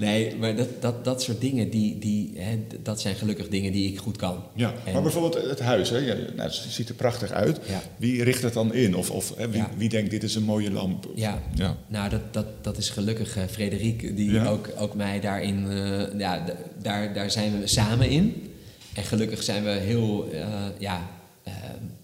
nee, 0.02 0.36
maar 0.36 0.56
dat, 0.56 0.68
dat, 0.80 1.04
dat 1.04 1.22
soort 1.22 1.40
dingen, 1.40 1.70
die, 1.70 1.98
die, 1.98 2.32
hè, 2.36 2.58
dat 2.82 3.00
zijn 3.00 3.14
gelukkig 3.14 3.48
dingen 3.48 3.72
die 3.72 3.88
ik 3.92 3.98
goed 3.98 4.16
kan. 4.16 4.42
Ja, 4.54 4.74
En- 4.84 4.92
maar 4.92 5.02
bijvoorbeeld 5.02 5.34
het 5.48 5.60
huis, 5.60 5.90
hè? 5.90 5.98
Ja, 5.98 6.14
nou, 6.14 6.40
het 6.48 6.54
ziet 6.68 6.88
er 6.88 6.94
prachtig 6.94 7.30
uit. 7.30 7.60
Ja. 7.68 7.82
Wie 7.96 8.22
richt 8.24 8.42
het 8.42 8.52
dan 8.52 8.74
in? 8.74 8.96
Of, 8.96 9.10
of 9.10 9.34
hè, 9.36 9.48
wie, 9.48 9.60
Ja. 9.60 9.70
wie 9.76 9.88
denkt 9.88 10.10
dit 10.10 10.22
is 10.22 10.34
een 10.34 10.42
mooie 10.42 10.70
lamp? 10.70 11.08
Ja, 11.14 11.42
ja. 11.54 11.76
nou 11.86 12.08
dat, 12.10 12.20
dat, 12.32 12.46
dat 12.60 12.76
is 12.76 12.90
gelukkig 12.90 13.36
eh 13.36 13.42
Frederik, 13.50 14.16
die 14.16 14.48
ook, 14.48 14.68
ook 14.78 14.94
mij 14.94 15.20
daarin, 15.20 15.66
eh, 15.70 16.18
ja, 16.18 16.44
daar, 16.82 17.14
daar 17.14 17.30
zijn 17.30 17.60
we 17.60 17.66
samen 17.66 18.08
in. 18.08 18.46
En 18.94 19.04
gelukkig 19.04 19.42
zijn 19.42 19.64
we 19.64 19.70
heel, 19.70 20.28
eh, 20.32 20.46
ja, 20.78 21.08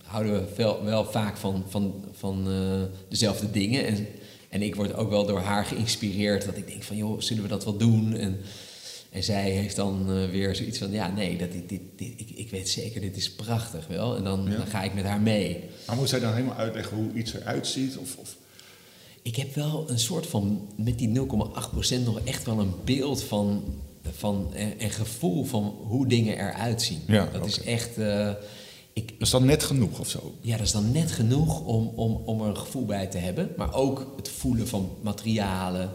houden 0.05 0.33
we 0.33 0.43
wel, 0.57 0.85
wel 0.85 1.05
vaak 1.05 1.37
van, 1.37 1.65
van, 1.69 1.95
van 2.13 2.47
dezelfde 3.09 3.51
dingen. 3.51 3.87
En, 3.87 4.07
en 4.49 4.63
ik 4.63 4.75
word 4.75 4.95
ook 4.95 5.11
wel 5.11 5.27
door 5.27 5.41
haar 5.41 5.65
geïnspireerd, 5.65 6.45
dat 6.45 6.57
ik 6.57 6.67
denk 6.67 6.83
van, 6.83 6.97
joh, 6.97 7.21
zullen 7.21 7.43
we 7.43 7.49
dat 7.49 7.65
wel 7.65 7.77
doen? 7.77 8.17
En, 8.17 8.41
en 9.11 9.23
zij 9.23 9.51
heeft 9.51 9.77
dan 9.77 10.07
eh, 10.13 10.31
weer 10.31 10.57
zoiets 10.57 10.79
van, 10.79 10.91
ja, 10.91 11.09
nee, 11.13 11.37
dat, 11.39 11.53
dit, 11.53 11.69
dit, 11.69 11.81
dit, 11.97 12.13
ik, 12.17 12.31
ik 12.35 12.51
weet 12.51 12.69
zeker, 12.69 13.01
dit 13.01 13.17
is 13.17 13.33
prachtig 13.33 13.87
wel. 13.87 14.17
En 14.17 14.25
dan, 14.25 14.47
Ja. 14.51 14.57
dan 14.57 14.67
ga 14.67 14.83
ik 14.83 14.95
met 14.95 15.05
haar 15.05 15.21
mee. 15.21 15.65
Maar 15.87 15.97
moet 15.97 16.09
zij 16.09 16.21
dan 16.21 16.33
helemaal 16.33 16.57
uitleggen 16.57 16.97
hoe 16.97 17.13
iets 17.13 17.35
eruit 17.35 17.67
ziet? 17.67 17.97
Of, 17.97 18.17
of... 18.17 18.37
Ik 19.23 19.37
heb 19.37 19.55
wel 19.55 19.85
een 19.91 19.99
soort 19.99 20.27
van, 20.27 20.69
met 20.77 20.99
die 20.99 21.09
0,8% 21.15 22.05
nog 22.05 22.21
echt 22.25 22.45
wel 22.45 22.59
een 22.59 22.73
beeld 22.85 23.23
van, 23.23 23.63
van 24.17 24.51
en, 24.55 24.79
en 24.79 24.91
gevoel 24.91 25.45
van 25.45 25.63
hoe 25.87 26.07
dingen 26.07 26.39
eruit 26.39 26.83
zien. 26.83 27.01
Ja, 27.07 27.29
dat 27.33 27.47
is 27.47 27.61
echt, 27.63 27.99
eh, 27.99 28.31
ik, 29.03 29.09
Dat 29.09 29.21
is 29.21 29.31
dan 29.31 29.45
net 29.45 29.63
genoeg 29.63 29.99
of 30.01 30.09
zo? 30.09 30.35
ja, 30.41 30.57
dat 30.57 30.67
is 30.67 30.73
dan 30.73 30.93
net 30.93 31.13
genoeg 31.13 31.61
om, 31.65 31.87
om, 31.87 32.13
om 32.15 32.41
er 32.43 32.49
een 32.49 32.57
gevoel 32.57 32.85
bij 32.87 33.07
te 33.07 33.19
hebben. 33.19 33.51
Maar 33.57 33.75
ook 33.75 34.13
het 34.17 34.29
voelen 34.29 34.69
van 34.69 34.91
materialen, 35.03 35.91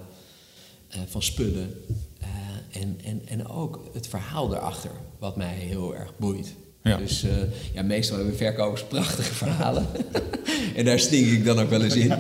eh, 0.87 0.99
van 1.07 1.21
spullen. 1.23 1.73
eh, 2.19 2.81
en, 2.81 2.99
en, 3.03 3.21
en 3.27 3.47
ook 3.47 3.83
het 3.93 4.07
verhaal 4.07 4.55
erachter, 4.55 4.91
wat 5.19 5.35
mij 5.35 5.55
heel 5.55 5.95
erg 5.95 6.13
boeit. 6.17 6.53
Ja. 6.83 6.97
Dus 6.97 7.23
eh, 7.23 7.31
ja, 7.73 7.81
meestal 7.81 8.17
hebben 8.17 8.35
verkopers 8.37 8.83
prachtige 8.83 9.33
verhalen. 9.33 9.87
en 10.75 10.85
daar 10.85 10.99
stink 10.99 11.25
ik 11.27 11.45
dan 11.45 11.59
ook 11.59 11.69
wel 11.69 11.81
eens 11.83 11.95
in. 11.95 12.13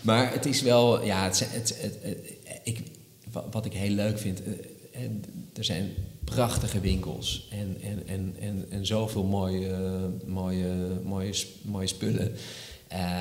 Maar 0.00 0.32
het 0.32 0.46
is 0.46 0.62
wel, 0.62 1.04
ja, 1.04 1.24
het, 1.24 1.38
het, 1.50 1.76
het, 1.80 2.16
ik, 2.64 2.82
wa- 3.32 3.44
wat 3.50 3.64
ik 3.64 3.72
heel 3.72 3.90
leuk 3.94 4.18
vind. 4.18 4.40
er 5.54 5.64
zijn 5.64 5.90
prachtige 6.30 6.80
winkels 6.80 7.48
en, 7.50 7.76
en, 7.82 8.06
en, 8.06 8.34
en, 8.40 8.66
en 8.70 8.86
zoveel 8.86 9.24
mooie, 9.24 9.76
mooie, 10.26 11.00
mooie, 11.04 11.34
mooie 11.62 11.86
spullen. 11.86 12.32
Uh, 12.92 13.20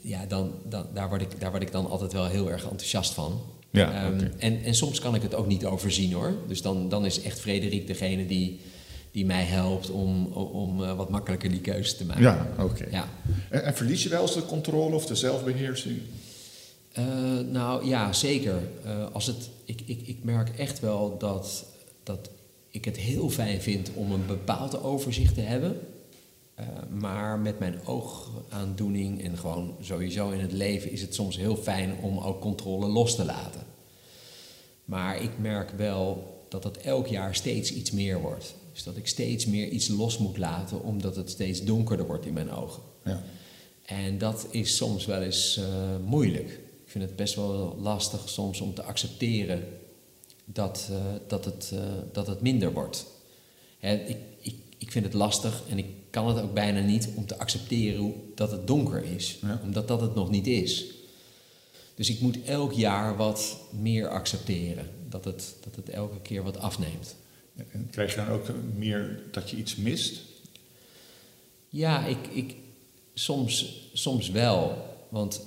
ja, 0.00 0.26
dan, 0.26 0.52
dan, 0.68 0.86
daar, 0.94 1.08
word 1.08 1.20
ik, 1.20 1.40
daar 1.40 1.50
word 1.50 1.62
ik 1.62 1.72
dan 1.72 1.90
altijd 1.90 2.12
wel 2.12 2.26
heel 2.26 2.50
erg 2.50 2.62
enthousiast 2.62 3.12
van. 3.12 3.40
Ja, 3.70 4.06
um, 4.06 4.14
okay. 4.14 4.30
en, 4.38 4.62
en 4.64 4.74
soms 4.74 5.00
kan 5.00 5.14
ik 5.14 5.22
het 5.22 5.34
ook 5.34 5.46
niet 5.46 5.64
overzien 5.64 6.12
hoor. 6.12 6.34
Dus 6.48 6.62
dan, 6.62 6.88
dan 6.88 7.04
is 7.04 7.22
echt 7.22 7.40
Frederik 7.40 7.86
degene 7.86 8.26
die, 8.26 8.60
die 9.10 9.26
mij 9.26 9.44
helpt 9.44 9.90
om, 9.90 10.26
om 10.32 10.80
uh, 10.80 10.96
wat 10.96 11.08
makkelijker 11.08 11.50
die 11.50 11.60
keuze 11.60 11.96
te 11.96 12.04
maken. 12.04 12.22
Ja, 12.22 12.46
oké. 12.58 12.62
Okay. 12.62 12.88
Ja. 12.90 13.08
En, 13.48 13.64
en, 13.64 13.74
verlies 13.74 14.02
je 14.02 14.08
wel 14.08 14.22
eens 14.22 14.34
de 14.34 14.46
controle 14.46 14.94
of 14.94 15.06
de 15.06 15.14
zelfbeheersing? 15.14 16.00
Uh, 16.98 17.04
nou 17.50 17.86
ja, 17.86 18.12
zeker. 18.12 18.58
Uh, 18.84 19.06
als 19.12 19.26
het, 19.26 19.50
ik, 19.64 19.80
ik, 19.86 20.00
ik 20.06 20.24
merk 20.24 20.58
echt 20.58 20.80
wel 20.80 21.18
dat, 21.18 21.64
dat 22.02 22.30
ik 22.70 22.84
het 22.84 22.96
heel 22.96 23.30
fijn 23.30 23.60
vind 23.60 23.90
om 23.94 24.12
een 24.12 24.26
bepaald 24.26 24.82
overzicht 24.82 25.34
te 25.34 25.40
hebben. 25.40 25.80
Uh, 26.60 26.66
maar 27.00 27.38
met 27.38 27.58
mijn 27.58 27.86
oogaandoening 27.86 29.22
en 29.22 29.38
gewoon 29.38 29.76
sowieso 29.80 30.30
in 30.30 30.40
het 30.40 30.52
leven 30.52 30.90
is 30.90 31.00
het 31.00 31.14
soms 31.14 31.36
heel 31.36 31.56
fijn 31.56 31.96
om 32.02 32.18
ook 32.18 32.40
controle 32.40 32.86
los 32.86 33.16
te 33.16 33.24
laten. 33.24 33.62
Maar 34.84 35.22
ik 35.22 35.38
merk 35.38 35.70
wel 35.70 36.38
dat 36.48 36.64
het 36.64 36.76
elk 36.76 37.06
jaar 37.06 37.34
steeds 37.34 37.72
iets 37.72 37.90
meer 37.90 38.20
wordt. 38.20 38.54
Dus 38.72 38.82
dat 38.82 38.96
ik 38.96 39.06
steeds 39.06 39.46
meer 39.46 39.68
iets 39.68 39.88
los 39.88 40.18
moet 40.18 40.36
laten 40.36 40.82
omdat 40.82 41.16
het 41.16 41.30
steeds 41.30 41.64
donkerder 41.64 42.06
wordt 42.06 42.26
in 42.26 42.32
mijn 42.32 42.50
ogen. 42.50 42.82
Ja. 43.04 43.22
En 43.84 44.18
dat 44.18 44.46
is 44.50 44.76
soms 44.76 45.06
wel 45.06 45.22
eens 45.22 45.58
uh, 45.58 45.64
moeilijk. 46.04 46.48
Ik 46.84 46.96
vind 46.96 47.04
het 47.04 47.16
best 47.16 47.34
wel 47.34 47.76
lastig 47.80 48.28
soms 48.28 48.60
om 48.60 48.74
te 48.74 48.82
accepteren 48.82 49.64
dat, 50.52 50.88
uh, 50.90 50.96
dat, 51.26 51.44
het, 51.44 51.70
uh, 51.74 51.80
dat 52.12 52.26
het 52.26 52.40
minder 52.40 52.72
wordt. 52.72 53.06
Hè, 53.78 53.94
ik, 53.94 54.16
ik, 54.40 54.54
ik 54.78 54.92
vind 54.92 55.04
het 55.04 55.14
lastig 55.14 55.62
en 55.68 55.78
ik 55.78 55.86
kan 56.10 56.28
het 56.28 56.42
ook 56.42 56.54
bijna 56.54 56.80
niet 56.80 57.08
om 57.14 57.26
te 57.26 57.38
accepteren 57.38 58.14
dat 58.34 58.50
het 58.50 58.66
donker 58.66 59.04
is. 59.04 59.38
Ja. 59.42 59.60
Omdat 59.62 59.88
dat 59.88 60.00
het 60.00 60.14
nog 60.14 60.30
niet 60.30 60.46
is. 60.46 60.84
Dus 61.94 62.10
ik 62.10 62.20
moet 62.20 62.42
elk 62.44 62.72
jaar 62.72 63.16
wat 63.16 63.58
meer 63.70 64.08
accepteren. 64.08 64.90
Dat 65.08 65.24
het, 65.24 65.54
dat 65.60 65.76
het 65.76 65.88
elke 65.88 66.20
keer 66.20 66.42
wat 66.42 66.56
afneemt. 66.58 67.16
En 67.68 67.88
krijg 67.90 68.10
je 68.10 68.16
dan 68.16 68.28
ook 68.28 68.46
meer 68.76 69.22
dat 69.30 69.50
je 69.50 69.56
iets 69.56 69.76
mist? 69.76 70.20
Ja, 71.68 72.06
ik, 72.06 72.26
ik, 72.32 72.54
soms, 73.14 73.88
soms 73.92 74.30
wel. 74.30 74.84
Want 75.08 75.40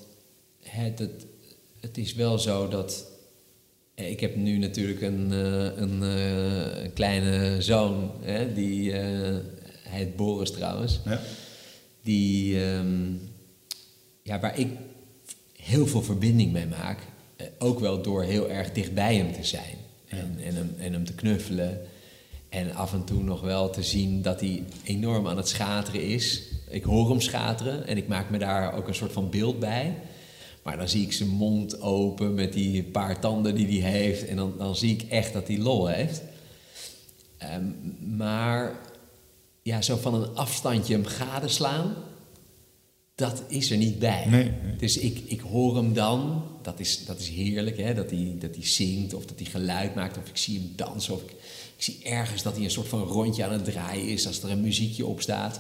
het, 0.59 0.99
het, 0.99 1.25
het 1.79 1.97
is 1.97 2.13
wel 2.13 2.39
zo 2.39 2.67
dat. 2.67 3.11
Eh, 3.95 4.09
Ik 4.11 4.19
heb 4.19 4.35
nu 4.35 4.57
natuurlijk 4.57 5.01
een, 5.01 5.31
een, 5.81 5.99
uh, 6.03 6.83
een 6.83 6.93
kleine 6.93 7.61
zoon, 7.61 8.11
hè, 8.21 8.53
die 8.53 8.91
uh, 8.91 8.97
hij 9.83 9.99
heet 9.99 10.15
Boris 10.15 10.51
trouwens. 10.51 10.99
Ja. 11.05 11.19
Die, 12.01 12.63
um, 12.65 13.21
ja, 14.21 14.39
waar 14.39 14.59
ik 14.59 14.67
heel 15.57 15.87
veel 15.87 16.01
verbinding 16.01 16.51
mee 16.51 16.65
maak. 16.67 16.99
eh, 17.35 17.47
Ook 17.59 17.79
wel 17.79 18.01
door 18.01 18.23
heel 18.23 18.49
erg 18.49 18.71
dicht 18.71 18.93
bij 18.93 19.15
hem 19.15 19.33
te 19.33 19.43
zijn. 19.43 19.75
En, 20.07 20.37
en, 20.43 20.55
hem, 20.55 20.75
en 20.77 20.93
hem 20.93 21.05
te 21.05 21.13
knuffelen. 21.13 21.81
En 22.49 22.75
af 22.75 22.93
en 22.93 23.03
toe 23.03 23.23
nog 23.23 23.41
wel 23.41 23.69
te 23.69 23.83
zien 23.83 24.21
dat 24.21 24.39
hij 24.39 24.63
enorm 24.83 25.27
aan 25.27 25.37
het 25.37 25.47
schateren 25.47 26.07
is. 26.07 26.41
Ik 26.69 26.83
hoor 26.83 27.09
hem 27.09 27.21
schateren 27.21 27.87
en 27.87 27.97
ik 27.97 28.07
maak 28.07 28.29
me 28.29 28.37
daar 28.37 28.73
ook 28.75 28.87
een 28.87 28.95
soort 28.95 29.11
van 29.11 29.29
beeld 29.29 29.59
bij. 29.59 29.95
Maar 30.63 30.77
dan 30.77 30.89
zie 30.89 31.01
ik 31.01 31.13
zijn 31.13 31.29
mond 31.29 31.81
open 31.81 32.33
met 32.33 32.53
die 32.53 32.83
paar 32.83 33.19
tanden 33.19 33.55
die 33.55 33.81
hij 33.81 33.91
heeft. 33.91 34.25
En 34.25 34.35
dan, 34.35 34.53
dan 34.57 34.75
zie 34.75 34.91
ik 34.91 35.01
echt 35.01 35.33
dat 35.33 35.47
hij 35.47 35.57
lol 35.57 35.87
heeft. 35.87 36.21
Um, 37.55 37.95
maar 38.15 38.79
ja, 39.61 39.81
zo 39.81 39.95
van 39.95 40.13
een 40.13 40.35
afstandje 40.35 40.93
hem 40.93 41.05
gadeslaan, 41.05 41.95
dat 43.15 43.43
is 43.47 43.71
er 43.71 43.77
niet 43.77 43.99
bij. 43.99 44.25
Nee, 44.25 44.51
nee. 44.63 44.75
Dus 44.75 44.97
ik, 44.97 45.19
ik 45.25 45.39
hoor 45.39 45.75
hem 45.75 45.93
dan, 45.93 46.43
dat 46.61 46.79
is, 46.79 47.05
dat 47.05 47.19
is 47.19 47.29
heerlijk, 47.29 47.77
hè? 47.77 47.93
Dat, 47.93 48.09
hij, 48.09 48.35
dat 48.39 48.55
hij 48.55 48.65
zingt 48.65 49.13
of 49.13 49.25
dat 49.25 49.39
hij 49.39 49.49
geluid 49.49 49.95
maakt 49.95 50.17
of 50.17 50.27
ik 50.27 50.37
zie 50.37 50.59
hem 50.59 50.73
dansen 50.75 51.13
of 51.13 51.21
ik, 51.21 51.29
ik 51.75 51.83
zie 51.83 51.99
ergens 52.03 52.43
dat 52.43 52.55
hij 52.55 52.63
een 52.63 52.71
soort 52.71 52.87
van 52.87 53.01
rondje 53.01 53.43
aan 53.43 53.51
het 53.51 53.65
draaien 53.65 54.07
is 54.07 54.27
als 54.27 54.43
er 54.43 54.51
een 54.51 54.61
muziekje 54.61 55.05
op 55.05 55.21
staat. 55.21 55.59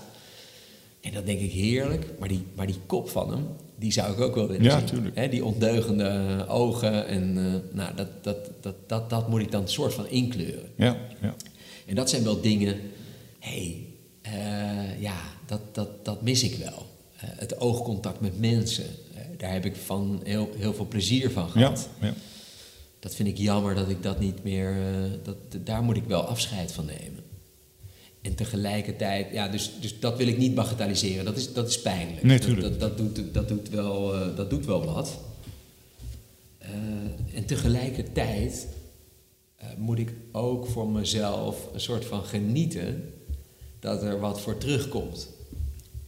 En 1.01 1.13
dat 1.13 1.25
denk 1.25 1.39
ik 1.39 1.51
heerlijk, 1.51 2.13
maar 2.19 2.27
die, 2.29 2.43
maar 2.55 2.67
die 2.67 2.79
kop 2.85 3.09
van 3.09 3.31
hem, 3.31 3.47
die 3.75 3.91
zou 3.91 4.13
ik 4.13 4.19
ook 4.19 4.35
wel 4.35 4.47
willen 4.47 4.63
Ja, 4.63 4.77
zien. 4.77 4.87
tuurlijk. 4.87 5.31
Die 5.31 5.45
ondeugende 5.45 6.45
ogen 6.47 7.07
en 7.07 7.37
uh, 7.37 7.53
nou, 7.71 7.95
dat, 7.95 8.07
dat, 8.21 8.37
dat, 8.61 8.75
dat, 8.87 9.09
dat 9.09 9.29
moet 9.29 9.41
ik 9.41 9.51
dan 9.51 9.61
een 9.61 9.67
soort 9.67 9.93
van 9.93 10.07
inkleuren. 10.07 10.69
Ja, 10.75 10.97
ja. 11.21 11.35
En 11.85 11.95
dat 11.95 12.09
zijn 12.09 12.23
wel 12.23 12.41
dingen, 12.41 12.79
hé, 13.39 13.85
hey, 14.21 14.33
uh, 14.33 15.01
ja, 15.01 15.15
dat, 15.45 15.61
dat, 15.71 16.05
dat 16.05 16.21
mis 16.21 16.43
ik 16.43 16.55
wel. 16.55 16.85
Uh, 17.15 17.21
het 17.23 17.59
oogcontact 17.59 18.19
met 18.19 18.39
mensen, 18.39 18.85
daar 19.37 19.51
heb 19.51 19.65
ik 19.65 19.75
van 19.75 20.21
heel, 20.23 20.49
heel 20.57 20.73
veel 20.73 20.87
plezier 20.87 21.31
van 21.31 21.49
gehad. 21.49 21.89
Ja, 21.99 22.07
ja. 22.07 22.13
Dat 22.99 23.15
vind 23.15 23.27
ik 23.29 23.37
jammer 23.37 23.75
dat 23.75 23.89
ik 23.89 24.03
dat 24.03 24.19
niet 24.19 24.43
meer, 24.43 24.75
dat, 25.23 25.35
daar 25.65 25.83
moet 25.83 25.97
ik 25.97 26.05
wel 26.07 26.21
afscheid 26.21 26.71
van 26.71 26.85
nemen. 26.85 27.22
En 28.23 28.35
tegelijkertijd, 28.35 29.31
ja, 29.31 29.47
dus, 29.47 29.71
dus 29.79 29.99
dat 29.99 30.17
wil 30.17 30.27
ik 30.27 30.37
niet 30.37 30.55
bagatelliseren, 30.55 31.25
dat 31.25 31.37
is, 31.37 31.53
dat 31.53 31.69
is 31.69 31.81
pijnlijk. 31.81 32.23
Nee, 32.23 32.39
dat, 32.39 32.61
dat, 32.61 32.79
dat, 32.79 32.97
doet, 32.97 33.33
dat, 33.33 33.47
doet 33.47 33.69
wel, 33.69 34.11
dat 34.35 34.49
doet 34.49 34.65
wel 34.65 34.85
wat. 34.85 35.19
Uh, 36.61 37.37
en 37.37 37.45
tegelijkertijd 37.45 38.67
uh, 39.61 39.67
moet 39.77 39.99
ik 39.99 40.13
ook 40.31 40.67
voor 40.67 40.89
mezelf 40.89 41.69
een 41.73 41.79
soort 41.79 42.05
van 42.05 42.23
genieten 42.23 43.13
dat 43.79 44.03
er 44.03 44.19
wat 44.19 44.41
voor 44.41 44.57
terugkomt. 44.57 45.29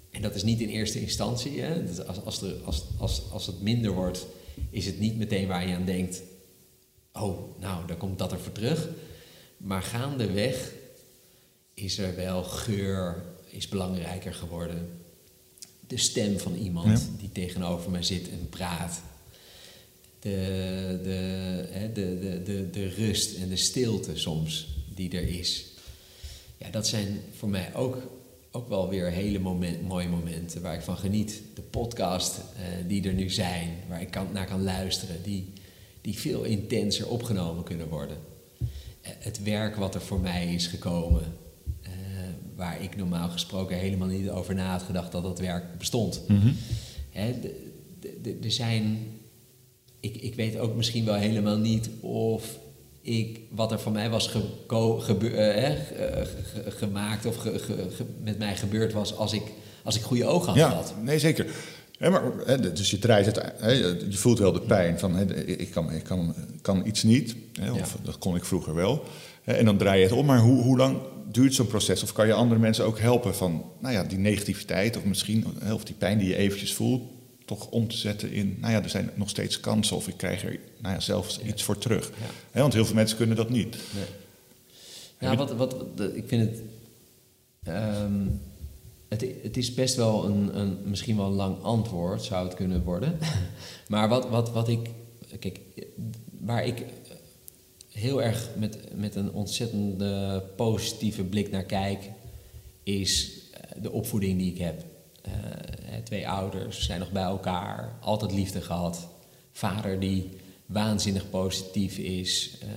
En 0.09 0.21
dat 0.21 0.35
is 0.35 0.43
niet 0.43 0.59
in 0.59 0.69
eerste 0.69 1.01
instantie. 1.01 1.61
Hè? 1.61 2.03
Als, 2.07 2.23
als, 2.23 2.41
er, 2.41 2.55
als, 2.63 2.83
als, 2.97 3.21
als 3.31 3.47
het 3.47 3.61
minder 3.61 3.91
wordt, 3.91 4.25
is 4.69 4.85
het 4.85 4.99
niet 4.99 5.17
meteen 5.17 5.47
waar 5.47 5.67
je 5.67 5.75
aan 5.75 5.85
denkt: 5.85 6.21
oh, 7.13 7.59
nou, 7.59 7.87
dan 7.87 7.97
komt 7.97 8.17
dat 8.17 8.31
er 8.31 8.39
voor 8.39 8.51
terug. 8.51 8.89
Maar 9.57 9.81
gaandeweg 9.81 10.73
is 11.75 11.97
er 11.97 12.15
wel 12.15 12.43
geur, 12.43 13.23
is 13.49 13.67
belangrijker 13.67 14.33
geworden. 14.33 14.89
De 15.87 15.97
stem 15.97 16.39
van 16.39 16.55
iemand 16.55 16.99
ja. 16.99 17.17
die 17.19 17.31
tegenover 17.31 17.91
mij 17.91 18.03
zit 18.03 18.29
en 18.29 18.49
praat. 18.49 19.01
De, 20.19 20.99
de, 21.03 21.67
hè, 21.69 21.91
de, 21.91 22.19
de, 22.19 22.43
de, 22.43 22.69
de 22.69 22.87
rust 22.87 23.37
en 23.37 23.49
de 23.49 23.55
stilte 23.55 24.17
soms 24.17 24.67
die 24.95 25.11
er 25.11 25.27
is. 25.27 25.65
Ja, 26.57 26.69
dat 26.69 26.87
zijn 26.87 27.21
voor 27.37 27.49
mij 27.49 27.75
ook, 27.75 27.97
ook 28.51 28.69
wel 28.69 28.89
weer 28.89 29.11
hele 29.11 29.39
moment, 29.39 29.87
mooie 29.87 30.07
momenten 30.07 30.61
waar 30.61 30.75
ik 30.75 30.81
van 30.81 30.97
geniet. 30.97 31.41
De 31.55 31.61
podcast 31.61 32.37
uh, 32.37 32.87
die 32.87 33.07
er 33.07 33.13
nu 33.13 33.29
zijn, 33.29 33.69
waar 33.87 34.01
ik 34.01 34.11
kan, 34.11 34.27
naar 34.33 34.47
kan 34.47 34.63
luisteren, 34.63 35.23
die, 35.23 35.53
die 36.01 36.17
veel 36.17 36.43
intenser 36.43 37.07
opgenomen 37.07 37.63
kunnen 37.63 37.87
worden. 37.87 38.17
Uh, 38.61 38.67
het 39.01 39.43
werk 39.43 39.75
wat 39.75 39.95
er 39.95 40.01
voor 40.01 40.19
mij 40.19 40.53
is 40.53 40.67
gekomen, 40.67 41.23
waar 42.55 42.81
ik 42.81 42.95
normaal 42.95 43.29
gesproken 43.29 43.77
helemaal 43.77 44.07
niet 44.07 44.29
over 44.29 44.55
na 44.55 44.71
had 44.71 44.83
gedacht 44.83 45.11
dat 45.11 45.23
dat 45.23 45.39
werk 45.39 45.77
bestond. 45.77 46.21
Mhm. 46.27 46.47
Er 48.41 48.51
zijn 48.51 48.97
ik, 49.99 50.15
ik, 50.15 50.35
weet 50.35 50.57
ook 50.57 50.75
misschien 50.75 51.05
wel 51.05 51.15
helemaal 51.15 51.57
niet 51.57 51.89
of 52.01 52.59
ik, 53.01 53.39
wat 53.49 53.71
er 53.71 53.79
van 53.79 53.91
mij 53.91 54.09
was 54.09 54.27
eh, 54.27 54.33
ge, 54.33 56.25
gemaakt 56.67 57.25
of 57.25 57.37
ge, 57.37 58.05
met 58.23 58.37
mij 58.37 58.55
gebeurd 58.55 58.93
was 58.93 59.15
als 59.17 59.33
ik, 59.33 59.43
als 59.83 59.95
ik 59.95 60.01
goede 60.01 60.25
ogen 60.25 60.47
had 60.47 60.55
ja, 60.55 60.69
gehad. 60.69 60.93
Nee, 61.01 61.19
zeker. 61.19 61.45
Ja, 61.91 62.09
maar, 62.09 62.23
hè, 62.45 62.73
dus 62.73 62.91
je 62.91 62.99
draait 62.99 63.25
het, 63.25 63.41
hè, 63.57 63.71
je 63.71 64.17
voelt 64.17 64.39
wel 64.39 64.51
de 64.51 64.61
pijn 64.61 64.99
van 64.99 65.15
hè, 65.15 65.35
ik, 65.45 65.71
kan, 65.71 65.91
ik 65.91 66.03
kan, 66.03 66.35
kan 66.61 66.85
iets 66.85 67.03
niet, 67.03 67.35
of 67.71 67.93
ja. 67.93 68.03
dat 68.03 68.17
kon 68.17 68.35
ik 68.35 68.45
vroeger 68.45 68.75
wel. 68.75 69.03
En 69.43 69.65
dan 69.65 69.77
draai 69.77 69.99
je 69.99 70.05
het 70.05 70.15
om, 70.15 70.25
maar 70.25 70.39
hoe, 70.39 70.61
hoe 70.61 70.77
lang 70.77 70.97
duurt 71.31 71.53
zo'n 71.53 71.67
proces? 71.67 72.03
Of 72.03 72.11
kan 72.11 72.27
je 72.27 72.33
andere 72.33 72.59
mensen 72.59 72.85
ook 72.85 72.99
helpen 72.99 73.35
van 73.35 73.71
nou 73.79 73.93
ja, 73.93 74.03
die 74.03 74.17
negativiteit 74.17 74.97
of 74.97 75.03
misschien 75.03 75.45
of 75.73 75.83
die 75.83 75.95
pijn 75.95 76.17
die 76.17 76.27
je 76.27 76.35
eventjes 76.35 76.73
voelt, 76.73 77.03
toch 77.45 77.67
om 77.67 77.87
te 77.87 77.97
zetten 77.97 78.31
in, 78.31 78.57
nou 78.59 78.73
ja, 78.73 78.83
er 78.83 78.89
zijn 78.89 79.11
nog 79.15 79.29
steeds 79.29 79.59
kansen 79.59 79.95
of 79.95 80.07
ik 80.07 80.17
krijg 80.17 80.43
er 80.43 80.59
nou 80.77 80.93
ja, 80.93 80.99
zelfs 80.99 81.39
ja. 81.41 81.47
iets 81.47 81.63
voor 81.63 81.77
terug. 81.77 82.07
Ja. 82.07 82.25
He, 82.51 82.61
want 82.61 82.73
heel 82.73 82.85
veel 82.85 82.95
mensen 82.95 83.17
kunnen 83.17 83.35
dat 83.35 83.49
niet. 83.49 83.77
Nee. 83.93 84.05
Ja, 85.19 85.35
wat, 85.35 85.55
wat, 85.55 85.77
wat, 85.95 86.15
ik 86.15 86.23
vind 86.27 86.49
het, 86.49 86.61
um, 88.03 88.41
het, 89.09 89.25
het 89.43 89.57
is 89.57 89.73
best 89.73 89.95
wel 89.95 90.25
een, 90.25 90.59
een, 90.59 90.77
misschien 90.83 91.17
wel 91.17 91.25
een 91.25 91.33
lang 91.33 91.61
antwoord, 91.61 92.23
zou 92.23 92.45
het 92.45 92.55
kunnen 92.55 92.83
worden. 92.83 93.17
maar 93.87 94.09
wat, 94.09 94.29
wat, 94.29 94.51
wat 94.51 94.67
ik, 94.67 94.89
kijk, 95.39 95.59
waar 96.39 96.65
ik 96.65 96.85
heel 97.95 98.23
erg 98.23 98.49
met, 98.57 98.77
met 98.95 99.15
een 99.15 99.31
ontzettende 99.31 100.43
positieve 100.55 101.23
blik 101.23 101.51
naar 101.51 101.63
kijk, 101.63 102.11
is 102.83 103.31
de 103.81 103.91
opvoeding 103.91 104.37
die 104.37 104.51
ik 104.51 104.57
heb. 104.57 104.83
Uh, 105.27 105.33
twee 106.03 106.27
ouders 106.27 106.85
zijn 106.85 106.99
nog 106.99 107.11
bij 107.11 107.23
elkaar, 107.23 107.95
altijd 108.01 108.31
liefde 108.31 108.61
gehad. 108.61 109.07
Vader 109.51 109.99
die 109.99 110.29
waanzinnig 110.65 111.29
positief 111.29 111.97
is. 111.97 112.57
Uh, 112.63 112.69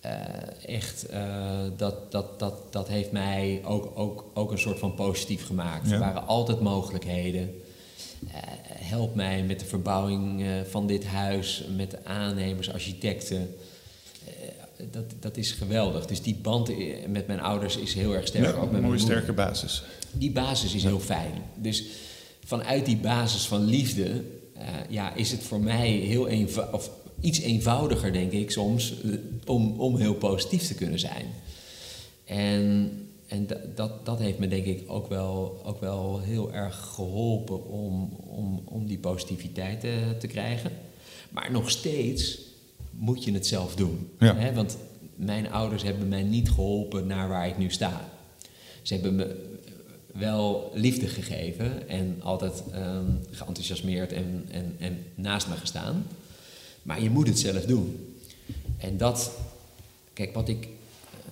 eh, 0.00 0.74
echt, 0.74 1.06
eh, 1.06 1.60
dat, 1.76 2.12
dat, 2.12 2.38
dat, 2.38 2.72
dat 2.72 2.88
heeft 2.88 3.12
mij 3.12 3.60
ook, 3.64 3.92
ook, 3.94 4.24
ook 4.34 4.50
een 4.50 4.58
soort 4.58 4.78
van 4.78 4.94
positief 4.94 5.46
gemaakt. 5.46 5.88
Ja. 5.88 5.92
Er 5.92 5.98
waren 5.98 6.26
altijd 6.26 6.60
mogelijkheden. 6.60 7.62
Eh, 8.30 8.40
help 8.64 9.14
mij 9.14 9.42
met 9.42 9.60
de 9.60 9.66
verbouwing 9.66 10.42
eh, 10.42 10.48
van 10.70 10.86
dit 10.86 11.06
huis, 11.06 11.64
met 11.76 11.90
de 11.90 12.04
aannemers, 12.04 12.72
architecten. 12.72 13.54
Dat, 14.90 15.04
dat 15.20 15.36
is 15.36 15.50
geweldig. 15.52 16.06
Dus 16.06 16.22
die 16.22 16.34
band 16.34 16.68
eh, 16.68 16.76
met 17.08 17.26
mijn 17.26 17.40
ouders 17.40 17.76
is 17.76 17.94
heel 17.94 18.14
erg 18.14 18.26
sterk. 18.26 18.44
Ja, 18.44 18.60
ook 18.60 18.70
met 18.70 18.80
een 18.80 18.86
mooie 18.86 18.98
sterke 18.98 19.32
basis. 19.32 19.82
die 20.12 20.30
basis 20.30 20.74
is 20.74 20.82
heel 20.82 21.00
fijn. 21.00 21.32
Dus 21.56 21.84
vanuit 22.44 22.86
die 22.86 22.96
basis 22.96 23.46
van 23.46 23.64
liefde 23.64 24.22
eh, 24.54 24.64
ja, 24.88 25.14
is 25.14 25.30
het 25.30 25.42
voor 25.42 25.60
mij 25.60 25.88
heel 25.90 26.28
eenva- 26.28 26.68
of 26.72 26.90
iets 27.20 27.38
eenvoudiger, 27.40 28.12
denk 28.12 28.32
ik, 28.32 28.50
soms, 28.50 28.94
eh, 29.02 29.10
om, 29.44 29.80
om 29.80 29.96
heel 29.96 30.14
positief 30.14 30.66
te 30.66 30.74
kunnen 30.74 30.98
zijn. 30.98 31.26
En, 32.24 32.92
en 33.26 33.46
da- 33.46 33.60
dat, 33.74 34.06
dat 34.06 34.18
heeft 34.18 34.38
me 34.38 34.48
denk 34.48 34.64
ik 34.64 34.82
ook 34.86 35.08
wel, 35.08 35.60
ook 35.64 35.80
wel 35.80 36.20
heel 36.20 36.52
erg 36.52 36.90
geholpen 36.94 37.66
om, 37.68 38.16
om, 38.26 38.62
om 38.64 38.86
die 38.86 38.98
positiviteit 38.98 39.80
te 40.20 40.26
krijgen. 40.26 40.70
Maar 41.30 41.50
nog 41.50 41.70
steeds 41.70 42.38
moet 42.98 43.24
je 43.24 43.32
het 43.32 43.46
zelf 43.46 43.74
doen. 43.74 44.08
Ja. 44.18 44.36
Hè? 44.36 44.52
Want 44.54 44.76
mijn 45.16 45.50
ouders 45.50 45.82
hebben 45.82 46.08
mij 46.08 46.22
niet 46.22 46.50
geholpen 46.50 47.06
naar 47.06 47.28
waar 47.28 47.48
ik 47.48 47.58
nu 47.58 47.70
sta. 47.70 48.08
Ze 48.82 48.94
hebben 48.94 49.14
me 49.14 49.50
wel 50.14 50.70
liefde 50.74 51.06
gegeven 51.06 51.88
en 51.88 52.16
altijd 52.22 52.62
ehm, 52.72 53.04
geenthousiasmeerd 53.30 54.12
en, 54.12 54.46
en, 54.50 54.74
en 54.78 54.98
naast 55.14 55.48
me 55.48 55.54
gestaan. 55.56 56.06
Maar 56.82 57.02
je 57.02 57.10
moet 57.10 57.26
het 57.28 57.38
zelf 57.38 57.64
doen. 57.64 58.14
En 58.78 58.96
dat, 58.96 59.32
kijk, 60.12 60.34
wat 60.34 60.48
ik. 60.48 60.68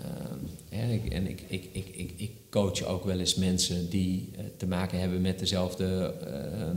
ehm, 0.03 0.39
hè, 0.81 0.93
ik- 0.93 1.13
en 1.13 1.29
ik, 1.29 1.43
ik, 1.49 1.65
ik, 1.73 1.87
ik, 1.95 2.13
ik 2.17 2.31
coach 2.51 2.83
ook 2.85 3.05
wel 3.05 3.19
eens 3.19 3.35
mensen 3.35 3.91
die 3.91 4.29
eh, 4.37 4.45
te 4.57 4.67
maken 4.67 5.01
hebben 5.01 5.21
met 5.21 5.39
dezelfde. 5.39 6.15
ehm, 6.25 6.77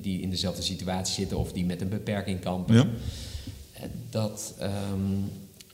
die 0.00 0.20
in 0.20 0.30
dezelfde 0.30 0.62
situatie 0.62 1.14
zitten 1.14 1.38
of 1.38 1.52
die 1.52 1.64
met 1.64 1.80
een 1.80 1.88
beperking 1.88 2.40
kampen. 2.40 2.74
Ja. 2.74 2.86
Dat 4.10 4.54
ehm, 4.58 5.16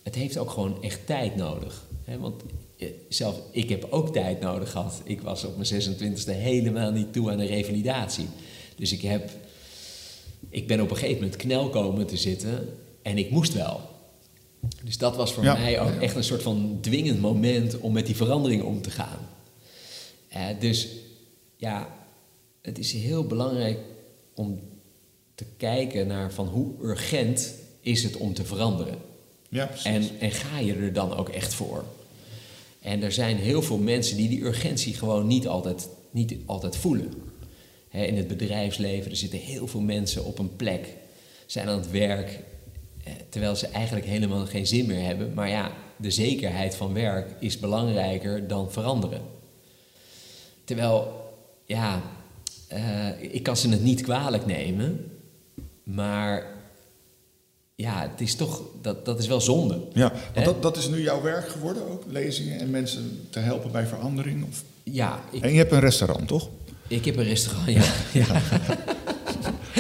het 0.03 0.15
heeft 0.15 0.39
ook 0.39 0.51
gewoon 0.51 0.83
echt 0.83 1.07
tijd 1.07 1.37
nodig. 1.37 1.87
Hè? 2.05 2.19
Want 2.19 2.43
eh, 2.79 2.89
zelf 3.09 3.41
ik 3.51 3.69
heb 3.69 3.87
ook 3.91 4.13
tijd 4.13 4.41
nodig 4.41 4.71
gehad. 4.71 5.01
Ik 5.05 5.21
was 5.21 5.45
op 5.45 5.57
mijn 5.57 5.83
26e 5.83 6.31
helemaal 6.31 6.91
niet 6.91 7.13
toe 7.13 7.31
aan 7.31 7.39
een 7.39 7.47
revalidatie. 7.47 8.29
Dus 8.77 8.93
ik, 8.93 9.03
heb, 9.03 9.31
ik 10.49 10.67
ben 10.67 10.81
op 10.81 10.91
een 10.91 10.97
gegeven 10.97 11.23
moment 11.23 11.37
knel 11.37 11.69
komen 11.69 12.07
te 12.07 12.17
zitten 12.17 12.69
en 13.03 13.19
ik 13.19 13.31
moest 13.31 13.53
wel. 13.53 13.81
Dus 14.85 14.99
dat 14.99 15.17
was 15.17 15.33
voor 15.33 15.45
Ja. 15.45 15.53
mij 15.55 15.81
ook 15.81 16.01
echt 16.01 16.17
een 16.17 16.25
soort 16.25 16.43
van 16.43 16.79
dwingend 16.81 17.21
moment 17.21 17.81
om 17.81 17.93
met 17.93 18.07
die 18.07 18.17
verandering 18.17 18.63
om 18.63 18.83
te 18.83 18.91
gaan. 18.91 19.19
Eh, 20.29 20.47
dus 20.61 20.89
ja, 21.57 21.95
het 22.63 22.79
is 22.79 22.93
heel 22.93 23.27
belangrijk 23.27 23.79
om 24.35 24.61
te 25.35 25.45
kijken 25.57 26.07
naar 26.07 26.33
van 26.33 26.47
hoe 26.47 26.73
urgent 26.83 27.55
is 27.87 28.03
het 28.03 28.17
om 28.17 28.35
te 28.35 28.45
veranderen. 28.45 28.99
Ja. 29.49 29.71
En, 29.85 30.09
en 30.21 30.31
ga 30.31 30.59
je 30.59 30.75
er 30.75 30.93
dan 30.93 31.17
ook 31.17 31.29
echt 31.29 31.55
voor? 31.55 31.85
En 32.81 33.03
er 33.03 33.13
zijn 33.13 33.37
heel 33.37 33.63
veel 33.63 33.79
mensen 33.79 34.17
die 34.17 34.29
die 34.29 34.45
urgentie 34.45 34.95
gewoon 34.95 35.27
niet 35.27 35.49
altijd, 35.49 35.89
niet 36.11 36.37
altijd 36.47 36.77
voelen. 36.77 37.13
In 37.91 38.17
het 38.17 38.29
bedrijfsleven, 38.29 39.11
er 39.11 39.17
zitten 39.17 39.39
heel 39.39 39.67
veel 39.67 39.81
mensen 39.81 40.25
op 40.25 40.39
een 40.39 40.57
plek, 40.57 40.87
zijn 41.47 41.69
aan 41.69 41.79
het 41.79 41.91
werk, 41.91 42.41
eh, 43.05 43.13
terwijl 43.29 43.57
ze 43.57 43.67
eigenlijk 43.67 44.07
helemaal 44.07 44.47
geen 44.47 44.67
zin 44.67 44.87
meer 44.87 45.05
hebben. 45.05 45.35
Maar 45.35 45.49
ja, 45.49 45.73
de 45.97 46.11
zekerheid 46.11 46.75
van 46.75 46.93
werk 46.93 47.31
is 47.41 47.59
belangrijker 47.59 48.49
dan 48.49 48.73
veranderen. 48.73 49.23
Terwijl, 50.65 51.31
ja, 51.65 52.03
eh, 52.69 53.09
ik 53.21 53.43
kan 53.43 53.57
ze 53.57 53.69
het 53.69 53.83
niet 53.83 54.01
kwalijk 54.01 54.47
nemen, 54.47 55.11
maar 55.83 56.56
ja, 57.77 58.09
het 58.11 58.21
is 58.21 58.35
toch, 58.35 58.63
dat, 58.83 59.05
dat 59.05 59.19
is 59.19 59.27
wel 59.27 59.41
zonde. 59.41 59.81
Ja, 59.93 60.13
want 60.35 60.47
dat, 60.47 60.63
dat 60.63 60.77
is 60.77 60.89
nu 60.89 61.03
jouw 61.03 61.23
werk 61.23 61.49
geworden 61.49 61.91
ook, 61.91 62.03
lezingen 62.09 62.61
en 62.61 62.71
mensen 62.71 63.27
te 63.31 63.39
helpen 63.39 63.73
bij 63.73 63.87
verandering. 63.87 64.45
Of... 64.49 64.63
Ja, 64.83 65.25
ik, 65.31 65.43
En 65.43 65.51
je 65.51 65.57
hebt 65.57 65.73
een 65.73 65.81
restaurant, 65.81 66.29
toch? 66.29 66.49
ik 66.89 67.05
heb 67.05 67.17
een 67.17 67.25
restaurant, 67.25 67.71
ja. 67.71 67.85
ja. 68.13 68.27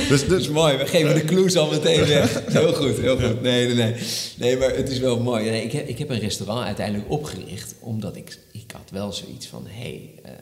Dus, 0.09 0.29
Dat 0.29 0.41
is 0.41 0.49
mooi, 0.61 0.77
we 0.77 0.87
geven 0.87 1.15
de 1.15 1.25
clues 1.25 1.57
al 1.57 1.71
meteen 1.71 2.05
weg. 2.07 2.43
Heel 2.53 2.73
goed, 2.73 2.99
heel 2.99 3.19
goed. 3.19 3.43
Nee, 3.43 3.67
nee, 3.67 3.75
nee. 3.75 3.95
Nee, 4.37 4.57
maar 4.57 4.75
het 4.75 4.89
is 4.89 4.99
wel 4.99 5.21
mooi. 5.21 5.51
Nee, 5.51 5.65
ik, 5.65 5.73
heb, 5.73 5.89
ik 5.89 5.99
heb 5.99 6.11
een 6.11 6.19
restaurant 6.19 6.65
uiteindelijk 6.65 7.11
opgericht, 7.11 7.75
omdat 7.81 8.17
ik, 8.17 8.39
ik 8.53 8.71
had 8.73 8.91
wel 8.91 9.13
zoiets 9.13 9.47
van... 9.47 9.67
hé, 9.67 9.81
hey, 9.81 10.11
eh, 10.23 10.33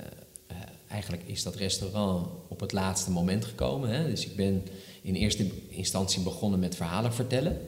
eh, 0.46 0.56
eigenlijk 0.88 1.22
is 1.26 1.42
dat 1.42 1.54
restaurant 1.54 2.26
op 2.48 2.60
het 2.60 2.72
laatste 2.72 3.10
moment 3.10 3.44
gekomen. 3.44 3.90
Hè? 3.90 4.10
Dus 4.10 4.24
ik 4.26 4.36
ben 4.36 4.62
in 5.04 5.14
eerste 5.14 5.46
instantie 5.68 6.22
begonnen 6.22 6.60
met 6.60 6.74
verhalen 6.74 7.14
vertellen. 7.14 7.60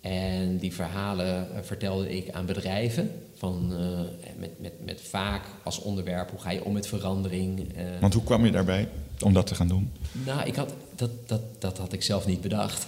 En 0.00 0.58
die 0.58 0.74
verhalen 0.74 1.56
eh, 1.56 1.62
vertelde 1.62 2.16
ik 2.16 2.30
aan 2.30 2.46
bedrijven. 2.46 3.10
Van, 3.34 3.72
eh, 3.78 4.00
met, 4.38 4.60
met, 4.60 4.72
met 4.84 5.00
vaak 5.00 5.42
als 5.62 5.78
onderwerp, 5.78 6.30
hoe 6.30 6.40
ga 6.40 6.50
je 6.50 6.64
om 6.64 6.72
met 6.72 6.86
verandering... 6.86 7.74
eh, 7.76 7.84
want 8.00 8.14
hoe 8.14 8.22
kwam 8.22 8.44
je 8.44 8.50
daarbij 8.50 8.88
om 9.20 9.32
dat 9.32 9.46
te 9.46 9.54
gaan 9.54 9.68
doen? 9.68 9.92
nou, 10.12 10.46
ik 10.46 10.56
had, 10.56 10.72
dat, 10.94 11.10
dat, 11.28 11.40
dat 11.58 11.78
had 11.78 11.92
ik 11.92 12.02
zelf 12.02 12.26
niet 12.26 12.40
bedacht. 12.40 12.86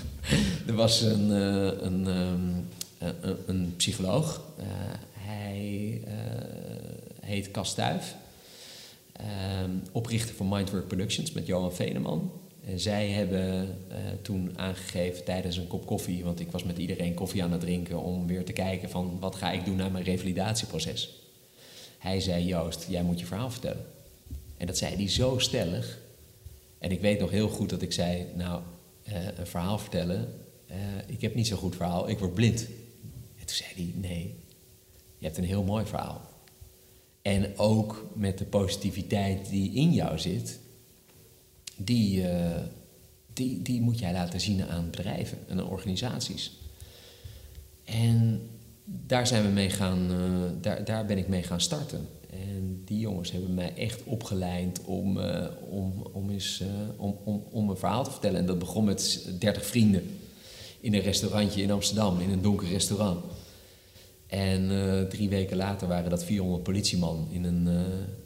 er 0.66 0.74
was 0.74 1.00
een, 1.00 1.30
een, 1.30 2.06
een, 2.06 2.68
een 3.46 3.74
psycholoog. 3.76 4.42
Hij 5.12 6.00
heet 7.20 7.50
Cas 7.50 7.74
Tuyf. 7.74 8.14
Ehm, 9.12 9.70
oprichter 9.92 10.34
van 10.34 10.48
Mindwork 10.48 10.86
Productions 10.86 11.32
met 11.32 11.46
Johan 11.46 11.74
Veneman. 11.74 12.30
En 12.68 12.80
zij 12.80 13.08
hebben 13.08 13.76
eh, 13.88 13.96
toen 14.22 14.58
aangegeven 14.58 15.24
tijdens 15.24 15.56
een 15.56 15.66
kop 15.66 15.86
koffie... 15.86 16.24
want 16.24 16.40
ik 16.40 16.50
was 16.50 16.64
met 16.64 16.78
iedereen 16.78 17.14
koffie 17.14 17.42
aan 17.42 17.52
het 17.52 17.60
drinken... 17.60 18.02
om 18.02 18.26
weer 18.26 18.44
te 18.44 18.52
kijken 18.52 18.90
van 18.90 19.16
wat 19.20 19.34
ga 19.34 19.50
ik 19.52 19.64
doen 19.64 19.76
na 19.76 19.88
mijn 19.88 20.04
revalidatieproces. 20.04 21.22
Hij 21.98 22.20
zei, 22.20 22.44
Joost, 22.44 22.86
jij 22.88 23.02
moet 23.02 23.20
je 23.20 23.26
verhaal 23.26 23.50
vertellen. 23.50 23.86
En 24.56 24.66
dat 24.66 24.78
zei 24.78 24.94
hij 24.94 25.08
zo 25.08 25.38
stellig. 25.38 25.98
En 26.78 26.90
ik 26.90 27.00
weet 27.00 27.20
nog 27.20 27.30
heel 27.30 27.48
goed 27.48 27.70
dat 27.70 27.82
ik 27.82 27.92
zei, 27.92 28.26
nou, 28.34 28.62
eh, 29.02 29.26
een 29.38 29.46
verhaal 29.46 29.78
vertellen, 29.78 30.32
eh, 30.66 30.76
ik 31.06 31.20
heb 31.20 31.34
niet 31.34 31.46
zo'n 31.46 31.58
goed 31.58 31.76
verhaal, 31.76 32.08
ik 32.08 32.18
word 32.18 32.34
blind. 32.34 32.66
En 33.38 33.46
toen 33.46 33.56
zei 33.56 33.70
hij, 33.74 33.92
nee, 33.94 34.34
je 35.18 35.24
hebt 35.24 35.38
een 35.38 35.44
heel 35.44 35.64
mooi 35.64 35.86
verhaal. 35.86 36.20
En 37.22 37.58
ook 37.58 38.10
met 38.14 38.38
de 38.38 38.44
positiviteit 38.44 39.48
die 39.48 39.72
in 39.72 39.92
jou 39.92 40.18
zit, 40.18 40.58
die, 41.78 42.28
eh, 42.28 42.62
die, 43.32 43.62
die 43.62 43.80
moet 43.80 43.98
jij 43.98 44.12
laten 44.12 44.40
zien 44.40 44.64
aan 44.64 44.90
bedrijven 44.90 45.38
en 45.48 45.58
aan 45.58 45.68
organisaties. 45.68 46.52
En 47.84 48.40
daar 48.84 49.26
zijn 49.26 49.42
we 49.42 49.48
mee 49.48 49.70
gaan, 49.70 50.10
eh, 50.10 50.62
daar, 50.62 50.84
daar 50.84 51.06
ben 51.06 51.18
ik 51.18 51.28
mee 51.28 51.42
gaan 51.42 51.60
starten. 51.60 52.08
En 52.30 52.82
die 52.84 52.98
jongens 52.98 53.32
hebben 53.32 53.54
mij 53.54 53.74
echt 53.74 54.04
opgeleid 54.04 54.84
om, 54.84 55.20
eh, 55.20 55.46
om, 55.70 56.06
om, 56.12 56.30
eens, 56.30 56.62
om, 56.96 57.16
om, 57.24 57.44
om 57.50 57.70
een 57.70 57.76
verhaal 57.76 58.04
te 58.04 58.10
vertellen. 58.10 58.40
En 58.40 58.46
dat 58.46 58.58
begon 58.58 58.84
met 58.84 59.28
30 59.38 59.66
vrienden 59.66 60.02
in 60.80 60.94
een 60.94 61.00
restaurantje 61.00 61.62
in 61.62 61.70
Amsterdam, 61.70 62.20
in 62.20 62.30
een 62.30 62.42
donker 62.42 62.68
restaurant. 62.68 63.24
En 64.26 64.70
drie 65.08 65.28
weken 65.28 65.56
later 65.56 65.88
waren 65.88 66.10
dat 66.10 66.24
400 66.24 66.62
politieman 66.62 67.28
in, 67.30 67.44
een, 67.44 67.68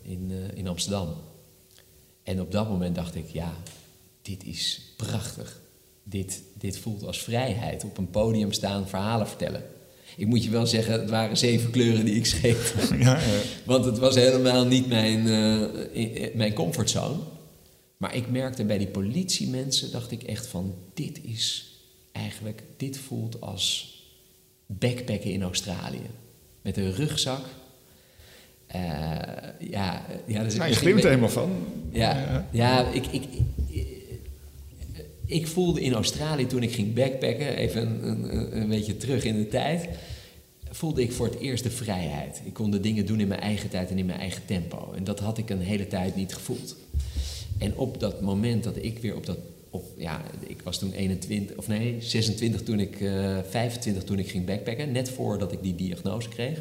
in, 0.02 0.32
in 0.54 0.68
Amsterdam. 0.68 1.14
En 2.22 2.40
op 2.40 2.52
dat 2.52 2.68
moment 2.68 2.94
dacht 2.94 3.14
ik, 3.14 3.28
ja, 3.28 3.56
dit 4.22 4.44
is 4.44 4.80
prachtig. 4.96 5.60
Dit, 6.02 6.42
dit 6.58 6.78
voelt 6.78 7.04
als 7.06 7.22
vrijheid. 7.22 7.84
Op 7.84 7.98
een 7.98 8.10
podium 8.10 8.52
staan, 8.52 8.88
verhalen 8.88 9.28
vertellen. 9.28 9.64
Ik 10.16 10.26
moet 10.26 10.44
je 10.44 10.50
wel 10.50 10.66
zeggen, 10.66 11.00
het 11.00 11.10
waren 11.10 11.36
zeven 11.36 11.70
kleuren 11.70 12.04
die 12.04 12.14
ik 12.14 12.26
schreef. 12.26 12.74
Ja, 12.98 13.18
ja. 13.18 13.40
Want 13.64 13.84
het 13.84 13.98
was 13.98 14.14
helemaal 14.14 14.66
niet 14.66 14.88
mijn, 14.88 15.28
eh, 15.92 16.34
mijn 16.34 16.52
comfortzone. 16.52 17.18
Maar 17.96 18.14
ik 18.14 18.30
merkte 18.30 18.64
bij 18.64 18.78
die 18.78 18.86
politiemensen, 18.86 19.90
dacht 19.90 20.10
ik 20.10 20.22
echt 20.22 20.46
van... 20.46 20.74
dit 20.94 21.20
is 21.24 21.72
eigenlijk, 22.12 22.62
dit 22.76 22.98
voelt 22.98 23.40
als 23.40 23.96
backpacken 24.66 25.32
in 25.32 25.42
Australië. 25.42 26.10
Met 26.62 26.76
een 26.76 26.94
rugzak. 26.94 27.44
Eh, 28.72 28.80
ja, 29.58 30.02
ja, 30.26 30.40
is 30.42 30.54
Nou, 30.54 30.70
je 30.70 30.76
glimt 30.76 31.02
er 31.02 31.08
helemaal 31.08 31.28
van. 31.28 31.50
ja, 31.90 32.46
ja 32.50 32.88
ik, 32.88 33.06
ik, 33.06 33.24
ik, 33.68 33.86
ik 35.26 35.46
voelde 35.46 35.80
in 35.80 35.92
Australië 35.92 36.46
toen 36.46 36.62
ik 36.62 36.72
ging 36.72 36.94
backpacken, 36.94 37.56
even 37.56 37.82
een, 37.82 38.36
een, 38.36 38.60
een 38.60 38.68
beetje 38.68 38.96
terug 38.96 39.24
in 39.24 39.36
de 39.36 39.48
tijd, 39.48 39.88
voelde 40.70 41.02
ik 41.02 41.12
voor 41.12 41.26
het 41.26 41.38
eerst 41.38 41.64
de 41.64 41.70
vrijheid. 41.70 42.40
Ik 42.44 42.52
kon 42.52 42.70
de 42.70 42.80
dingen 42.80 43.06
doen 43.06 43.20
in 43.20 43.28
mijn 43.28 43.40
eigen 43.40 43.68
tijd 43.68 43.90
en 43.90 43.98
in 43.98 44.06
mijn 44.06 44.18
eigen 44.18 44.42
tempo. 44.44 44.92
En 44.96 45.04
dat 45.04 45.20
had 45.20 45.38
ik 45.38 45.50
een 45.50 45.60
hele 45.60 45.86
tijd 45.86 46.16
niet 46.16 46.34
gevoeld. 46.34 46.76
En 47.58 47.76
op 47.76 48.00
dat 48.00 48.20
moment 48.20 48.64
dat 48.64 48.76
ik 48.76 48.98
weer 48.98 49.16
op 49.16 49.26
dat 49.26 49.38
op, 49.70 49.84
ja, 49.96 50.22
ik 50.46 50.60
was 50.62 50.78
toen 50.78 50.92
21, 50.92 51.56
of 51.56 51.68
nee, 51.68 51.96
26 51.98 52.62
toen 52.62 52.80
ik, 52.80 53.00
eh 53.00 53.38
25 53.48 54.04
toen 54.04 54.18
ik 54.18 54.30
ging 54.30 54.46
backpacken, 54.46 54.92
net 54.92 55.10
voordat 55.10 55.52
ik 55.52 55.62
die 55.62 55.74
diagnose 55.74 56.28
kreeg. 56.28 56.58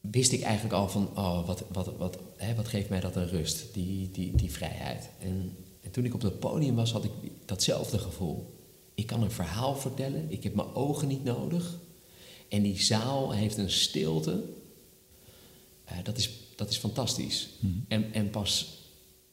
Wist 0.00 0.32
ik 0.32 0.42
eigenlijk 0.42 0.74
al 0.74 0.88
van, 0.88 1.10
oh, 1.16 1.46
wat, 1.46 1.64
wat, 1.72 1.96
wat, 1.96 2.18
hè, 2.36 2.54
wat 2.54 2.68
geeft 2.68 2.88
mij 2.88 3.00
dat 3.00 3.16
een 3.16 3.28
rust, 3.28 3.74
die, 3.74 4.10
die, 4.10 4.34
die 4.34 4.50
vrijheid. 4.50 5.08
En, 5.18 5.56
en 5.80 5.90
toen 5.90 6.04
ik 6.04 6.14
op 6.14 6.20
dat 6.20 6.38
podium 6.38 6.74
was, 6.74 6.92
had 6.92 7.04
ik 7.04 7.12
datzelfde 7.44 7.98
gevoel. 7.98 8.58
Ik 8.94 9.06
kan 9.06 9.22
een 9.22 9.30
verhaal 9.30 9.76
vertellen, 9.76 10.30
ik 10.30 10.42
heb 10.42 10.54
mijn 10.54 10.74
ogen 10.74 11.08
niet 11.08 11.24
nodig. 11.24 11.78
En 12.48 12.62
die 12.62 12.82
zaal 12.82 13.32
heeft 13.32 13.56
een 13.56 13.70
stilte. 13.70 14.42
Eh, 15.84 15.96
dat, 16.02 16.16
is, 16.16 16.30
dat 16.56 16.70
is 16.70 16.76
fantastisch. 16.76 17.48
En, 17.88 18.12
en 18.12 18.30
pas 18.30 18.78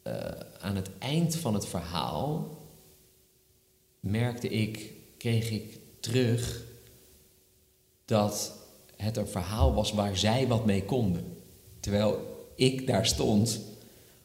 eh, 0.01 0.29
aan 0.59 0.75
het 0.75 0.89
eind 0.99 1.35
van 1.35 1.53
het 1.53 1.67
verhaal 1.67 2.57
merkte 3.99 4.49
ik, 4.49 4.93
kreeg 5.17 5.49
ik 5.49 5.79
terug 5.99 6.63
dat 8.05 8.53
het 8.97 9.17
een 9.17 9.27
verhaal 9.27 9.73
was 9.73 9.91
waar 9.91 10.17
zij 10.17 10.47
wat 10.47 10.65
mee 10.65 10.83
konden. 10.83 11.37
Terwijl 11.79 12.19
ik 12.55 12.87
daar 12.87 13.05
stond 13.05 13.59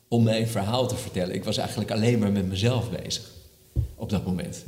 om 0.08 0.22
mijn 0.22 0.48
verhaal 0.48 0.88
te 0.88 0.96
vertellen. 0.96 1.34
Ik 1.34 1.44
was 1.44 1.56
eigenlijk 1.56 1.90
alleen 1.90 2.18
maar 2.18 2.32
met 2.32 2.48
mezelf 2.48 2.90
bezig 2.90 3.30
op 3.94 4.10
dat 4.10 4.26
moment. 4.26 4.64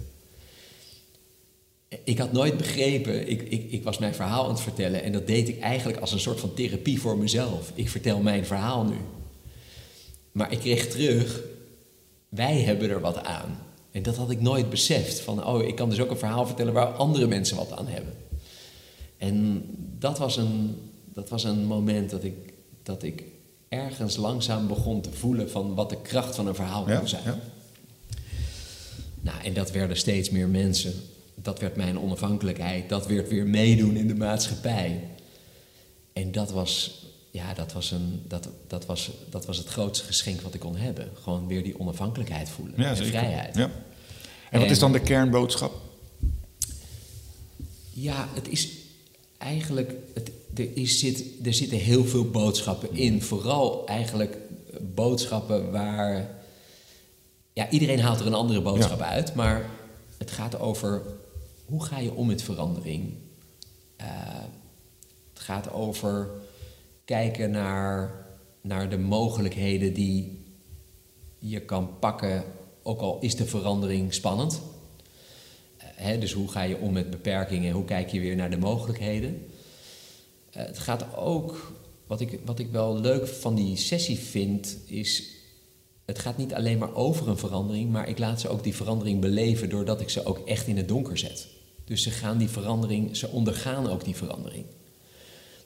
Ik 2.04 2.18
had 2.18 2.32
nooit 2.32 2.56
begrepen, 2.56 3.28
ik, 3.28 3.42
ik, 3.42 3.70
ik 3.70 3.84
was 3.84 3.98
mijn 3.98 4.14
verhaal 4.14 4.44
aan 4.44 4.50
het 4.50 4.60
vertellen 4.60 5.02
en 5.02 5.12
dat 5.12 5.26
deed 5.26 5.48
ik 5.48 5.60
eigenlijk 5.60 5.98
als 5.98 6.12
een 6.12 6.20
soort 6.20 6.40
van 6.40 6.54
therapie 6.54 7.00
voor 7.00 7.18
mezelf. 7.18 7.72
Ik 7.74 7.88
vertel 7.88 8.20
mijn 8.20 8.46
verhaal 8.46 8.84
nu. 8.84 8.96
Maar 10.32 10.52
ik 10.52 10.58
kreeg 10.58 10.88
terug, 10.88 11.40
wij 12.28 12.60
hebben 12.60 12.90
er 12.90 13.00
wat 13.00 13.24
aan. 13.24 13.58
En 13.90 14.02
dat 14.02 14.16
had 14.16 14.30
ik 14.30 14.40
nooit 14.40 14.70
beseft. 14.70 15.20
Van, 15.20 15.46
oh, 15.46 15.62
ik 15.62 15.74
kan 15.74 15.88
dus 15.88 16.00
ook 16.00 16.10
een 16.10 16.18
verhaal 16.18 16.46
vertellen 16.46 16.72
waar 16.72 16.86
andere 16.86 17.26
mensen 17.26 17.56
wat 17.56 17.72
aan 17.72 17.86
hebben. 17.86 18.14
En 19.18 19.64
dat 20.04 20.18
was 20.18 20.36
een, 20.36 20.76
dat 21.04 21.28
was 21.28 21.44
een 21.44 21.64
moment 21.64 22.10
dat 22.10 22.24
ik, 22.24 22.52
dat 22.82 23.02
ik 23.02 23.22
ergens 23.68 24.16
langzaam 24.16 24.66
begon 24.66 25.00
te 25.00 25.12
voelen 25.12 25.50
van 25.50 25.74
wat 25.74 25.90
de 25.90 26.00
kracht 26.02 26.34
van 26.34 26.46
een 26.46 26.54
verhaal 26.54 26.88
Ja, 26.88 26.98
kon 26.98 27.08
zijn. 27.08 27.22
ja. 27.24 27.38
Nou, 29.20 29.42
en 29.44 29.54
dat 29.54 29.70
werden 29.70 29.96
steeds 29.96 30.30
meer 30.30 30.48
mensen. 30.48 30.92
Dat 31.34 31.60
werd 31.60 31.76
mijn 31.76 31.98
onafhankelijkheid. 31.98 32.88
Dat 32.88 33.06
werd 33.06 33.28
weer 33.28 33.46
meedoen 33.46 33.96
in 33.96 34.06
de 34.08 34.14
maatschappij. 34.14 35.00
En 36.12 36.32
dat 36.32 36.50
was, 36.50 37.02
ja, 37.30 37.54
dat 37.54 37.72
was, 37.72 37.90
een, 37.90 38.22
dat, 38.28 38.48
dat 38.66 38.86
was, 38.86 39.10
dat 39.30 39.46
was 39.46 39.56
het 39.58 39.66
grootste 39.68 40.04
geschenk 40.06 40.40
wat 40.40 40.54
ik 40.54 40.60
kon 40.60 40.76
hebben. 40.76 41.10
Gewoon 41.22 41.46
weer 41.46 41.62
die 41.62 41.80
onafhankelijkheid 41.80 42.48
voelen. 42.48 42.74
Ja, 42.80 42.88
en 42.88 42.96
zeker. 42.96 43.12
vrijheid. 43.12 43.56
Ja. 43.56 43.70
En 44.50 44.58
wat 44.58 44.62
En- 44.62 44.70
is 44.74 44.78
dan 44.78 44.92
de 44.92 45.00
kernboodschap? 45.00 45.72
Ja, 47.90 48.28
het 48.34 48.48
is 48.48 48.68
eigenlijk. 49.44 49.94
Het, 50.14 50.30
er, 50.54 50.76
is, 50.76 50.98
zit, 50.98 51.24
er 51.44 51.54
zitten 51.54 51.78
heel 51.78 52.04
veel 52.04 52.30
boodschappen 52.30 52.96
in. 52.96 53.22
Vooral 53.22 53.86
eigenlijk 53.86 54.36
boodschappen 54.80 55.70
waar. 55.70 56.42
Ja, 57.52 57.70
iedereen 57.70 58.00
haalt 58.00 58.20
er 58.20 58.26
een 58.26 58.34
andere 58.34 58.60
boodschap 58.62 58.98
Ja. 58.98 59.08
uit. 59.08 59.34
Maar 59.34 59.70
het 60.18 60.30
gaat 60.30 60.58
over 60.58 61.02
hoe 61.64 61.84
ga 61.84 61.98
je 61.98 62.12
om 62.14 62.26
met 62.26 62.42
verandering. 62.42 63.12
Eh, 63.96 64.06
het 65.32 65.42
gaat 65.42 65.72
over 65.72 66.28
kijken 67.04 67.50
naar, 67.50 68.26
naar 68.60 68.90
de 68.90 68.98
mogelijkheden 68.98 69.94
die 69.94 70.44
je 71.38 71.60
kan 71.60 71.98
pakken, 71.98 72.44
ook 72.82 73.00
al 73.00 73.18
is 73.20 73.36
de 73.36 73.46
verandering 73.46 74.14
spannend. 74.14 74.60
Hè, 75.94 76.18
dus 76.18 76.32
hoe 76.32 76.48
ga 76.48 76.62
je 76.62 76.78
om 76.78 76.92
met 76.92 77.10
beperkingen? 77.10 77.72
Hoe 77.72 77.84
kijk 77.84 78.10
je 78.10 78.20
weer 78.20 78.36
naar 78.36 78.50
de 78.50 78.56
mogelijkheden? 78.56 79.46
Eh, 80.50 80.66
het 80.66 80.78
gaat 80.78 81.16
ook, 81.16 81.72
wat 82.06 82.20
ik, 82.20 82.40
wat 82.44 82.58
ik 82.58 82.70
wel 82.70 83.00
leuk 83.00 83.26
van 83.26 83.54
die 83.54 83.76
sessie 83.76 84.18
vind, 84.18 84.76
is... 84.86 85.32
Het 86.04 86.18
gaat 86.18 86.36
niet 86.36 86.54
alleen 86.54 86.78
maar 86.78 86.94
over 86.94 87.28
een 87.28 87.38
verandering, 87.38 87.90
maar 87.90 88.08
ik 88.08 88.18
laat 88.18 88.40
ze 88.40 88.48
ook 88.48 88.62
die 88.62 88.74
verandering 88.74 89.20
beleven 89.20 89.68
doordat 89.68 90.00
ik 90.00 90.10
ze 90.10 90.26
ook 90.26 90.38
echt 90.38 90.66
in 90.66 90.76
het 90.76 90.88
donker 90.88 91.18
zet. 91.18 91.46
Dus 91.84 92.02
ze 92.02 92.10
gaan 92.10 92.38
die 92.38 92.48
verandering, 92.48 93.16
ze 93.16 93.28
ondergaan 93.28 93.90
ook 93.90 94.04
die 94.04 94.16
verandering. 94.16 94.64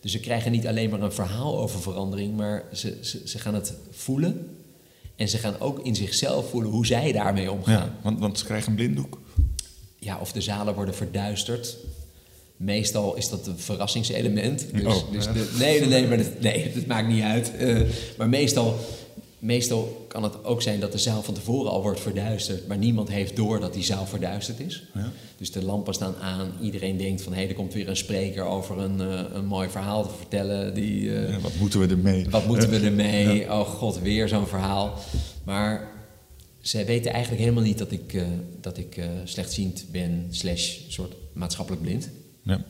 Dus 0.00 0.12
ze 0.12 0.20
krijgen 0.20 0.52
niet 0.52 0.66
alleen 0.66 0.90
maar 0.90 1.02
een 1.02 1.12
verhaal 1.12 1.58
over 1.58 1.80
verandering, 1.80 2.36
maar 2.36 2.64
ze, 2.72 2.98
ze, 3.00 3.28
ze 3.28 3.38
gaan 3.38 3.54
het 3.54 3.74
voelen. 3.90 4.56
En 5.16 5.28
ze 5.28 5.38
gaan 5.38 5.60
ook 5.60 5.84
in 5.84 5.96
zichzelf 5.96 6.50
voelen 6.50 6.70
hoe 6.70 6.86
zij 6.86 7.12
daarmee 7.12 7.52
omgaan. 7.52 7.74
Ja, 7.74 7.98
want, 8.02 8.18
want 8.18 8.38
ze 8.38 8.44
krijgen 8.44 8.70
een 8.70 8.76
blinddoek. 8.76 9.18
Ja, 10.08 10.18
of 10.20 10.32
de 10.32 10.40
zalen 10.40 10.74
worden 10.74 10.94
verduisterd. 10.94 11.76
Meestal 12.56 13.16
is 13.16 13.28
dat 13.28 13.46
een 13.46 13.58
verrassingselement. 13.58 14.66
Dus, 14.74 14.84
Oh, 14.84 15.12
dus 15.12 15.24
de, 15.24 15.54
nee, 15.58 15.80
nee, 15.80 15.88
nee, 15.88 16.06
maar 16.06 16.16
dat, 16.16 16.40
nee, 16.40 16.72
dat 16.74 16.86
maakt 16.86 17.08
niet 17.08 17.22
uit. 17.22 17.56
Eh, 17.56 17.80
maar 18.18 18.28
meestal, 18.28 18.74
meestal 19.38 20.04
kan 20.08 20.22
het 20.22 20.44
ook 20.44 20.62
zijn 20.62 20.80
dat 20.80 20.92
de 20.92 20.98
zaal 20.98 21.22
van 21.22 21.34
tevoren 21.34 21.70
al 21.70 21.82
wordt 21.82 22.00
verduisterd. 22.00 22.66
Maar 22.66 22.76
niemand 22.76 23.08
heeft 23.08 23.36
door 23.36 23.60
dat 23.60 23.72
die 23.74 23.84
zaal 23.84 24.06
verduisterd 24.06 24.60
is. 24.60 24.82
Ja. 24.94 25.12
Dus 25.38 25.52
de 25.52 25.64
lampen 25.64 25.94
staan 25.94 26.16
aan. 26.16 26.52
Iedereen 26.60 26.96
denkt 26.96 27.22
van, 27.22 27.32
hé, 27.32 27.44
er 27.46 27.54
komt 27.54 27.72
weer 27.74 27.88
een 27.88 27.96
spreker 27.96 28.44
over 28.44 28.78
een, 28.78 29.00
eh, 29.00 29.20
een 29.32 29.46
mooi 29.46 29.68
verhaal 29.68 30.02
te 30.02 30.14
vertellen. 30.16 30.74
Die, 30.74 31.14
eh, 31.16 31.30
Ja, 31.30 31.38
wat 31.40 31.52
moeten 31.58 31.80
we 31.80 31.86
ermee? 31.86 32.26
wat 32.30 32.46
moeten 32.46 32.70
we 32.70 32.78
ermee? 32.78 33.52
Oh 33.52 33.60
god, 33.68 33.98
weer 34.00 34.28
zo'n 34.28 34.46
verhaal. 34.46 34.94
Maar 35.44 35.96
zij 36.60 36.86
weten 36.86 37.12
eigenlijk 37.12 37.42
helemaal 37.42 37.62
niet 37.62 37.78
dat 37.78 37.90
ik, 37.90 38.12
eh, 38.12 38.26
dat 38.60 38.78
ik 38.78 38.96
eh, 38.96 39.10
slechtziend 39.24 39.84
ben, 39.90 40.26
slash 40.30 40.78
soort 40.88 41.14
maatschappelijk 41.32 41.82
blind. 41.82 42.10
Ja. 42.42 42.64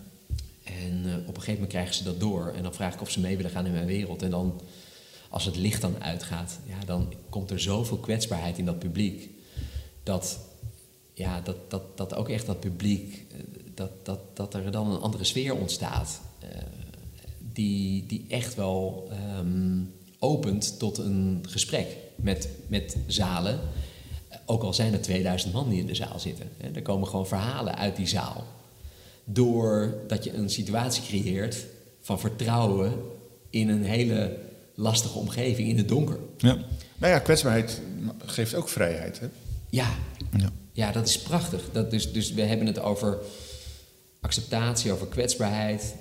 En 0.65 1.03
eh, 1.05 1.13
op 1.13 1.27
een 1.27 1.35
gegeven 1.35 1.53
moment 1.53 1.71
krijgen 1.71 1.95
ze 1.95 2.05
dat 2.05 2.21
door. 2.21 2.53
En 2.57 2.63
dan 2.63 2.75
vraag 2.75 2.95
ik 2.95 3.01
of 3.01 3.11
ze 3.11 3.21
mee 3.21 3.37
willen 3.37 3.51
gaan 3.51 3.67
in 3.67 3.73
mijn 3.73 3.87
wereld. 3.87 4.23
En 4.23 4.31
dan, 4.31 4.61
als 5.29 5.45
het 5.45 5.57
licht 5.57 5.81
dan 5.81 6.03
uitgaat, 6.03 6.59
ja, 6.67 6.85
dan 6.87 7.15
komt 7.29 7.51
er 7.51 7.61
zoveel 7.61 7.97
kwetsbaarheid 7.97 8.59
in 8.59 8.65
dat 8.65 8.79
publiek. 8.79 9.31
Dat, 10.03 10.39
ja, 11.15 11.41
dat, 11.41 11.71
dat, 11.71 11.97
dat 11.97 12.15
ook 12.15 12.29
echt 12.29 12.47
dat 12.47 12.61
publiek, 12.61 13.27
dat, 13.75 13.91
dat, 14.07 14.37
dat 14.37 14.55
er 14.55 14.71
dan 14.71 14.91
een 14.91 15.01
andere 15.01 15.25
sfeer 15.25 15.55
ontstaat. 15.55 16.21
die, 17.53 18.07
die 18.07 18.25
echt 18.29 18.55
wel 18.55 19.09
ehm, 19.11 19.81
opent 20.19 20.79
tot 20.79 20.99
een 20.99 21.45
gesprek 21.49 21.97
met, 22.17 22.49
met 22.67 22.97
zalen. 23.07 23.61
Ook 24.47 24.63
al 24.63 24.75
zijn 24.75 24.93
er 24.93 25.01
2000 25.01 25.53
man 25.53 25.69
die 25.69 25.81
in 25.81 25.87
de 25.87 25.95
zaal 25.95 26.19
zitten. 26.19 26.49
Hè, 26.57 26.71
er 26.71 26.83
komen 26.83 27.09
gewoon 27.09 27.27
verhalen 27.27 27.77
uit 27.77 27.97
die 27.97 28.07
zaal. 28.07 28.45
Doordat 29.25 30.25
je 30.25 30.35
een 30.35 30.51
situatie 30.51 31.03
creëert 31.03 31.65
van 32.01 32.21
vertrouwen 32.21 32.93
in 33.51 33.69
een 33.69 33.85
hele 33.85 34.37
lastige 34.75 35.19
omgeving 35.19 35.69
in 35.69 35.77
het 35.77 35.89
donker. 35.89 36.19
ja. 36.39 36.59
Nou 36.99 37.13
ja, 37.13 37.19
kwetsbaarheid 37.19 37.81
geeft 38.25 38.55
ook 38.55 38.69
vrijheid. 38.69 39.21
Hè? 39.21 39.27
Ja, 39.71 39.89
Ja. 40.37 40.51
ja 40.73 40.93
dat 40.93 41.09
is 41.09 41.19
prachtig. 41.19 41.63
Dat 41.73 41.91
dus, 41.91 42.13
dus 42.13 42.33
we 42.33 42.43
hebben 42.43 42.67
het 42.67 42.79
over 42.79 43.19
acceptatie, 44.21 44.93
over 44.93 45.07
kwetsbaarheid, 45.07 45.95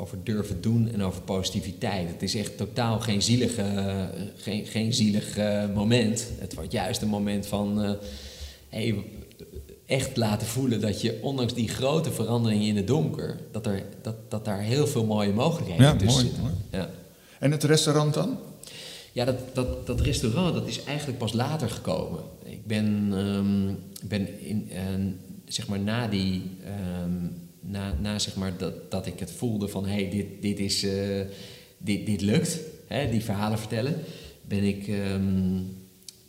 over 0.00 0.24
durven 0.24 0.60
doen 0.60 0.90
en 0.92 1.02
over 1.02 1.22
positiviteit. 1.22 2.08
Het 2.08 2.22
is 2.22 2.34
echt 2.34 2.56
totaal 2.56 3.00
geen 3.00 3.22
zielig, 3.22 3.56
eh, 3.56 4.04
geen, 4.36 4.66
geen 4.66 4.94
zielig 4.94 5.36
eh, 5.36 5.64
moment. 5.74 6.26
Het 6.38 6.54
wordt 6.54 6.72
juist 6.72 7.02
een 7.02 7.08
moment 7.08 7.46
van 7.46 7.82
eh, 7.82 7.90
hey, 8.68 9.04
echt 9.86 10.16
laten 10.16 10.46
voelen 10.46 10.80
dat 10.80 11.00
je 11.00 11.18
ondanks 11.22 11.54
die 11.54 11.68
grote 11.68 12.12
veranderingen 12.12 12.66
in 12.66 12.76
het 12.76 12.86
donker, 12.86 13.40
dat, 13.52 13.66
er, 13.66 13.82
dat, 14.02 14.30
dat 14.30 14.44
daar 14.44 14.60
heel 14.60 14.86
veel 14.86 15.04
mooie 15.04 15.32
mogelijkheden 15.32 15.84
Ja, 15.84 15.96
tussen 15.96 16.12
mooi, 16.12 16.24
zitten. 16.24 16.42
mooi. 16.42 16.54
Ja. 16.70 16.90
En 17.38 17.50
het 17.50 17.64
restaurant 17.64 18.14
dan? 18.14 18.38
Ja, 19.12 19.24
dat, 19.24 19.54
dat, 19.54 19.86
dat 19.86 20.00
restaurant 20.00 20.54
dat 20.54 20.66
is 20.66 20.84
eigenlijk 20.84 21.18
pas 21.18 21.32
later 21.32 21.70
gekomen. 21.70 22.20
Ik 22.44 22.66
ben, 22.66 23.08
ehm, 23.12 23.74
ben 24.08 24.40
in, 24.48 24.70
eh, 24.70 24.82
zeg 25.44 25.68
maar 25.68 25.80
na 25.80 26.08
die, 26.08 26.42
ehm, 26.64 27.26
na, 27.60 27.94
na 28.00 28.18
zeg 28.18 28.36
maar 28.36 28.56
dat, 28.56 28.90
dat 28.90 29.06
ik 29.06 29.18
het 29.18 29.30
voelde 29.30 29.68
van 29.68 29.86
hé, 29.86 29.92
hey, 29.92 30.10
dit, 30.10 30.26
dit, 30.40 30.58
is, 30.58 30.82
eh, 30.84 31.20
dit, 31.78 32.06
dit 32.06 32.20
lukt, 32.20 32.58
hè, 32.86 33.10
die 33.10 33.24
verhalen 33.24 33.58
vertellen, 33.58 33.94
ben 34.42 34.62
ik 34.62 34.88
ehm, 34.88 35.58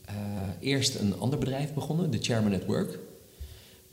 eh, 0.05 0.15
eerst 0.59 0.95
een 0.95 1.17
ander 1.19 1.39
bedrijf 1.39 1.73
begonnen, 1.73 2.11
de 2.11 2.17
Chairman 2.21 2.53
at 2.53 2.65
Work. 2.65 2.99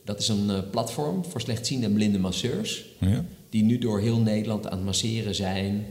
Dat 0.05 0.21
is 0.21 0.29
een 0.29 0.51
eh, 0.51 0.59
platform 0.71 1.25
voor 1.25 1.41
slechtziende 1.41 1.87
en 1.87 1.93
blinde 1.93 2.19
masseurs 2.19 2.87
Ja. 2.99 3.25
die 3.51 3.63
nu 3.63 3.79
door 3.79 4.01
heel 4.01 4.19
Nederland 4.19 4.67
aan 4.67 4.77
het 4.77 4.87
masseren 4.87 5.35
zijn. 5.35 5.87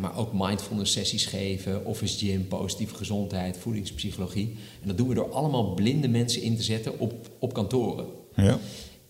maar 0.00 0.16
ook 0.16 0.32
mindfulness 0.32 0.92
sessies 0.92 1.26
geven, 1.26 1.84
office 1.84 2.18
gym, 2.26 2.48
positieve 2.48 2.94
gezondheid, 2.94 3.56
voedingspsychologie. 3.56 4.56
En 4.80 4.88
dat 4.88 4.96
doen 4.96 5.08
we 5.08 5.14
door 5.14 5.32
allemaal 5.32 5.74
blinde 5.74 6.08
mensen 6.08 6.42
in 6.42 6.56
te 6.56 6.62
zetten 6.62 6.98
op, 6.98 7.30
op 7.38 7.52
kantoren. 7.52 8.06
Ja. 8.36 8.58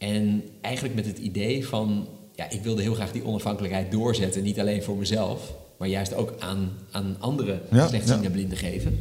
En 0.03 0.43
eigenlijk 0.61 0.95
met 0.95 1.07
het 1.07 1.19
idee 1.19 1.67
van, 1.67 2.09
ja, 2.35 2.51
ik 2.51 2.63
wilde 2.63 2.83
heel 2.83 2.95
graag 2.95 3.13
die 3.13 3.25
onafhankelijkheid 3.25 3.91
doorzetten. 3.91 4.43
Niet 4.43 4.61
alleen 4.61 4.83
voor 4.83 4.97
mezelf, 4.97 5.53
maar 5.77 5.89
juist 5.89 6.15
ook 6.15 6.35
aan, 6.39 6.73
aan 6.91 7.17
andere 7.19 7.61
Ja, 7.71 7.89
slechtziende 7.89 8.23
ja. 8.23 8.31
blinden 8.31 8.59
geven. 8.59 9.01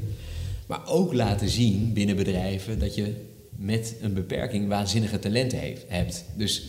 Maar 0.67 0.87
ook 0.87 1.13
laten 1.13 1.49
zien 1.49 1.93
binnen 1.93 2.15
bedrijven 2.15 2.79
dat 2.79 2.95
je 2.95 3.13
met 3.55 3.95
een 4.01 4.13
beperking 4.13 4.67
waanzinnige 4.67 5.19
talenten 5.19 5.59
heeft, 5.59 5.83
hebt. 5.87 6.25
Dus 6.37 6.65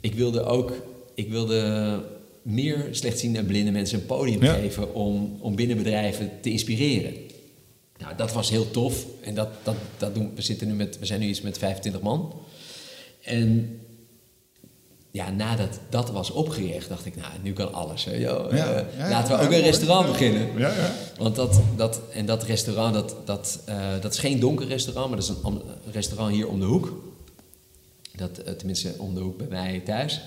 ik 0.00 0.14
wilde 0.14 0.42
ook, 0.42 0.72
ik 1.14 1.28
wilde 1.28 2.00
meer 2.42 2.88
slechtziende 2.90 3.38
en 3.38 3.46
blinde 3.46 3.70
mensen 3.70 3.98
een 3.98 4.06
podium 4.06 4.42
Ja. 4.42 4.54
geven 4.54 4.94
om, 4.94 5.36
om 5.40 5.54
binnen 5.54 5.76
bedrijven 5.76 6.30
te 6.40 6.50
inspireren. 6.50 7.14
Nou, 7.98 8.16
dat 8.16 8.32
was 8.32 8.50
heel 8.50 8.70
tof. 8.70 9.06
En 9.20 9.34
dat, 9.34 9.48
dat, 9.62 9.76
dat 9.96 10.14
doen, 10.14 10.30
we, 10.34 10.42
zitten 10.42 10.66
nu 10.66 10.74
met, 10.74 10.98
we 10.98 11.06
zijn 11.06 11.20
nu 11.20 11.26
iets 11.26 11.40
met 11.40 11.58
25 11.58 12.00
man. 12.00 12.32
En 13.20 13.80
ja, 15.10 15.30
nadat 15.30 15.80
dat 15.88 16.10
was 16.10 16.30
opgericht, 16.30 16.88
dacht 16.88 17.06
ik, 17.06 17.16
nou, 17.16 17.32
nu 17.42 17.52
kan 17.52 17.72
alles. 17.72 18.04
Hè, 18.04 18.14
joh. 18.14 18.52
Ja, 18.52 18.72
Eh, 18.72 18.98
ja, 18.98 19.08
laten 19.08 19.32
we 19.32 19.38
ja, 19.38 19.46
ook 19.46 19.52
een 19.52 19.60
restaurant 19.60 20.06
beginnen. 20.06 20.58
Ja, 20.58 20.68
ja. 20.68 20.92
Want 21.16 21.36
dat, 21.36 21.60
dat, 21.76 22.00
en 22.12 22.26
dat 22.26 22.42
restaurant, 22.42 22.94
dat, 22.94 23.16
dat, 23.24 23.62
eh, 23.64 24.00
dat 24.00 24.12
is 24.12 24.18
geen 24.18 24.40
donker 24.40 24.66
restaurant, 24.66 25.08
maar 25.08 25.18
dat 25.18 25.28
is 25.28 25.34
een 25.44 25.62
restaurant 25.92 26.32
hier 26.32 26.48
om 26.48 26.60
de 26.60 26.66
hoek. 26.66 27.02
Dat, 28.16 28.38
eh, 28.38 28.52
tenminste, 28.52 28.94
om 28.98 29.14
de 29.14 29.20
hoek 29.20 29.36
bij 29.36 29.46
mij 29.46 29.80
thuis. 29.80 30.20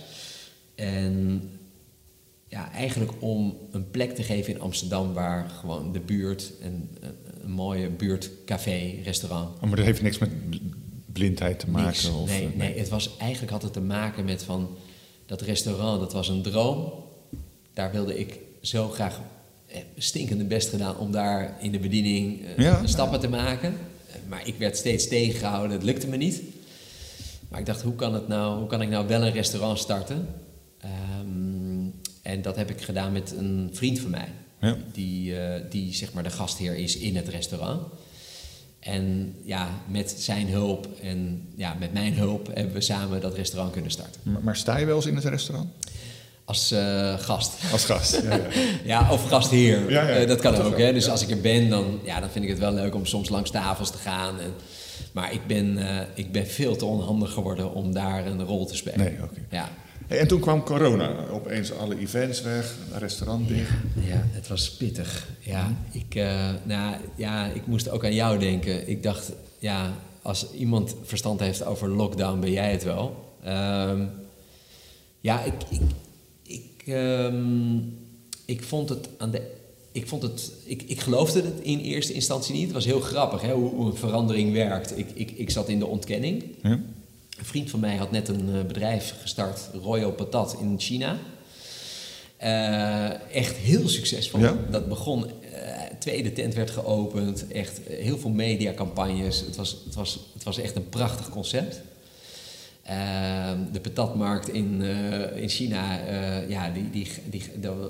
En 0.76 1.42
ja, 2.48 2.72
eigenlijk 2.72 3.12
om 3.20 3.58
een 3.72 3.90
plek 3.90 4.16
te 4.16 4.24
geven 4.24 4.54
in 4.54 4.62
Amsterdam 4.62 5.14
waar 5.14 5.50
gewoon 5.50 5.92
de 5.92 6.00
buurt, 6.00 6.52
een, 6.62 6.90
een, 7.42 7.52
mooie 7.52 7.90
buurtcafé, 7.90 8.94
restaurant, 9.04 9.56
Oh, 9.56 9.62
maar 9.62 9.76
dat 9.76 9.86
heeft 9.86 10.02
niks 10.02 10.18
met 10.18 10.30
blindheid 11.14 11.60
te 11.60 11.70
maken? 11.70 11.86
Niks. 11.88 12.10
Of, 12.10 12.30
nee, 12.30 12.46
eh, 12.48 12.56
nee, 12.56 12.78
het 12.78 12.90
was 12.90 13.18
eigenlijk 13.18 13.52
had 13.52 13.62
het 13.62 13.74
te 13.74 13.82
maken 13.82 14.26
met 14.26 14.44
van 14.44 14.70
dat 15.26 15.42
restaurant, 15.42 16.00
dat 16.00 16.14
was 16.14 16.28
een 16.30 16.42
droom. 16.42 16.94
Daar 17.74 17.92
wilde 17.92 18.20
ik 18.20 18.40
zo 18.62 18.88
graag 18.90 19.20
eh, 19.68 19.78
stinkende 19.98 20.44
best 20.44 20.70
gedaan 20.70 20.98
om 20.98 21.12
daar 21.12 21.58
in 21.62 21.72
de 21.72 21.80
bediening 21.80 22.46
eh, 22.46 22.58
Ja. 22.58 22.88
stappen 22.88 23.20
te 23.20 23.30
maken. 23.30 23.74
Maar 24.28 24.48
ik 24.48 24.56
werd 24.58 24.78
steeds 24.78 25.08
tegengehouden, 25.08 25.72
het 25.72 25.84
lukte 25.84 26.08
me 26.08 26.18
niet. 26.18 26.42
Maar 27.50 27.60
ik 27.60 27.66
dacht, 27.66 27.82
hoe 27.82 27.96
kan, 27.96 28.14
het 28.14 28.28
nou, 28.28 28.60
hoe 28.60 28.68
kan 28.68 28.82
ik 28.82 28.90
nou 28.90 29.08
wel 29.08 29.22
een 29.22 29.32
restaurant 29.32 29.80
starten? 29.80 30.28
Ehm, 30.80 31.90
en 32.22 32.42
dat 32.42 32.56
heb 32.56 32.70
ik 32.70 32.82
gedaan 32.82 33.12
met 33.12 33.34
een 33.38 33.70
vriend 33.74 34.00
van 34.00 34.10
mij. 34.12 34.28
Ja. 34.62 34.78
Die, 34.94 35.34
die 35.70 35.94
zeg 35.94 36.14
maar 36.14 36.24
de 36.24 36.30
gastheer 36.30 36.76
is 36.76 36.98
in 36.98 37.16
het 37.16 37.28
restaurant. 37.28 37.82
En 38.82 39.36
ja, 39.44 39.70
met 39.88 40.16
zijn 40.18 40.48
hulp 40.48 40.88
en 41.02 41.48
ja, 41.56 41.76
met 41.80 41.94
mijn 41.94 42.14
hulp 42.14 42.48
hebben 42.54 42.74
we 42.74 42.82
samen 42.82 43.22
dat 43.22 43.36
restaurant 43.36 43.72
kunnen 43.72 43.92
starten. 43.92 44.22
Maar, 44.24 44.44
maar 44.44 44.56
sta 44.56 44.78
je 44.78 44.86
wel 44.86 44.96
eens 44.96 45.06
in 45.06 45.16
het 45.16 45.26
restaurant? 45.26 45.70
Als 46.46 46.72
eh, 46.72 47.20
gast. 47.20 47.54
Als 47.72 47.86
gast? 47.86 48.22
Ja, 48.22 48.36
ja. 48.36 48.48
Ja, 48.84 49.12
of 49.12 49.28
gastheer. 49.28 49.92
Ja, 49.92 50.08
ja. 50.08 50.16
Eh, 50.16 50.28
dat 50.28 50.42
kan 50.42 50.56
Dat 50.56 50.66
ook. 50.66 50.78
Hè? 50.78 50.94
Dus 50.94 51.10
als 51.10 51.22
ik 51.22 51.30
er 51.30 51.42
ben, 51.42 51.70
dan, 51.70 52.00
ja, 52.04 52.20
dan 52.20 52.30
vind 52.30 52.44
ik 52.44 52.50
het 52.50 52.60
wel 52.60 52.74
leuk 52.74 52.96
om 52.96 53.06
soms 53.06 53.30
langs 53.30 53.52
tafels 53.52 53.92
te 53.92 53.98
gaan. 53.98 54.40
En, 54.40 54.54
maar 55.12 55.34
ik 55.34 55.48
ben, 55.48 55.78
eh, 55.78 56.06
ik 56.14 56.32
ben 56.32 56.48
veel 56.48 56.76
te 56.76 56.86
onhandig 56.86 57.32
geworden 57.34 57.74
om 57.74 57.94
daar 57.94 58.26
een 58.26 58.44
rol 58.44 58.66
te 58.66 58.76
spelen. 58.76 59.00
Nee, 59.00 59.24
oké. 59.24 59.40
Ja. 59.50 59.70
Hey, 60.08 60.20
en 60.20 60.28
toen 60.28 60.40
kwam 60.40 60.64
corona. 60.64 61.28
Opeens 61.32 61.74
alle 61.74 62.00
events 62.00 62.42
weg, 62.42 62.76
restaurant 62.98 63.48
dicht. 63.48 63.70
Ja, 64.06 64.28
het 64.32 64.48
was 64.48 64.72
pittig. 64.72 65.28
Ja, 65.40 65.76
ik, 65.92 66.16
eh, 66.16 66.50
nou, 66.64 66.96
ja, 67.16 67.48
ik 67.48 67.68
moest 67.68 67.90
ook 67.90 68.04
aan 68.04 68.14
jou 68.14 68.40
denken. 68.40 68.90
Ik 68.90 69.04
dacht, 69.04 69.32
ja, 69.60 69.94
als 70.22 70.52
iemand 70.54 70.96
verstand 71.04 71.40
heeft 71.40 71.66
over 71.66 71.90
lockdown, 71.90 72.40
ben 72.40 72.52
jij 72.52 72.72
het 72.72 72.84
wel. 72.84 73.36
Ehm, 73.44 74.06
ja, 75.20 75.44
ik, 75.44 75.54
ik, 75.70 75.82
ik, 76.44 76.88
ehm, 76.88 77.78
ik 78.46 78.64
vond 78.64 78.90
het 78.90 79.10
aan 79.18 79.32
de. 79.32 79.60
Ik, 79.92 80.08
vond 80.08 80.22
het, 80.22 80.52
ik, 80.66 80.82
ik 80.82 81.00
geloofde 81.00 81.42
het 81.42 81.60
in 81.62 81.80
eerste 81.80 82.14
instantie 82.14 82.54
niet. 82.54 82.64
Het 82.64 82.74
was 82.74 82.86
heel 82.86 83.00
grappig 83.00 83.42
hè, 83.42 83.54
hoe, 83.54 83.70
hoe 83.70 83.86
een 83.86 83.98
verandering 83.98 84.54
werkt. 84.54 84.98
Ik, 84.98 85.08
ik, 85.14 85.32
ik 85.32 85.50
zat 85.50 85.70
in 85.70 85.80
de 85.80 85.86
ontkenning. 85.86 86.44
Ja? 86.64 86.80
Een 87.42 87.48
vriend 87.48 87.70
van 87.70 87.80
mij 87.80 87.96
had 87.96 88.12
net 88.12 88.28
een 88.28 88.56
eh, 88.56 88.66
bedrijf 88.66 89.14
gestart, 89.22 89.70
Royal 89.84 90.12
Patat 90.12 90.56
in 90.60 90.76
China. 90.80 91.18
Eh, 92.38 93.36
echt 93.36 93.56
heel 93.56 93.90
succesvol. 93.90 94.40
Ja? 94.40 94.58
Dat 94.70 94.88
begon, 94.88 95.26
eh 95.26 95.30
tweede 96.00 96.34
tent 96.34 96.54
werd 96.54 96.70
geopend, 96.70 97.48
echt 97.48 97.80
heel 97.88 98.18
veel 98.18 98.30
mediacampagnes. 98.30 99.40
Het 99.40 99.56
was, 99.56 99.78
het, 99.86 99.96
was, 99.96 100.20
het 100.34 100.44
was 100.44 100.58
echt 100.58 100.76
een 100.76 100.90
prachtig 100.90 101.30
concept. 101.30 101.82
Eh, 102.82 103.52
de 103.72 103.80
patatmarkt 103.80 104.50
in, 104.50 104.82
in 105.36 105.50
China, 105.50 106.00
ja, 106.48 106.70
die, 106.70 106.90
die, 106.90 107.08
die, 107.30 107.44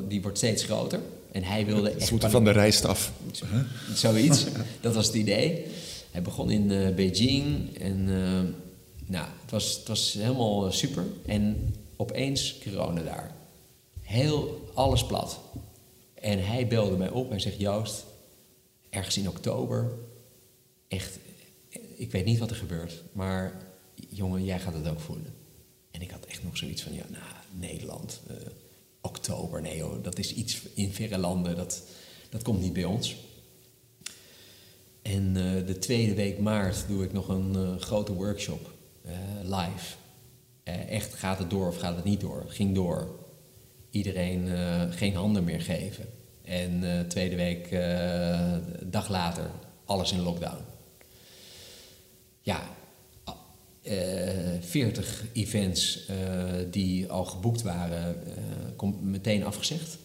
die, 0.08 0.22
wordt 0.22 0.38
steeds 0.38 0.64
groter. 0.64 1.00
En 1.32 1.44
hij 1.44 1.66
wilde 1.66 1.90
Het 1.90 2.02
echt... 2.02 2.12
moeten 2.12 2.32
van 2.32 2.44
de 2.44 2.52
rijst 2.52 2.86
af. 2.86 3.12
Zoiets. 3.94 4.46
Dat 4.82 4.96
was 4.96 5.06
het 5.06 5.16
idee. 5.16 5.66
Hij 6.12 6.22
begon 6.22 6.52
in 6.52 6.68
Beijing 6.96 7.78
en 7.78 8.06
eh, 8.10 8.61
nou, 9.12 9.28
het 9.42 9.52
was, 9.52 9.76
het 9.76 9.88
was 9.88 10.14
helemaal 10.14 10.66
eh, 10.66 10.72
super. 10.72 11.06
En 11.26 11.76
opeens 11.96 12.58
corona 12.64 13.02
daar. 13.02 13.36
Heel 14.02 14.70
alles 14.74 15.06
plat. 15.06 15.40
En 16.14 16.46
hij 16.46 16.68
belde 16.68 16.98
mij 16.98 17.10
op. 17.10 17.30
Hij 17.30 17.40
zegt: 17.40 17.60
Joost, 17.60 18.06
ergens 18.90 19.18
in 19.18 19.30
oktober, 19.30 19.92
echt, 20.88 21.20
ik 21.96 22.12
weet 22.12 22.26
niet 22.26 22.40
wat 22.40 22.50
er 22.50 22.56
gebeurt, 22.56 23.04
maar 23.12 23.68
jongen, 24.10 24.44
jij 24.44 24.60
gaat 24.60 24.74
het 24.74 24.88
ook 24.88 25.00
voelen. 25.00 25.34
En 25.92 26.02
ik 26.02 26.12
had 26.12 26.26
echt 26.26 26.44
nog 26.44 26.58
zoiets 26.58 26.82
van: 26.82 26.94
ja, 26.94 27.06
nou, 27.10 27.24
Nederland, 27.52 28.22
eh, 28.28 28.36
oktober, 29.02 29.62
nee 29.62 29.84
dat 30.02 30.18
is 30.18 30.34
iets 30.34 30.62
in 30.74 30.94
verre 30.94 31.18
landen, 31.18 31.56
dat, 31.56 31.84
dat 32.30 32.44
komt 32.44 32.62
niet 32.62 32.74
bij 32.74 32.86
ons. 32.86 33.16
En 35.02 35.36
eh, 35.36 35.68
de 35.68 35.80
tweede 35.80 36.14
week 36.14 36.40
maart 36.40 36.86
doe 36.88 37.04
ik 37.04 37.14
nog 37.14 37.28
een 37.28 37.56
eh, 37.56 37.78
grote 37.78 38.14
workshop 38.14 38.60
eh, 38.62 38.80
live. 39.44 39.96
Eh, 40.64 40.90
echt, 40.92 41.14
gaat 41.14 41.40
het 41.40 41.50
door 41.50 41.68
of 41.68 41.78
gaat 41.78 41.96
het 41.96 42.04
niet 42.06 42.20
door? 42.22 42.44
Ging 42.48 42.76
door. 42.76 43.20
Iedereen 43.90 44.48
eh, 44.48 44.82
geen 44.90 45.16
handen 45.16 45.44
meer 45.44 45.62
geven. 45.62 46.06
En 46.44 46.98
eh, 46.98 47.00
tweede 47.08 47.36
week, 47.36 47.72
eh, 47.72 48.56
dag 48.86 49.10
later, 49.10 49.50
alles 49.86 50.12
in 50.12 50.20
lockdown. 50.22 50.64
Ja, 52.42 52.62
a- 53.30 53.38
eh 53.82 54.62
40 54.62 55.26
events 55.34 56.06
eh, 56.06 56.16
die 56.72 57.12
al 57.12 57.26
geboekt 57.26 57.62
waren, 57.62 58.26
eh 58.28 58.44
kom 58.76 58.98
meteen 59.02 59.44
afgezegd. 59.46 59.98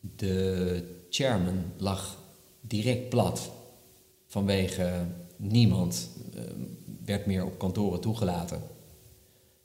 De 0.00 0.82
chairman 1.10 1.64
lag 1.76 2.18
direct 2.60 3.08
plat 3.08 3.50
vanwege 4.26 5.06
niemand 5.36 6.08
eh, 6.34 6.42
werd 7.04 7.26
meer 7.26 7.44
op 7.44 7.58
kantoren 7.58 8.00
toegelaten. 8.00 8.62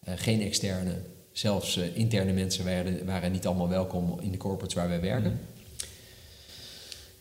Eh, 0.05 0.13
geen 0.17 0.41
externe, 0.41 0.95
zelfs 1.31 1.77
eh, 1.77 1.97
interne 1.97 2.31
mensen 2.31 2.65
waren, 2.65 3.05
waren 3.05 3.31
niet 3.31 3.45
allemaal 3.45 3.69
welkom 3.69 4.19
in 4.21 4.31
de 4.31 4.38
corporates 4.38 4.75
waar 4.75 4.89
wij 4.89 5.01
werken. 5.01 5.39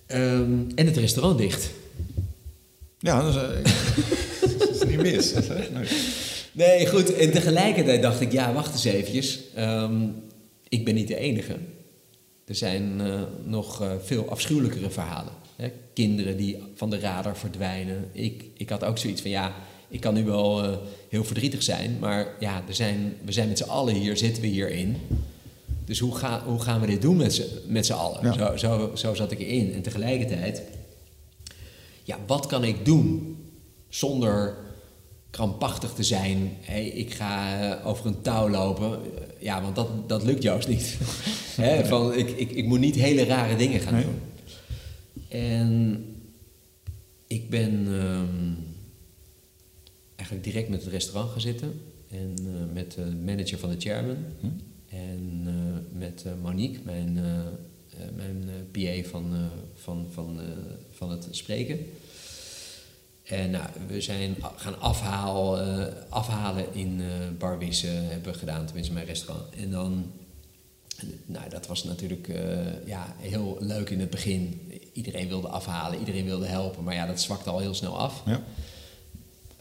Ehm, 0.06 0.60
en 0.74 0.86
het 0.86 0.96
restaurant 0.96 1.38
dicht. 1.38 1.70
Ja, 2.98 3.22
dat 3.22 3.34
is, 3.34 3.40
eh, 3.42 4.58
dat 4.58 4.68
is 4.70 4.84
niet 4.84 5.02
mis. 5.02 5.32
Nee. 5.32 5.88
Nee, 6.52 6.86
goed. 6.86 7.14
En 7.14 7.30
tegelijkertijd 7.30 8.02
dacht 8.02 8.20
ik, 8.20 8.32
ja, 8.32 8.52
wacht 8.52 8.72
eens 8.72 8.84
eventjes. 8.84 9.40
Ehm, 9.54 10.06
ik 10.68 10.84
ben 10.84 10.94
niet 10.94 11.08
de 11.08 11.16
enige. 11.16 11.56
Er 12.46 12.54
zijn 12.54 13.00
nog 13.44 13.82
veel 14.02 14.30
afschuwelijkere 14.30 14.90
verhalen. 14.90 15.32
Hè? 15.56 15.72
Kinderen 15.92 16.36
die 16.36 16.62
van 16.74 16.90
de 16.90 16.98
radar 16.98 17.36
verdwijnen. 17.36 18.08
Ik, 18.12 18.44
ik 18.56 18.68
had 18.68 18.84
ook 18.84 18.98
zoiets 18.98 19.20
van, 19.20 19.30
ja, 19.30 19.54
ik 19.89 20.01
kan 20.01 20.14
nu 20.14 20.24
wel 20.24 20.64
eh, 20.64 20.76
heel 21.09 21.24
verdrietig 21.24 21.62
zijn... 21.62 21.97
maar 22.01 22.35
ja, 22.41 22.62
er 22.68 22.74
zijn, 22.74 23.16
we 23.24 23.32
zijn 23.32 23.49
met 23.49 23.59
z'n 23.59 23.64
allen 23.68 23.95
hier, 23.95 24.16
zitten 24.16 24.43
we 24.43 24.49
hierin. 24.49 24.97
Dus 25.85 25.99
hoe, 25.99 26.14
ga, 26.16 26.43
hoe 26.47 26.61
gaan 26.61 26.80
we 26.80 26.87
dit 26.87 27.03
doen 27.03 27.16
met 27.66 27.87
z'n, 27.87 27.93
allen? 27.93 28.32
Ja. 28.32 28.57
Zo, 28.57 28.57
zo, 28.57 28.91
zo 28.95 29.14
zat 29.14 29.30
ik 29.30 29.39
erin. 29.41 29.72
En 29.72 29.82
tegelijkertijd, 29.82 30.62
ja, 32.03 32.18
wat 32.26 32.47
kan 32.47 32.64
ik 32.64 32.85
doen 32.85 33.37
zonder 33.89 34.57
krampachtig 35.30 35.93
te 35.93 36.03
zijn. 36.03 36.51
Hey, 36.61 36.87
ik 36.87 37.14
ga 37.14 37.61
eh, 37.78 37.87
over 37.87 38.07
een 38.07 38.20
touw 38.22 38.49
lopen. 38.51 38.93
Eh, 38.93 39.22
Ja, 39.39 39.62
want 39.62 39.76
dat, 39.76 40.09
dat 40.09 40.22
lukt 40.24 40.43
juist 40.43 40.68
niet. 40.68 40.97
Van, 41.89 42.14
ik, 42.14 42.30
ik, 42.30 42.51
ik 42.51 42.64
moet 42.66 42.80
niet 42.80 42.95
hele 42.95 43.24
rare 43.24 43.57
dingen 43.57 43.80
gaan 43.80 43.95
Nee. 43.95 44.05
doen. 44.05 44.20
En 45.28 46.05
ik 47.26 47.51
ben 47.51 47.87
ehm, 47.89 48.53
eigenlijk 50.25 50.45
direct 50.45 50.68
met 50.68 50.85
het 50.85 50.93
restaurant 50.93 51.31
gaan 51.31 51.41
zitten. 51.41 51.81
En 52.11 52.35
eh, 52.39 52.72
met 52.72 52.93
de 52.93 53.16
manager 53.25 53.59
van 53.59 53.70
de 53.70 53.81
chairman. 53.81 54.16
En 54.89 55.43
eh, 55.47 55.99
met 55.99 56.22
eh, 56.27 56.33
Monique, 56.43 56.81
mijn, 56.85 57.14
mijn 58.14 58.51
PA 58.70 59.09
van, 59.09 59.51
van, 59.75 60.07
van, 60.12 60.41
van 60.91 61.11
het 61.11 61.29
spreken. 61.31 61.79
En 63.22 63.51
nou, 63.51 63.68
we 63.89 64.01
zijn 64.01 64.37
gaan 64.57 64.81
afhaal, 64.81 65.59
afhalen 66.09 66.75
in 66.75 67.01
Barwisse, 67.39 67.87
hebben 67.87 68.33
we 68.33 68.39
gedaan, 68.39 68.66
tenminste 68.66 68.93
mijn 68.93 69.07
restaurant. 69.07 69.55
En 69.55 69.70
dan 69.70 70.12
Nou, 71.27 71.49
dat 71.51 71.66
was 71.66 71.85
natuurlijk 71.85 72.29
ja, 72.87 73.14
heel 73.18 73.57
leuk 73.61 73.91
in 73.91 74.01
het 74.01 74.11
begin. 74.11 74.72
Iedereen 74.93 75.29
wilde 75.29 75.49
afhalen, 75.49 75.99
iedereen 75.99 76.25
wilde 76.25 76.47
helpen, 76.47 76.85
maar 76.85 76.95
ja, 76.95 77.07
dat 77.07 77.20
zwakte 77.20 77.51
al 77.51 77.59
heel 77.59 77.75
snel 77.75 77.99
af. 77.99 78.22
Ja. 78.27 78.43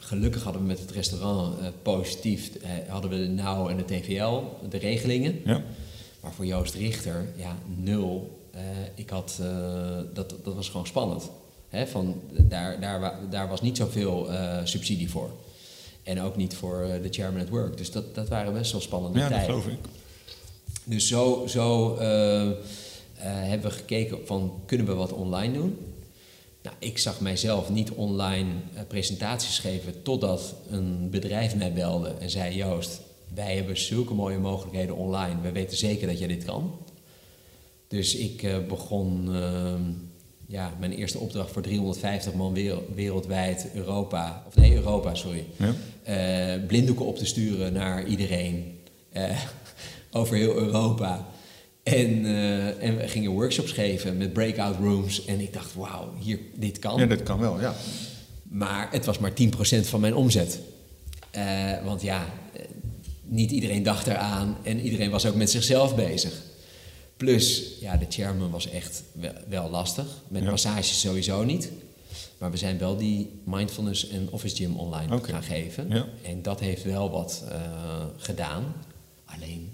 Gelukkig 0.06 0.44
hadden 0.44 0.62
we 0.62 0.68
met 0.68 0.80
het 0.80 0.92
restaurant 0.92 1.60
eh, 1.60 1.68
positief, 1.82 2.56
eh, 2.56 2.70
hadden 2.88 3.12
we 3.12 3.18
de 3.18 3.28
NOW 3.28 3.68
en 3.68 3.78
de 3.78 3.86
TVL, 3.86 4.42
de 4.70 4.78
regelingen. 4.78 5.42
Ja. 5.46 5.62
Maar 6.20 6.34
voor 6.34 6.46
Joost 6.46 6.74
Richter, 6.74 7.28
ja, 7.36 7.58
nul. 7.78 8.40
Eh, 8.52 8.62
ik 8.96 9.10
had, 9.10 9.42
dat, 10.14 10.36
dat 10.44 10.56
was 10.56 10.70
gewoon 10.70 10.88
spannend. 10.88 11.30
Hè, 11.70 11.88
van, 11.88 12.22
daar, 12.32 12.80
daar, 12.80 13.20
daar 13.30 13.50
was 13.50 13.62
niet 13.62 13.78
zoveel 13.78 14.28
subsidie 14.64 15.10
voor. 15.10 15.30
En 16.04 16.22
ook 16.22 16.36
niet 16.36 16.56
voor 16.56 17.00
de 17.02 17.10
chairman 17.10 17.42
at 17.42 17.50
work. 17.50 17.78
Dus 17.78 17.92
dat, 17.92 18.16
dat 18.16 18.30
waren 18.30 18.54
best 18.54 18.72
wel 18.72 18.82
spannende 18.82 19.20
ja, 19.20 19.30
dat 19.30 19.38
tijden. 19.38 19.62
geloof 19.62 19.78
ik. 19.78 19.86
Dus 20.84 21.08
zo, 21.08 21.46
zo 21.48 21.98
hebben 23.18 23.70
we 23.70 23.76
gekeken 23.76 24.18
van 24.26 24.54
kunnen 24.66 24.88
we 24.88 24.94
wat 24.94 25.14
online 25.14 25.54
doen. 25.54 25.78
Nou, 26.64 26.76
ik 26.80 26.98
zag 26.98 27.20
mijzelf 27.20 27.70
niet 27.70 27.92
online 27.92 28.52
eh, 28.74 28.82
presentaties 28.88 29.60
geven 29.60 30.02
totdat 30.02 30.56
een 30.70 31.10
bedrijf 31.10 31.56
mij 31.56 31.74
belde 31.74 32.14
en 32.20 32.30
zei: 32.30 32.56
Joost, 32.56 33.02
wij 33.34 33.56
hebben 33.56 33.78
zulke 33.78 34.14
mooie 34.14 34.38
mogelijkheden 34.38 34.96
online. 34.96 35.42
We 35.42 35.52
weten 35.52 35.78
zeker 35.78 36.08
dat 36.08 36.20
jij 36.20 36.28
dit 36.28 36.44
kan. 36.44 36.78
Dus 37.88 38.16
ik 38.16 38.44
eh, 38.44 38.58
begon 38.68 39.36
ehm, 39.36 39.82
ja, 40.48 40.74
mijn 40.80 40.92
eerste 40.92 41.18
opdracht 41.18 41.52
voor 41.52 41.62
350 41.62 42.34
man 42.34 42.54
wereld- 42.54 42.96
wereldwijd 42.96 43.68
Europa, 43.74 44.44
of 44.48 44.56
nee, 44.56 44.74
Europa, 44.74 45.16
sorry. 45.16 45.46
Ja. 45.58 45.74
Eh, 46.04 46.66
blinddoeken 46.68 47.06
op 47.06 47.18
te 47.18 47.26
sturen 47.26 47.74
naar 47.74 48.06
iedereen 48.08 48.80
over 50.12 50.36
heel 50.36 50.56
Europa. 50.56 51.28
En, 51.84 52.26
eh, 52.26 52.84
en 52.84 52.98
we 52.98 53.08
gingen 53.08 53.32
workshops 53.32 53.72
geven 53.72 54.18
met 54.18 54.34
breakout 54.34 54.76
rooms. 54.78 55.26
En 55.26 55.40
ik 55.40 55.54
dacht, 55.54 55.74
wauw, 55.74 56.14
hier, 56.20 56.40
dit 56.56 56.80
kan. 56.80 57.00
Ja, 57.00 57.06
dat 57.06 57.24
kan 57.24 57.40
wel, 57.40 57.60
ja. 57.60 57.76
Maar 58.44 58.88
het 58.92 59.06
was 59.06 59.20
maar 59.20 59.34
10% 59.34 59.88
van 59.88 60.00
mijn 60.00 60.16
omzet. 60.16 60.60
Eh, 61.32 61.84
want 61.84 62.02
ja, 62.02 62.26
eh, 62.54 62.62
niet 63.24 63.52
iedereen 63.52 63.84
dacht 63.84 64.08
eraan 64.08 64.58
en 64.64 64.80
iedereen 64.80 65.10
was 65.12 65.26
ook 65.26 65.36
met 65.36 65.52
zichzelf 65.52 65.96
bezig. 65.96 66.42
Plus, 67.18 67.72
ja, 67.80 67.98
de 67.98 68.06
chairman 68.10 68.50
was 68.52 68.70
echt 68.70 69.04
wel, 69.12 69.34
wel 69.50 69.70
lastig. 69.70 70.06
Met 70.28 70.44
Ja. 70.44 70.50
massages 70.50 71.00
sowieso 71.00 71.44
niet. 71.44 71.70
Maar 72.38 72.52
we 72.52 72.58
zijn 72.58 72.78
wel 72.78 72.98
die 72.98 73.30
mindfulness 73.46 74.08
en 74.10 74.28
office 74.32 74.56
gym 74.56 74.76
online 74.76 75.20
gaan 75.22 75.44
geven. 75.44 75.90
Ja. 75.90 76.06
En 76.22 76.42
dat 76.42 76.60
heeft 76.60 76.84
wel 76.84 77.10
wat 77.12 77.44
gedaan. 78.18 78.74
Alleen, 79.26 79.70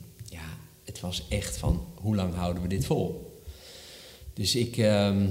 het 0.99 1.07
was 1.07 1.25
echt 1.29 1.57
van 1.57 1.85
hoe 1.95 2.15
lang 2.15 2.33
houden 2.35 2.61
we 2.61 2.67
dit 2.69 2.85
vol? 2.85 3.41
Dus 4.33 4.55
ik, 4.55 4.77
ehm, 4.77 5.25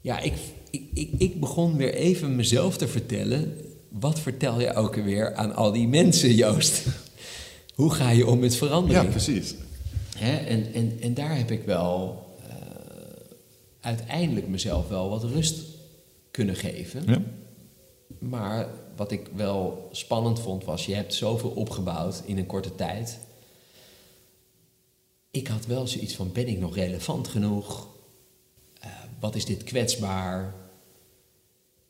ja, 0.00 0.18
ik, 0.18 0.32
ik, 0.70 0.82
ik, 0.94 1.10
ik 1.18 1.40
begon 1.40 1.76
weer 1.76 1.94
even 1.94 2.36
mezelf 2.36 2.76
te 2.76 2.88
vertellen. 2.88 3.60
Wat 3.88 4.20
vertel 4.20 4.60
je 4.60 4.74
ook 4.74 4.94
weer 4.94 5.34
aan 5.34 5.54
al 5.54 5.72
die 5.72 5.88
mensen, 5.88 6.34
Joost? 6.34 6.82
Hoe 7.74 7.90
ga 7.90 8.10
je 8.10 8.26
om 8.26 8.38
met 8.38 8.52
Ja, 8.52 8.58
verandering? 8.58 9.10
precies. 9.10 9.54
Hè? 10.16 10.36
En, 10.36 10.72
en, 10.74 10.96
en 11.00 11.14
daar 11.14 11.36
heb 11.36 11.50
ik 11.50 11.62
wel 11.64 12.24
eh, 12.48 12.54
uiteindelijk 13.80 14.48
mezelf 14.48 14.88
wel 14.88 15.08
wat 15.08 15.24
rust 15.24 15.58
kunnen 16.30 16.56
geven. 16.56 17.02
Ja. 17.06 17.22
Maar 18.18 18.68
wat 18.96 19.10
ik 19.12 19.28
wel 19.34 19.88
spannend 19.92 20.40
vond 20.40 20.64
was, 20.64 20.86
je 20.86 20.94
hebt 20.94 21.14
zoveel 21.14 21.50
opgebouwd 21.50 22.22
in 22.24 22.38
een 22.38 22.46
korte 22.46 22.74
tijd. 22.74 23.18
Ik 25.36 25.46
had 25.46 25.66
wel 25.66 25.86
zoiets 25.86 26.14
van, 26.14 26.32
ben 26.32 26.48
ik 26.48 26.58
nog 26.58 26.74
relevant 26.74 27.28
genoeg? 27.28 27.88
Eh, 28.80 28.90
wat 29.20 29.34
is 29.34 29.44
dit 29.44 29.64
kwetsbaar? 29.64 30.54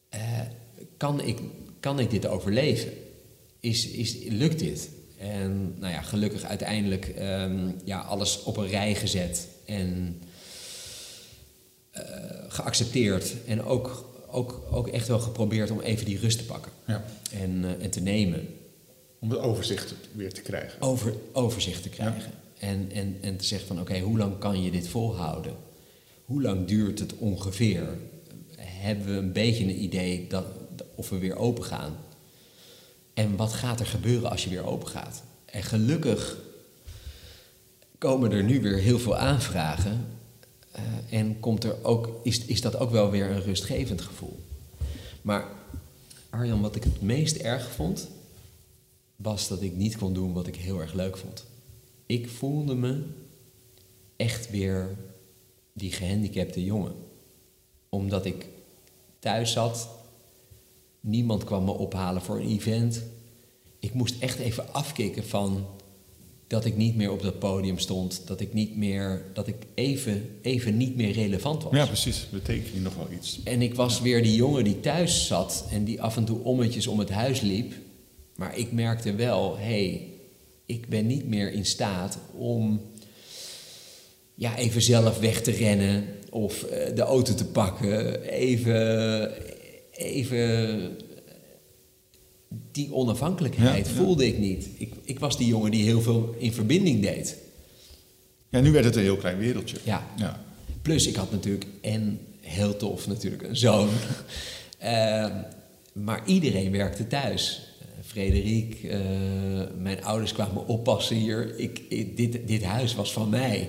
Eh, 0.09 0.41
kan, 0.97 1.21
ik, 1.21 1.39
kan 1.81 1.99
ik 1.99 2.11
dit 2.11 2.27
overleven? 2.27 2.93
Is, 3.61 3.89
is, 3.89 4.17
lukt 4.29 4.59
dit? 4.59 4.89
En 5.19 5.75
nou 5.79 5.93
ja, 5.93 6.03
gelukkig 6.03 6.45
uiteindelijk 6.45 7.07
ehm, 7.09 7.71
ja, 7.85 8.01
alles 8.01 8.43
op 8.43 8.57
een 8.57 8.69
rij 8.69 8.95
gezet 8.95 9.49
en 9.67 10.23
eh, 11.91 12.03
geaccepteerd. 12.49 13.35
En 13.47 13.63
ook, 13.63 14.15
ook, 14.31 14.63
ook 14.71 14.89
echt 14.89 15.09
wel 15.09 15.21
geprobeerd 15.21 15.71
om 15.71 15.81
even 15.81 16.05
die 16.05 16.19
rust 16.19 16.39
te 16.39 16.45
pakken 16.45 16.73
Ja. 16.87 17.05
en, 17.33 17.81
en 17.81 17.91
te 17.91 18.01
nemen. 18.01 18.49
Om 19.19 19.31
het 19.31 19.41
overzicht 19.41 19.95
weer 20.13 20.33
te 20.33 20.43
krijgen. 20.43 20.81
Over, 20.81 21.15
overzicht 21.33 21.83
te 21.83 21.89
krijgen. 21.89 22.33
En, 22.59 22.91
en, 22.93 23.19
en 23.21 23.37
te 23.37 23.45
zeggen 23.45 23.69
van 23.69 23.81
oké, 23.81 24.01
hoe 24.01 24.19
lang 24.19 24.39
kan 24.39 24.63
je 24.63 24.71
dit 24.71 24.89
volhouden? 24.89 25.57
Hoe 26.25 26.43
lang 26.43 26.67
duurt 26.67 26.99
het 26.99 27.17
ongeveer? 27.17 27.89
Hebben 28.57 29.07
we 29.07 29.13
een 29.13 29.33
beetje 29.33 29.65
een 29.65 29.83
idee 29.83 30.27
dat, 30.29 30.45
of 30.95 31.09
we 31.09 31.19
weer 31.19 31.37
open 31.37 31.65
gaan? 31.65 31.97
En 33.15 33.37
wat 33.37 33.53
gaat 33.53 33.81
er 33.81 33.87
gebeuren 33.87 34.31
als 34.31 34.45
je 34.45 34.51
weer 34.51 34.67
open 34.67 34.89
gaat? 34.89 35.23
En 35.45 35.63
gelukkig 35.63 36.37
komen 37.99 38.33
er 38.33 38.45
nu 38.45 38.61
weer 38.61 38.79
heel 38.79 38.99
veel 38.99 39.17
aanvragen. 39.17 40.07
eh, 40.71 40.83
en 41.19 41.41
komt 41.41 41.65
er 41.65 41.85
ook, 41.85 42.21
is, 42.23 42.45
is 42.45 42.61
dat 42.61 42.77
ook 42.79 42.91
wel 42.91 43.11
weer 43.11 43.31
een 43.31 43.43
rustgevend 43.43 44.01
gevoel. 44.01 44.39
Maar 45.23 45.49
Arjan, 46.31 46.61
wat 46.61 46.77
ik 46.77 46.85
het 46.85 47.03
meest 47.03 47.37
erg 47.37 47.71
vond, 47.71 48.09
was 49.17 49.49
dat 49.49 49.63
ik 49.63 49.77
niet 49.77 49.97
kon 49.97 50.15
doen 50.15 50.33
wat 50.33 50.47
ik 50.47 50.57
heel 50.57 50.81
erg 50.81 50.93
leuk 50.93 51.17
vond. 51.17 51.45
Ik 52.07 52.29
voelde 52.29 52.75
me 52.75 53.03
echt 54.17 54.51
weer 54.51 54.97
die 55.73 55.93
gehandicapte 55.93 56.65
jongen. 56.65 56.95
Omdat 57.89 58.25
ik 58.25 58.47
thuis 59.19 59.53
zat, 59.53 59.89
niemand 61.01 61.45
kwam 61.45 61.65
me 61.65 61.71
ophalen 61.71 62.23
voor 62.23 62.37
een 62.41 62.49
event. 62.49 63.03
Ik 63.79 63.95
moest 63.95 64.15
echt 64.19 64.39
even 64.39 64.73
afkicken 64.75 65.25
van 65.25 65.67
dat 66.47 66.65
ik 66.65 66.77
niet 66.77 66.97
meer 66.97 67.11
op 67.11 67.23
dat 67.23 67.39
podium 67.39 67.79
stond. 67.79 68.27
Dat 68.27 68.41
ik 68.41 68.53
niet 68.53 68.77
meer, 68.77 69.25
dat 69.35 69.47
ik 69.47 69.57
even, 69.75 70.39
even 70.43 70.77
niet 70.77 70.97
meer 70.97 71.13
relevant 71.13 71.63
was. 71.63 71.73
Ja, 71.73 71.87
precies. 71.87 72.29
Betekent 72.31 72.69
hier 72.69 72.81
nog 72.81 72.95
wel 72.95 73.09
iets. 73.13 73.41
En 73.45 73.63
ik 73.63 73.75
was 73.75 74.01
weer 74.01 74.23
die 74.23 74.35
jongen 74.35 74.65
die 74.65 74.81
thuis 74.81 75.27
zat 75.27 75.67
en 75.71 75.85
die 75.85 76.03
af 76.03 76.17
en 76.17 76.25
toe 76.25 76.43
ommetjes 76.43 76.87
om 76.87 76.99
het 76.99 77.11
huis 77.11 77.41
liep. 77.41 77.73
Maar 78.37 78.59
ik 78.59 78.73
merkte 78.73 79.15
wel, 79.15 79.57
hé, 79.57 79.63
hey, 79.65 80.11
ik 80.67 80.89
ben 80.89 81.07
niet 81.07 81.29
meer 81.29 81.53
in 81.53 81.67
staat 81.67 82.19
om 82.33 82.81
ja, 84.35 84.57
even 84.57 84.83
zelf 84.83 85.19
weg 85.19 85.43
te 85.43 85.51
rennen 85.51 86.05
of 86.31 86.63
eh, 86.63 86.95
de 86.95 87.03
auto 87.03 87.35
te 87.35 87.47
pakken. 87.47 88.23
Even, 88.23 89.33
even 89.93 90.97
die 92.73 92.95
onafhankelijkheid 92.95 93.87
Ja, 93.87 93.93
ja. 93.93 93.99
voelde 93.99 94.27
ik 94.27 94.39
niet. 94.39 94.69
Ik, 94.77 94.93
ik 95.05 95.19
was 95.19 95.37
die 95.37 95.47
jongen 95.47 95.71
die 95.71 95.85
heel 95.85 96.01
veel 96.03 96.35
in 96.39 96.53
verbinding 96.53 97.03
deed. 97.03 97.37
Ja, 98.49 98.61
nu 98.61 98.73
werd 98.73 98.85
het 98.85 98.97
een 98.97 99.03
heel 99.03 99.17
klein 99.17 99.39
wereldje. 99.39 99.77
Ja. 99.83 100.07
Ja. 100.17 100.45
Plus, 100.83 101.07
ik 101.07 101.17
had 101.17 101.31
natuurlijk, 101.31 101.67
en 101.81 102.21
heel 102.41 102.77
tof 102.77 103.07
natuurlijk, 103.07 103.43
een 103.43 103.57
zoon. 103.57 103.89
Ehm, 104.79 105.33
maar 105.93 106.23
iedereen 106.27 106.71
werkte 106.71 107.07
thuis. 107.07 107.66
Eh, 108.17 108.23
Frederik, 108.23 108.83
eh, 108.83 108.99
mijn 109.79 110.05
ouders 110.05 110.33
kwamen 110.33 110.67
oppassen 110.67 111.17
hier. 111.17 111.59
Ik, 111.59 111.81
ik- 111.89 112.17
dit, 112.17 112.49
dit 112.49 112.65
huis 112.65 112.95
was 112.95 113.13
van 113.13 113.29
mij. 113.29 113.69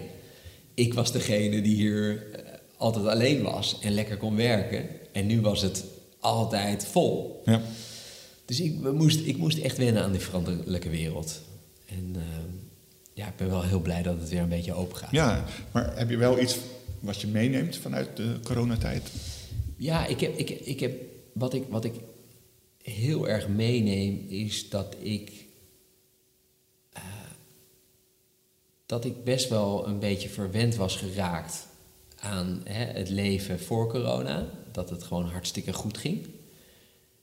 Ik 0.74 0.94
was 0.94 1.12
degene 1.12 1.62
die 1.62 1.76
hier 1.76 2.32
eh, 2.32 2.54
altijd 2.78 3.06
alleen 3.06 3.42
was 3.44 3.80
en 3.82 3.92
lekker 3.92 4.18
kon 4.18 4.36
werken. 4.36 4.86
En 5.12 5.26
nu 5.26 5.42
was 5.42 5.62
het 5.62 5.84
altijd 6.20 6.86
vol. 6.86 7.42
Ja. 7.46 7.62
Dus 8.46 8.60
ik, 8.62 8.92
moest, 8.94 9.20
ik 9.26 9.38
moest 9.38 9.58
echt 9.58 9.78
wennen 9.78 10.04
aan 10.04 10.12
die 10.12 10.22
veranderlijke 10.22 10.90
wereld. 10.90 11.42
En 11.86 12.16
ehm, 12.16 12.52
ja, 13.14 13.28
ik 13.28 13.36
ben 13.36 13.50
wel 13.50 13.64
heel 13.64 13.80
blij 13.82 14.02
dat 14.04 14.20
het 14.20 14.30
weer 14.30 14.42
een 14.42 14.50
beetje 14.50 14.74
open 14.74 14.98
gaat. 14.98 15.12
ja, 15.12 15.46
maar 15.72 15.98
heb 15.98 16.10
je 16.10 16.18
wel 16.18 16.40
iets 16.42 16.58
wat 17.00 17.22
je 17.22 17.28
meeneemt 17.28 17.78
vanuit 17.78 18.16
de 18.18 18.36
coronatijd? 18.44 19.10
Ja, 19.78 20.06
ik 20.06 20.20
heb, 20.20 20.38
ik, 20.38 20.50
ik 20.50 20.80
heb, 20.80 21.02
wat, 21.34 21.54
ik, 21.54 21.64
wat 21.70 21.86
ik 21.86 21.94
heel 22.90 23.28
erg 23.28 23.48
meeneem 23.48 24.26
is 24.30 24.70
dat 24.70 24.96
ik. 25.00 25.32
eh, 26.94 27.02
dat 28.86 29.06
ik 29.06 29.24
best 29.24 29.50
wel 29.50 29.88
een 29.88 30.00
beetje 30.00 30.30
verwend 30.30 30.76
was 30.76 30.96
geraakt 30.96 31.68
aan 32.20 32.62
hè, 32.64 32.86
het 32.86 33.10
leven 33.10 33.60
voor 33.60 33.88
corona. 33.90 34.50
Dat 34.72 34.90
het 34.90 35.04
gewoon 35.04 35.26
hartstikke 35.26 35.74
goed 35.74 35.98
ging. 35.98 36.28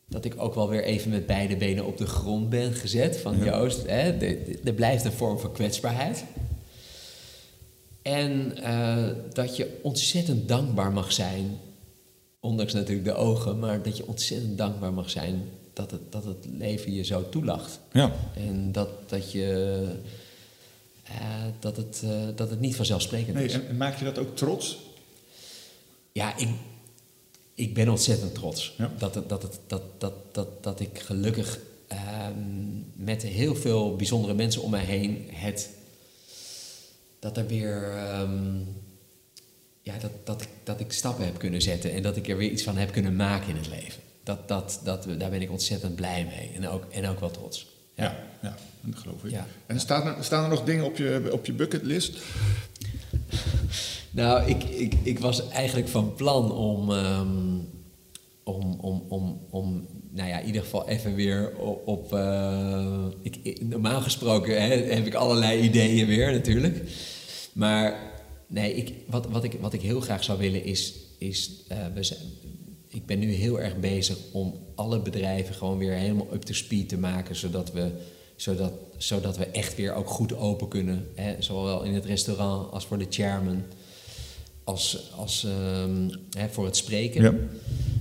Dat 0.09 0.25
ik 0.25 0.35
ook 0.37 0.55
wel 0.55 0.69
weer 0.69 0.85
even 0.85 1.11
met 1.11 1.27
beide 1.27 1.57
benen 1.57 1.85
op 1.87 1.97
de 1.99 2.07
grond 2.07 2.51
ben 2.51 2.73
gezet. 2.75 3.17
Van 3.17 3.37
Ja. 3.39 3.45
Joost, 3.45 3.87
hè, 3.87 4.11
er 4.65 4.73
blijft 4.75 5.05
een 5.05 5.13
vorm 5.13 5.39
van 5.39 5.53
kwetsbaarheid. 5.53 6.25
En 8.03 8.57
eh, 8.63 9.09
dat 9.33 9.57
je 9.57 9.79
ontzettend 9.83 10.49
dankbaar 10.49 10.93
mag 10.93 11.13
zijn, 11.13 11.59
ondanks 12.45 12.73
natuurlijk 12.73 13.07
de 13.07 13.15
ogen, 13.15 13.59
maar 13.59 13.83
dat 13.83 13.97
je 13.97 14.07
ontzettend 14.07 14.59
dankbaar 14.59 14.93
mag 14.93 15.11
zijn 15.11 15.49
dat 15.73 15.91
het, 15.91 16.13
dat 16.13 16.25
het 16.25 16.47
leven 16.59 16.93
je 16.95 17.05
zo 17.05 17.29
toelacht. 17.29 17.79
Ja. 17.93 18.13
En 18.35 18.73
dat, 18.73 18.89
dat 19.07 19.33
je 19.33 19.85
eh, 21.05 21.45
dat, 21.59 21.77
het, 21.77 22.01
eh, 22.05 22.11
dat 22.37 22.51
het 22.51 22.61
niet 22.61 22.77
vanzelfsprekend 22.77 23.37
Nee, 23.37 23.45
is. 23.45 23.53
en, 23.53 23.69
en 23.69 23.77
maak 23.77 23.99
je 23.99 24.05
dat 24.05 24.19
ook 24.19 24.37
trots? 24.37 24.79
Ja, 26.13 26.37
ik, 26.37 26.49
ik 27.55 27.75
ben 27.75 27.89
ontzettend 27.89 28.35
trots 28.35 28.75
Ja. 28.79 28.93
dat, 28.99 29.15
het- 29.15 29.29
dat, 29.29 29.43
het, 29.43 29.59
dat, 29.67 29.83
dat, 29.99 30.13
dat, 30.33 30.63
dat 30.63 30.81
ik 30.81 30.99
gelukkig 30.99 31.59
ehm, 31.87 32.33
met 32.95 33.23
heel 33.23 33.57
veel 33.57 33.97
bijzondere 33.97 34.35
mensen 34.35 34.63
om 34.63 34.71
mij 34.71 34.85
heen 34.85 35.29
het 35.33 35.71
dat 37.19 37.37
er 37.37 37.47
weer 37.47 37.93
ehm, 37.97 38.57
ja, 39.85 39.95
dat, 40.01 40.11
dat, 40.25 40.43
ik, 40.43 40.49
dat 40.65 40.81
ik 40.81 40.93
stappen 40.93 41.25
heb 41.25 41.39
kunnen 41.39 41.63
zetten 41.63 41.93
en 41.93 42.03
dat 42.03 42.17
ik 42.17 42.29
er 42.29 42.37
weer 42.37 42.51
iets 42.51 42.63
van 42.63 42.77
heb 42.77 42.93
kunnen 42.93 43.17
maken 43.17 43.49
in 43.49 43.57
het 43.57 43.69
leven. 43.69 44.03
Dat, 44.23 44.49
dat, 44.49 44.81
dat, 44.85 45.07
daar 45.19 45.31
ben 45.31 45.43
ik 45.43 45.51
ontzettend 45.51 45.95
blij 45.95 46.27
mee 46.37 46.51
en 46.55 46.69
ook, 46.69 46.85
en 46.91 47.09
ook 47.09 47.21
wel 47.21 47.31
trots. 47.31 47.67
Ja, 47.95 48.17
ja, 48.43 48.57
dat 48.81 48.99
geloof 48.99 49.25
ik. 49.25 49.31
Ja. 49.31 49.47
En 49.67 49.81
staan 49.81 50.07
er, 50.07 50.25
staan 50.25 50.43
er 50.45 50.51
nog 50.51 50.65
dingen 50.65 50.85
op 50.85 50.97
je, 50.97 51.29
op 51.33 51.47
je 51.47 51.53
bucketlist? 51.53 52.19
Nou, 54.11 54.49
ik, 54.49 54.65
ik, 54.65 54.95
ik 55.03 55.19
was 55.19 55.49
eigenlijk 55.49 55.89
van 55.89 56.15
plan 56.15 56.53
om, 56.53 56.91
ehm, 56.93 57.29
om, 58.43 58.79
om, 58.81 59.05
om, 59.09 59.41
om, 59.51 59.87
nou 60.11 60.29
ja, 60.29 60.39
in 60.39 60.47
ieder 60.47 60.63
geval 60.63 60.89
even 60.89 61.15
weer 61.15 61.53
op. 61.57 61.89
op 61.89 62.13
eh, 62.15 63.05
ik- 63.23 63.63
normaal 63.69 64.01
gesproken 64.01 64.63
hè, 64.63 64.69
heb 64.77 65.07
ik 65.07 65.15
allerlei 65.15 65.61
ideeën 65.61 66.07
weer 66.07 66.33
natuurlijk. 66.33 66.83
Maar 67.53 67.97
nee, 68.55 68.75
ik, 68.75 68.95
wat, 69.07 69.27
wat, 69.27 69.45
ik, 69.45 69.53
wat 69.61 69.73
ik 69.73 69.81
heel 69.81 70.01
graag 70.01 70.25
zou 70.25 70.39
willen 70.39 70.65
is. 70.65 70.95
is 71.19 71.51
eh, 71.69 71.79
we 71.95 72.03
zijn, 72.03 72.21
ik 72.89 73.07
ben 73.07 73.19
nu 73.19 73.33
heel 73.33 73.61
erg 73.61 73.81
bezig 73.81 74.17
om 74.33 74.55
alle 74.75 75.01
bedrijven 75.01 75.55
gewoon 75.55 75.79
weer 75.79 75.93
helemaal 75.93 76.29
up 76.33 76.43
to 76.43 76.55
speed 76.55 76.89
te 76.89 76.99
maken, 76.99 77.37
zodat 77.37 77.73
we, 77.73 77.91
zodat, 78.37 78.73
zodat 78.97 79.37
we 79.37 79.47
echt 79.47 79.77
weer 79.77 79.95
ook 79.95 80.09
goed 80.09 80.37
open 80.37 80.69
kunnen. 80.69 81.07
Hè, 81.15 81.43
zowel 81.43 81.83
in 81.83 81.95
het 81.95 82.05
restaurant 82.05 82.73
als 82.73 82.87
voor 82.87 82.99
de 82.99 83.07
chairman 83.11 83.63
als, 84.65 85.13
als 85.17 85.45
ehm, 85.45 86.09
hè, 86.37 86.49
voor 86.49 86.65
het 86.65 86.77
spreken. 86.77 87.23
Ja. 87.23 87.35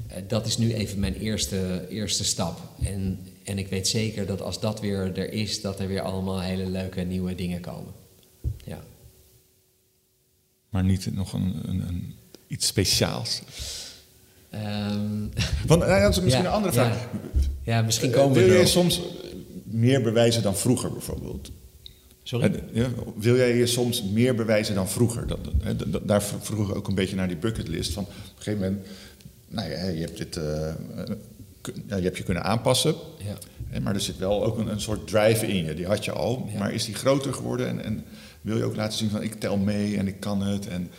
Eh, 0.08 0.24
dat 0.28 0.46
is 0.46 0.58
nu 0.58 0.74
even 0.74 1.00
mijn 1.00 1.16
eerste, 1.16 1.86
eerste 1.90 2.24
stap. 2.24 2.60
En, 2.84 3.20
en 3.44 3.58
ik 3.58 3.68
weet 3.68 3.88
zeker 3.88 4.26
dat 4.26 4.42
als 4.42 4.60
dat 4.60 4.80
weer 4.80 5.18
er 5.18 5.32
is, 5.32 5.62
dat 5.62 5.80
er 5.80 5.88
weer 5.88 6.02
allemaal 6.02 6.42
hele 6.42 6.70
leuke 6.70 7.02
nieuwe 7.02 7.36
dingen 7.36 7.62
komen. 7.62 8.03
Maar 10.74 10.84
niet 10.84 11.16
nog 11.16 11.34
een, 11.34 11.62
een, 11.66 11.88
een, 11.88 12.16
iets 12.48 12.68
speciaals. 12.68 13.42
Ehm, 14.50 15.20
Want 15.68 15.80
nou 15.82 15.92
ja, 15.92 16.02
dat 16.02 16.18
is 16.18 16.22
misschien 16.24 16.44
Ja, 16.44 16.50
een 16.50 16.56
andere 16.56 16.74
vraag. 16.74 17.08
ja, 17.64 17.82
misschien 17.82 18.10
Eh, 18.10 18.16
komen 18.16 18.38
we 18.38 18.44
Wil 18.46 18.54
jij 18.54 18.66
soms 18.66 19.02
meer 19.64 20.02
bewijzen 20.02 20.42
dan 20.44 20.58
vroeger 20.58 20.92
bijvoorbeeld? 20.92 21.52
Sorry? 22.24 22.46
Eh, 22.46 22.60
Ja, 22.72 22.88
wil 23.16 23.36
jij 23.36 23.56
je 23.58 23.66
soms 23.68 24.04
meer 24.04 24.36
bewijzen 24.36 24.76
dan 24.76 24.90
vroeger? 24.90 25.28
Dat, 25.28 25.40
daar 26.08 26.24
vroeg 26.24 26.70
ik 26.70 26.76
ook 26.76 26.88
een 26.88 26.96
beetje 26.96 27.16
naar 27.16 27.28
die 27.28 27.38
bucketlist. 27.38 27.94
Van 27.94 28.04
op 28.04 28.10
een 28.10 28.44
gegeven 28.44 28.60
moment, 28.62 28.88
nou 29.48 29.70
ja, 29.72 29.88
je 29.88 30.02
hebt, 30.02 30.18
dit, 30.18 30.38
eh, 30.38 30.74
ja, 31.88 31.96
je, 31.96 32.04
hebt 32.04 32.18
je 32.18 32.24
kunnen 32.24 32.44
aanpassen. 32.44 32.96
Ja. 33.18 33.80
Maar 33.80 33.94
er 33.94 34.02
zit 34.02 34.18
wel 34.18 34.44
ook 34.44 34.58
een, 34.58 34.68
een 34.68 34.82
soort 34.82 35.08
drive 35.08 35.48
in 35.48 35.66
je. 35.66 35.74
Die 35.74 35.86
had 35.86 36.06
je 36.06 36.12
al. 36.12 36.50
Ja. 36.52 36.60
Maar 36.60 36.74
is 36.74 36.86
die 36.86 36.96
groter 36.96 37.34
geworden? 37.34 37.68
En, 37.68 37.84
en 37.84 38.04
wil 38.44 38.58
je 38.58 38.64
ook 38.64 38.76
laten 38.76 38.98
zien 38.98 39.10
van 39.10 39.24
ik 39.24 39.34
tel 39.40 39.58
mee 39.58 39.98
en 39.98 40.08
ik 40.08 40.20
kan 40.20 40.42
het? 40.42 40.68
En, 40.68 40.90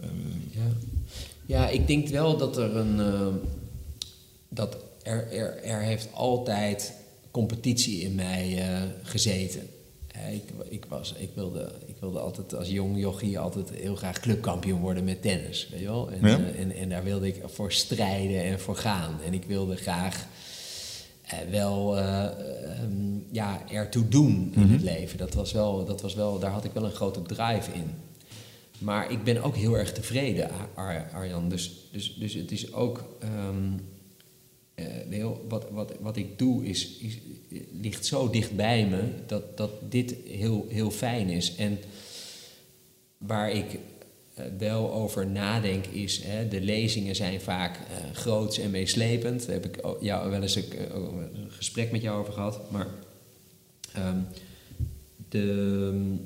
eh, 0.00 0.08
Ja. 0.50 0.62
ja, 1.46 1.68
ik 1.68 1.86
denk 1.86 2.08
wel 2.08 2.36
dat 2.36 2.56
er 2.56 2.76
een. 2.76 3.00
eh, 3.00 3.26
dat 4.48 4.76
er, 5.02 5.32
er, 5.32 5.62
er 5.62 5.80
heeft 5.82 6.08
altijd 6.12 6.92
competitie 7.30 8.00
in 8.00 8.14
mij 8.14 8.58
eh, 8.58 8.82
gezeten. 9.02 9.62
Ik, 10.32 10.42
ik, 10.68 10.84
was, 10.88 11.14
ik, 11.18 11.30
wilde, 11.34 11.72
ik 11.86 11.94
wilde 12.00 12.18
altijd 12.18 12.54
als 12.54 12.68
jong 12.68 12.98
jochie 13.00 13.38
altijd 13.38 13.70
heel 13.70 13.96
graag 13.96 14.20
clubkampioen 14.20 14.80
worden 14.80 15.04
met 15.04 15.22
tennis. 15.22 15.68
Weet 15.70 15.80
je 15.80 15.86
wel? 15.86 16.10
En, 16.10 16.28
Ja. 16.28 16.38
en, 16.56 16.72
en 16.76 16.88
daar 16.88 17.04
wilde 17.04 17.26
ik 17.26 17.42
voor 17.46 17.72
strijden 17.72 18.42
en 18.42 18.60
voor 18.60 18.76
gaan. 18.76 19.18
En 19.26 19.34
ik 19.34 19.44
wilde 19.44 19.76
graag 19.76 20.26
wel 21.50 21.98
eh, 21.98 22.24
ehm, 22.24 23.18
ja, 23.30 23.62
ertoe 23.70 24.08
doen 24.08 24.52
in 24.56 24.68
het 24.68 24.82
leven. 24.82 25.18
Dat 25.18 25.34
was 25.34 25.52
wel, 25.52 25.84
dat 25.84 26.00
was 26.00 26.14
wel, 26.14 26.38
daar 26.38 26.50
had 26.50 26.64
ik 26.64 26.72
wel 26.72 26.84
een 26.84 26.90
grote 26.92 27.22
drive 27.22 27.72
in. 27.72 27.90
Maar 28.78 29.10
ik 29.10 29.24
ben 29.24 29.42
ook 29.42 29.56
heel 29.56 29.78
erg 29.78 29.92
tevreden, 29.92 30.50
Ar- 30.50 30.68
Ar- 30.74 31.10
Arjan. 31.12 31.48
Dus, 31.48 31.88
dus, 31.92 32.14
dus 32.18 32.34
het 32.34 32.50
is 32.52 32.72
ook. 32.72 33.04
ehm, 33.18 33.72
eh, 34.74 34.84
heel, 35.10 35.44
wat, 35.48 35.66
wat, 35.70 35.92
wat 36.00 36.16
ik 36.16 36.38
doe 36.38 36.64
is, 36.64 36.96
is, 36.98 37.18
ligt 37.72 38.06
zo 38.06 38.30
dicht 38.30 38.56
bij 38.56 38.86
me 38.86 39.02
dat, 39.26 39.56
dat 39.56 39.70
dit 39.88 40.14
heel, 40.28 40.66
heel 40.68 40.90
fijn 40.90 41.28
is. 41.28 41.54
En 41.54 41.78
waar 43.18 43.50
ik 43.50 43.72
eh, 43.72 43.78
wel 44.58 44.92
over 44.92 45.26
nadenk 45.26 45.86
is, 45.86 46.22
hè, 46.22 46.48
de 46.48 46.60
lezingen 46.60 47.16
zijn 47.16 47.40
vaak 47.40 47.76
eh 47.76 48.16
groots 48.16 48.58
en 48.58 48.70
meeslepend. 48.70 49.46
Daar 49.46 49.54
heb 49.54 49.66
ik 49.66 49.80
jou 50.00 50.30
wel 50.30 50.42
eens 50.42 50.56
een, 50.56 50.72
eh, 50.72 50.94
een 50.94 51.50
gesprek 51.50 51.90
met 51.90 52.02
jou 52.02 52.20
over 52.20 52.32
gehad. 52.32 52.70
Maar 52.70 52.86
ehm, 53.92 54.18
de, 55.28 56.16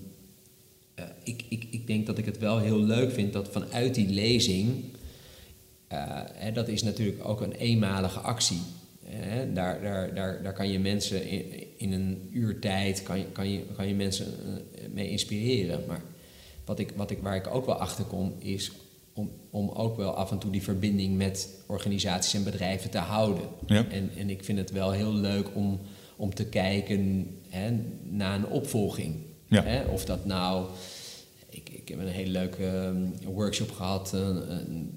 eh, 0.95 1.05
ik, 1.23 1.45
ik, 1.49 1.67
ik 1.71 1.87
denk 1.87 2.07
dat 2.07 2.19
ik 2.19 2.25
het 2.25 2.39
wel 2.39 2.59
heel 2.59 2.81
leuk 2.81 3.13
vind 3.13 3.33
dat 3.33 3.49
vanuit 3.49 3.95
die 3.95 4.09
lezing, 4.09 4.85
eh, 5.87 6.21
hè, 6.33 6.53
dat 6.53 6.69
is 6.69 6.83
natuurlijk 6.83 7.29
ook 7.29 7.41
een 7.41 7.53
eenmalige 7.53 8.19
actie. 8.19 8.61
Hè, 9.05 9.53
daar, 9.53 9.83
daar, 9.83 10.15
daar, 10.15 10.43
daar 10.43 10.53
kan 10.53 10.71
je 10.71 10.79
mensen 10.79 11.27
in, 11.29 11.67
in 11.77 11.93
een 11.93 12.29
uur 12.33 12.59
tijd 12.59 13.03
kan 13.03 13.19
je, 13.19 13.25
kan 13.25 13.51
je, 13.51 13.63
kan 13.77 13.89
je 13.89 13.95
mensen 13.95 14.27
eh, 14.27 14.89
mee 14.93 15.11
inspireren. 15.11 15.85
Maar 15.87 16.03
wat 16.69 16.79
ik, 16.79 16.93
wat 16.97 17.11
ik, 17.11 17.19
waar 17.23 17.37
ik 17.37 17.55
ook 17.55 17.67
wel 17.67 17.75
achter 17.75 18.05
kom, 18.05 18.35
is 18.39 18.73
om, 19.15 19.31
om 19.51 19.69
ook 19.69 19.97
wel 19.97 20.11
af 20.15 20.31
en 20.31 20.39
toe 20.39 20.51
die 20.51 20.63
verbinding 20.63 21.17
met 21.17 21.49
organisaties 21.67 22.35
en 22.35 22.45
bedrijven 22.45 22.91
te 22.91 22.99
houden. 22.99 23.45
Ja. 23.67 23.87
En, 23.91 24.11
en 24.17 24.31
ik 24.31 24.45
vind 24.45 24.59
het 24.59 24.71
wel 24.71 24.91
heel 24.91 25.13
leuk 25.13 25.47
om, 25.55 25.81
om 26.17 26.35
te 26.35 26.45
kijken 26.45 27.31
hè, 27.49 27.71
naar 28.03 28.35
een 28.35 28.47
opvolging. 28.47 29.17
Ja. 29.47 29.63
Hè, 29.63 29.85
of 29.85 30.05
dat 30.05 30.25
nou. 30.25 30.67
Ik, 31.51 31.71
ik 31.71 31.89
heb 31.89 31.99
een 31.99 32.07
hele 32.07 32.31
leuke 32.31 32.67
ehm, 32.67 33.33
workshop 33.33 33.71
gehad. 33.71 34.15
eh, 34.15 34.29
eh, 34.29 34.37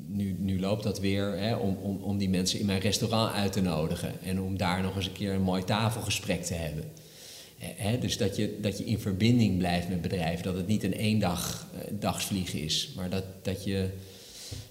nu, 0.07 0.35
nu 0.39 0.59
loopt 0.59 0.83
dat 0.83 0.99
weer. 0.99 1.37
Hè, 1.37 1.55
om, 1.55 1.77
om, 1.81 1.97
om 1.97 2.17
die 2.17 2.29
mensen 2.29 2.59
in 2.59 2.65
mijn 2.65 2.79
restaurant 2.79 3.33
uit 3.33 3.51
te 3.53 3.61
nodigen. 3.61 4.21
En 4.23 4.41
om 4.41 4.57
daar 4.57 4.81
nog 4.81 4.95
eens 4.95 5.05
een 5.05 5.11
keer 5.11 5.33
een 5.33 5.41
mooi 5.41 5.63
tafelgesprek 5.63 6.43
te 6.43 6.53
hebben. 6.53 6.83
Dus 7.99 8.17
dat 8.17 8.35
je, 8.35 8.57
dat 8.61 8.77
je 8.77 8.83
in 8.83 8.99
verbinding 8.99 9.57
blijft 9.57 9.89
met 9.89 10.01
bedrijven. 10.01 10.43
Dat 10.43 10.55
het 10.55 10.67
niet 10.67 10.83
een 10.83 10.93
eendag 10.93 11.65
eh, 11.73 11.79
dagsvlieg 11.99 12.53
is. 12.53 12.91
Maar 12.95 13.09
dat, 13.09 13.23
dat 13.41 13.63
je. 13.63 13.89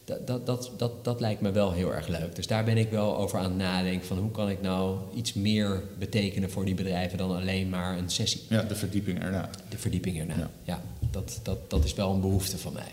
Dat, 0.04 0.26
dat, 0.26 0.46
dat, 0.46 0.70
dat, 0.76 1.04
dat 1.04 1.20
lijkt 1.20 1.40
me 1.40 1.50
wel 1.50 1.72
heel 1.72 1.94
erg 1.94 2.08
leuk. 2.08 2.34
Dus 2.34 2.46
daar 2.46 2.64
ben 2.64 2.76
ik 2.76 2.90
wel 2.90 3.16
over 3.18 3.38
aan 3.38 3.44
het 3.44 3.56
nadenken. 3.56 4.06
Van 4.06 4.18
hoe 4.18 4.30
kan 4.30 4.50
ik 4.50 4.60
nou 4.62 4.98
iets 5.14 5.32
meer 5.32 5.82
betekenen 5.98 6.50
voor 6.50 6.64
die 6.64 6.74
bedrijven 6.74 7.18
dan 7.18 7.30
alleen 7.36 7.68
maar 7.68 7.98
een 7.98 8.10
sessie. 8.10 8.40
ja, 8.48 8.62
de 8.62 8.74
verdieping 8.76 9.22
erna. 9.22 9.50
De 9.68 9.78
verdieping 9.78 10.18
erna. 10.18 10.36
Ja. 10.36 10.50
Ja, 10.64 10.82
dat, 11.10 11.40
dat, 11.42 11.70
dat 11.70 11.84
is 11.84 11.94
wel 11.94 12.12
een 12.14 12.20
behoefte 12.20 12.58
van 12.58 12.72
mij. 12.72 12.92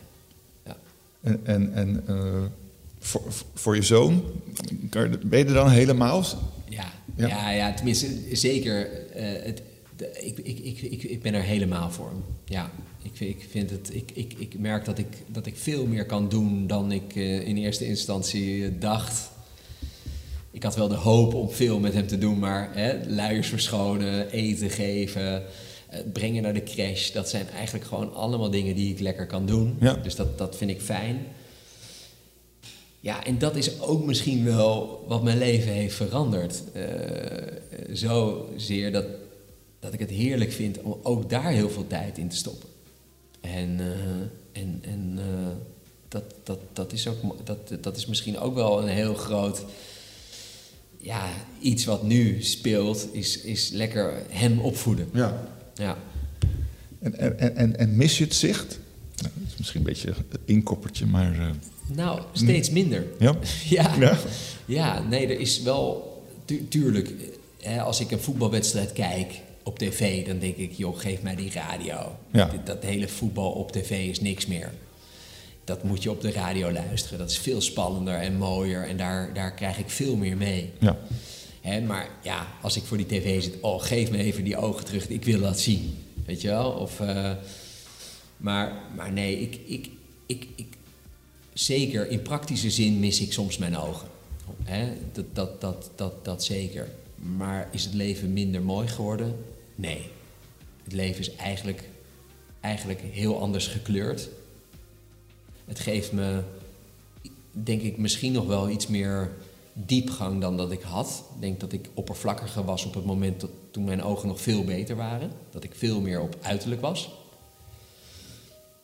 Ja. 0.65 0.77
En, 1.21 1.39
en, 1.43 1.73
en 1.73 2.03
eh, 2.07 2.43
voor, 2.99 3.21
voor 3.53 3.75
je 3.75 3.81
zoon, 3.81 4.23
ben 5.23 5.39
je 5.39 5.45
er 5.45 5.53
dan 5.53 5.69
helemaal? 5.69 6.23
Ja, 6.69 6.85
Ja. 7.15 7.27
ja. 7.27 7.49
ja, 7.51 7.73
tenminste, 7.73 8.07
zeker. 8.31 9.07
eh, 9.11 9.43
het, 9.45 9.61
de- 9.97 10.11
ik, 10.21 10.37
ik, 10.37 10.59
ik, 10.59 10.81
ik, 10.81 11.03
ik 11.03 11.21
ben 11.21 11.33
er 11.33 11.41
helemaal 11.43 11.91
voor. 11.91 12.11
Ja, 12.45 12.71
ik, 13.03 13.19
ik, 13.19 13.47
vind 13.49 13.69
het, 13.69 13.89
ik, 13.95 14.11
ik, 14.13 14.33
ik 14.37 14.59
merk 14.59 14.85
dat 14.85 14.97
ik, 14.97 15.07
dat 15.27 15.45
ik 15.45 15.57
veel 15.57 15.85
meer 15.85 16.05
kan 16.05 16.29
doen 16.29 16.67
dan 16.67 16.91
ik 16.91 17.15
eh, 17.15 17.47
in 17.47 17.57
eerste 17.57 17.85
instantie 17.85 18.65
eh, 18.65 18.71
dacht. 18.79 19.29
Ik 20.51 20.63
had 20.63 20.75
wel 20.75 20.87
de 20.87 20.95
hoop 20.95 21.33
om 21.33 21.49
veel 21.49 21.79
met 21.79 21.93
hem 21.93 22.07
te 22.07 22.17
doen, 22.17 22.39
maar 22.39 22.69
hè, 22.73 23.05
luiers 23.07 23.47
verschonen, 23.47 24.29
eten 24.29 24.69
geven, 24.69 25.43
eh, 25.89 25.99
brengen 26.13 26.43
naar 26.43 26.53
de 26.53 26.63
crash, 26.63 27.11
dat 27.11 27.29
zijn 27.29 27.49
eigenlijk 27.49 27.85
gewoon 27.85 28.13
allemaal 28.13 28.49
dingen 28.49 28.75
die 28.75 28.91
ik 28.93 28.99
lekker 28.99 29.27
kan 29.27 29.45
doen. 29.45 29.77
Ja. 29.79 29.93
Dus 29.93 30.15
dat, 30.15 30.37
dat 30.37 30.57
vind 30.57 30.71
ik 30.71 30.81
fijn. 30.81 31.25
Ja, 32.99 33.25
en 33.25 33.37
dat 33.37 33.55
is 33.55 33.81
ook 33.81 34.05
misschien 34.05 34.45
wel 34.45 35.03
wat 35.07 35.23
mijn 35.23 35.37
leven 35.37 35.71
heeft 35.71 35.95
veranderd. 35.95 36.63
Eh 36.73 36.85
zozeer 37.91 38.91
dat, 38.91 39.05
dat 39.79 39.93
ik 39.93 39.99
het 39.99 40.09
heerlijk 40.09 40.51
vind 40.51 40.81
om 40.81 40.99
ook 41.03 41.29
daar 41.29 41.51
heel 41.51 41.69
veel 41.69 41.87
tijd 41.87 42.17
in 42.17 42.29
te 42.29 42.35
stoppen. 42.35 42.69
En, 43.41 43.79
eh, 43.79 44.61
en, 44.61 44.79
en 44.81 45.13
eh, 45.17 45.47
dat, 46.07 46.23
dat, 46.43 46.59
dat, 46.73 46.93
is 46.93 47.07
ook, 47.07 47.17
dat, 47.45 47.57
dat 47.81 47.97
is 47.97 48.05
misschien 48.05 48.39
ook 48.39 48.55
wel 48.55 48.81
een 48.81 48.87
heel 48.87 49.13
groot... 49.15 49.61
Ja, 50.97 51.29
iets 51.59 51.85
wat 51.85 52.03
nu 52.03 52.43
speelt, 52.43 53.07
is, 53.11 53.41
is 53.41 53.69
lekker 53.69 54.23
hem 54.29 54.59
opvoeden. 54.59 55.09
Ja. 55.13 55.47
Ja. 55.75 55.97
En, 56.99 57.17
en, 57.39 57.55
en, 57.55 57.77
en 57.77 57.95
mis 57.95 58.17
je 58.17 58.23
het 58.23 58.35
zicht? 58.35 58.79
Nou, 59.15 59.31
dat 59.35 59.47
is 59.51 59.57
misschien 59.57 59.79
een 59.79 59.85
beetje 59.87 60.07
een 60.09 60.39
inkoppertje, 60.45 61.05
maar... 61.05 61.39
eh, 61.39 61.49
Nou, 61.95 62.21
steeds 62.31 62.69
minder. 62.69 63.05
ja? 63.19 63.35
Ja. 63.69 63.95
Ja? 63.99 64.17
Ja, 64.65 65.01
nee, 65.07 65.27
er 65.27 65.39
is 65.39 65.61
wel 65.61 66.15
tu- 66.45 66.67
tuurlijk. 66.67 67.13
Hè, 67.61 67.81
als 67.81 67.99
ik 67.99 68.11
een 68.11 68.19
voetbalwedstrijd 68.19 68.93
kijk 68.93 69.39
op 69.67 69.79
tv, 69.79 70.25
dan 70.25 70.39
denk 70.39 70.55
ik, 70.55 70.71
joh, 70.71 70.99
geef 70.99 71.21
mij 71.21 71.35
die 71.35 71.51
radio. 71.51 72.15
Ja. 72.31 72.51
Dat, 72.63 72.83
hele 72.83 73.07
voetbal 73.07 73.51
op 73.51 73.71
tv 73.71 74.09
is 74.09 74.21
niks 74.21 74.45
meer. 74.45 74.71
Dat 75.63 75.83
moet 75.83 76.03
je 76.03 76.11
op 76.11 76.21
de 76.21 76.31
radio 76.31 76.71
luisteren. 76.71 77.17
Dat 77.17 77.29
is 77.29 77.37
veel 77.37 77.61
spannender 77.61 78.13
en 78.13 78.37
mooier 78.37 78.87
en 78.87 78.97
daar, 78.97 79.33
daar 79.33 79.53
krijg 79.53 79.77
ik 79.77 79.89
veel 79.89 80.15
meer 80.15 80.37
mee. 80.37 80.71
Ja. 80.79 80.97
Hè, 81.61 81.81
maar 81.81 82.09
ja, 82.23 82.47
als 82.61 82.75
ik 82.75 82.83
voor 82.83 82.97
die 82.97 83.05
tv 83.05 83.41
zit, 83.43 83.55
oh, 83.61 83.83
geef 83.83 84.11
me 84.11 84.17
even 84.17 84.43
die 84.43 84.57
ogen 84.57 84.85
terug, 84.85 85.07
ik 85.07 85.23
wil 85.23 85.39
dat 85.39 85.59
zien. 85.59 85.97
Weet 86.25 86.41
je 86.41 86.47
wel? 86.47 86.71
Of, 86.71 86.99
eh, 86.99 87.31
maar, 88.37 88.73
maar 88.95 89.11
nee, 89.11 89.39
ik, 89.39 89.59
ik, 89.65 89.89
ik, 90.25 90.47
ik, 90.55 90.67
zeker 91.53 92.09
in 92.09 92.21
praktische 92.21 92.69
zin 92.69 92.99
mis 92.99 93.21
ik 93.21 93.33
soms 93.33 93.57
mijn 93.57 93.77
ogen. 93.77 94.07
Hè? 94.63 94.93
Dat, 95.11 95.25
dat, 95.33 95.61
dat, 95.61 95.91
dat, 95.95 96.25
dat 96.25 96.43
zeker. 96.43 96.89
Maar 97.37 97.67
is 97.71 97.83
het 97.83 97.93
leven 97.93 98.33
minder 98.33 98.61
mooi 98.61 98.87
geworden? 98.87 99.35
Nee. 99.77 100.09
Het 100.83 100.93
leven 100.93 101.19
is 101.19 101.35
eigenlijk, 101.35 101.89
eigenlijk 102.59 103.01
heel 103.01 103.39
anders 103.39 103.67
gekleurd. 103.67 104.29
Het 105.65 105.79
geeft 105.79 106.11
me, 106.11 106.41
denk 107.51 107.81
ik, 107.81 107.97
misschien 107.97 108.31
nog 108.31 108.45
wel 108.45 108.69
iets 108.69 108.87
meer 108.87 109.31
diepgang 109.73 110.41
dan 110.41 110.57
dat 110.57 110.71
ik 110.71 110.81
had. 110.81 111.23
Ik 111.35 111.41
denk 111.41 111.59
dat 111.59 111.73
ik 111.73 111.89
oppervlakkiger 111.93 112.63
was 112.63 112.85
op 112.85 112.93
het 112.93 113.05
moment 113.05 113.41
dat, 113.41 113.49
toen 113.71 113.83
mijn 113.83 114.03
ogen 114.03 114.27
nog 114.27 114.41
veel 114.41 114.63
beter 114.63 114.95
waren. 114.95 115.31
Dat 115.51 115.63
ik 115.63 115.75
veel 115.75 116.01
meer 116.01 116.21
op 116.21 116.37
uiterlijk 116.41 116.81
was. 116.81 117.11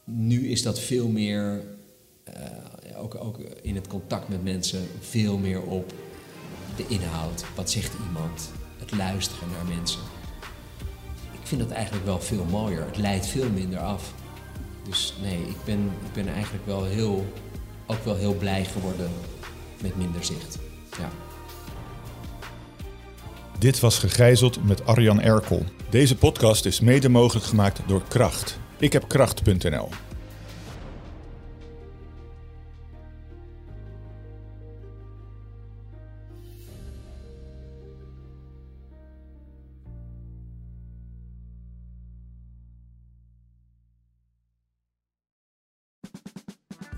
Nu 0.04 0.50
is 0.50 0.62
dat 0.62 0.80
veel 0.80 1.08
meer, 1.08 1.64
eh, 2.24 3.02
ook, 3.02 3.16
ook 3.16 3.40
in 3.62 3.76
het 3.76 3.88
contact 3.88 4.28
met 4.28 4.44
mensen, 4.44 4.88
veel 5.00 5.38
meer 5.38 5.62
op 5.62 5.94
de 6.76 6.86
inhoud. 6.88 7.46
Wat 7.56 7.72
zegt 7.72 7.94
iemand? 8.08 8.52
Het 8.78 8.92
luisteren 8.92 9.50
naar 9.50 9.78
mensen. 9.78 10.13
Vind 11.54 11.68
dat 11.68 11.78
eigenlijk 11.78 12.06
wel 12.06 12.20
veel 12.20 12.46
mooier. 12.50 12.86
Het 12.86 12.98
leidt 12.98 13.26
veel 13.26 13.50
minder 13.50 13.80
af. 13.80 14.14
Dus 14.90 15.14
nee, 15.22 15.40
ik 15.40 15.56
ben, 15.66 15.92
ik 16.06 16.14
ben 16.14 16.34
eigenlijk 16.34 16.66
wel 16.66 16.84
heel, 16.84 17.34
ook 17.86 18.06
wel 18.06 18.16
heel 18.16 18.34
blij 18.34 18.66
geworden 18.66 19.10
met 19.82 19.98
minder 19.98 20.24
zicht. 20.24 20.60
Ja. 21.00 21.10
Dit 23.60 23.80
was 23.80 24.00
Gegijzeld 24.00 24.64
met 24.64 24.86
Arjan 24.86 25.22
Erkel. 25.22 25.66
Deze 25.90 26.16
podcast 26.16 26.66
is 26.66 26.80
mede 26.80 27.10
mogelijk 27.10 27.46
gemaakt 27.46 27.80
door 27.88 28.04
Kracht. 28.08 28.60
Ik 28.78 28.94
heb 28.94 29.08
kracht.nl. 29.08 29.90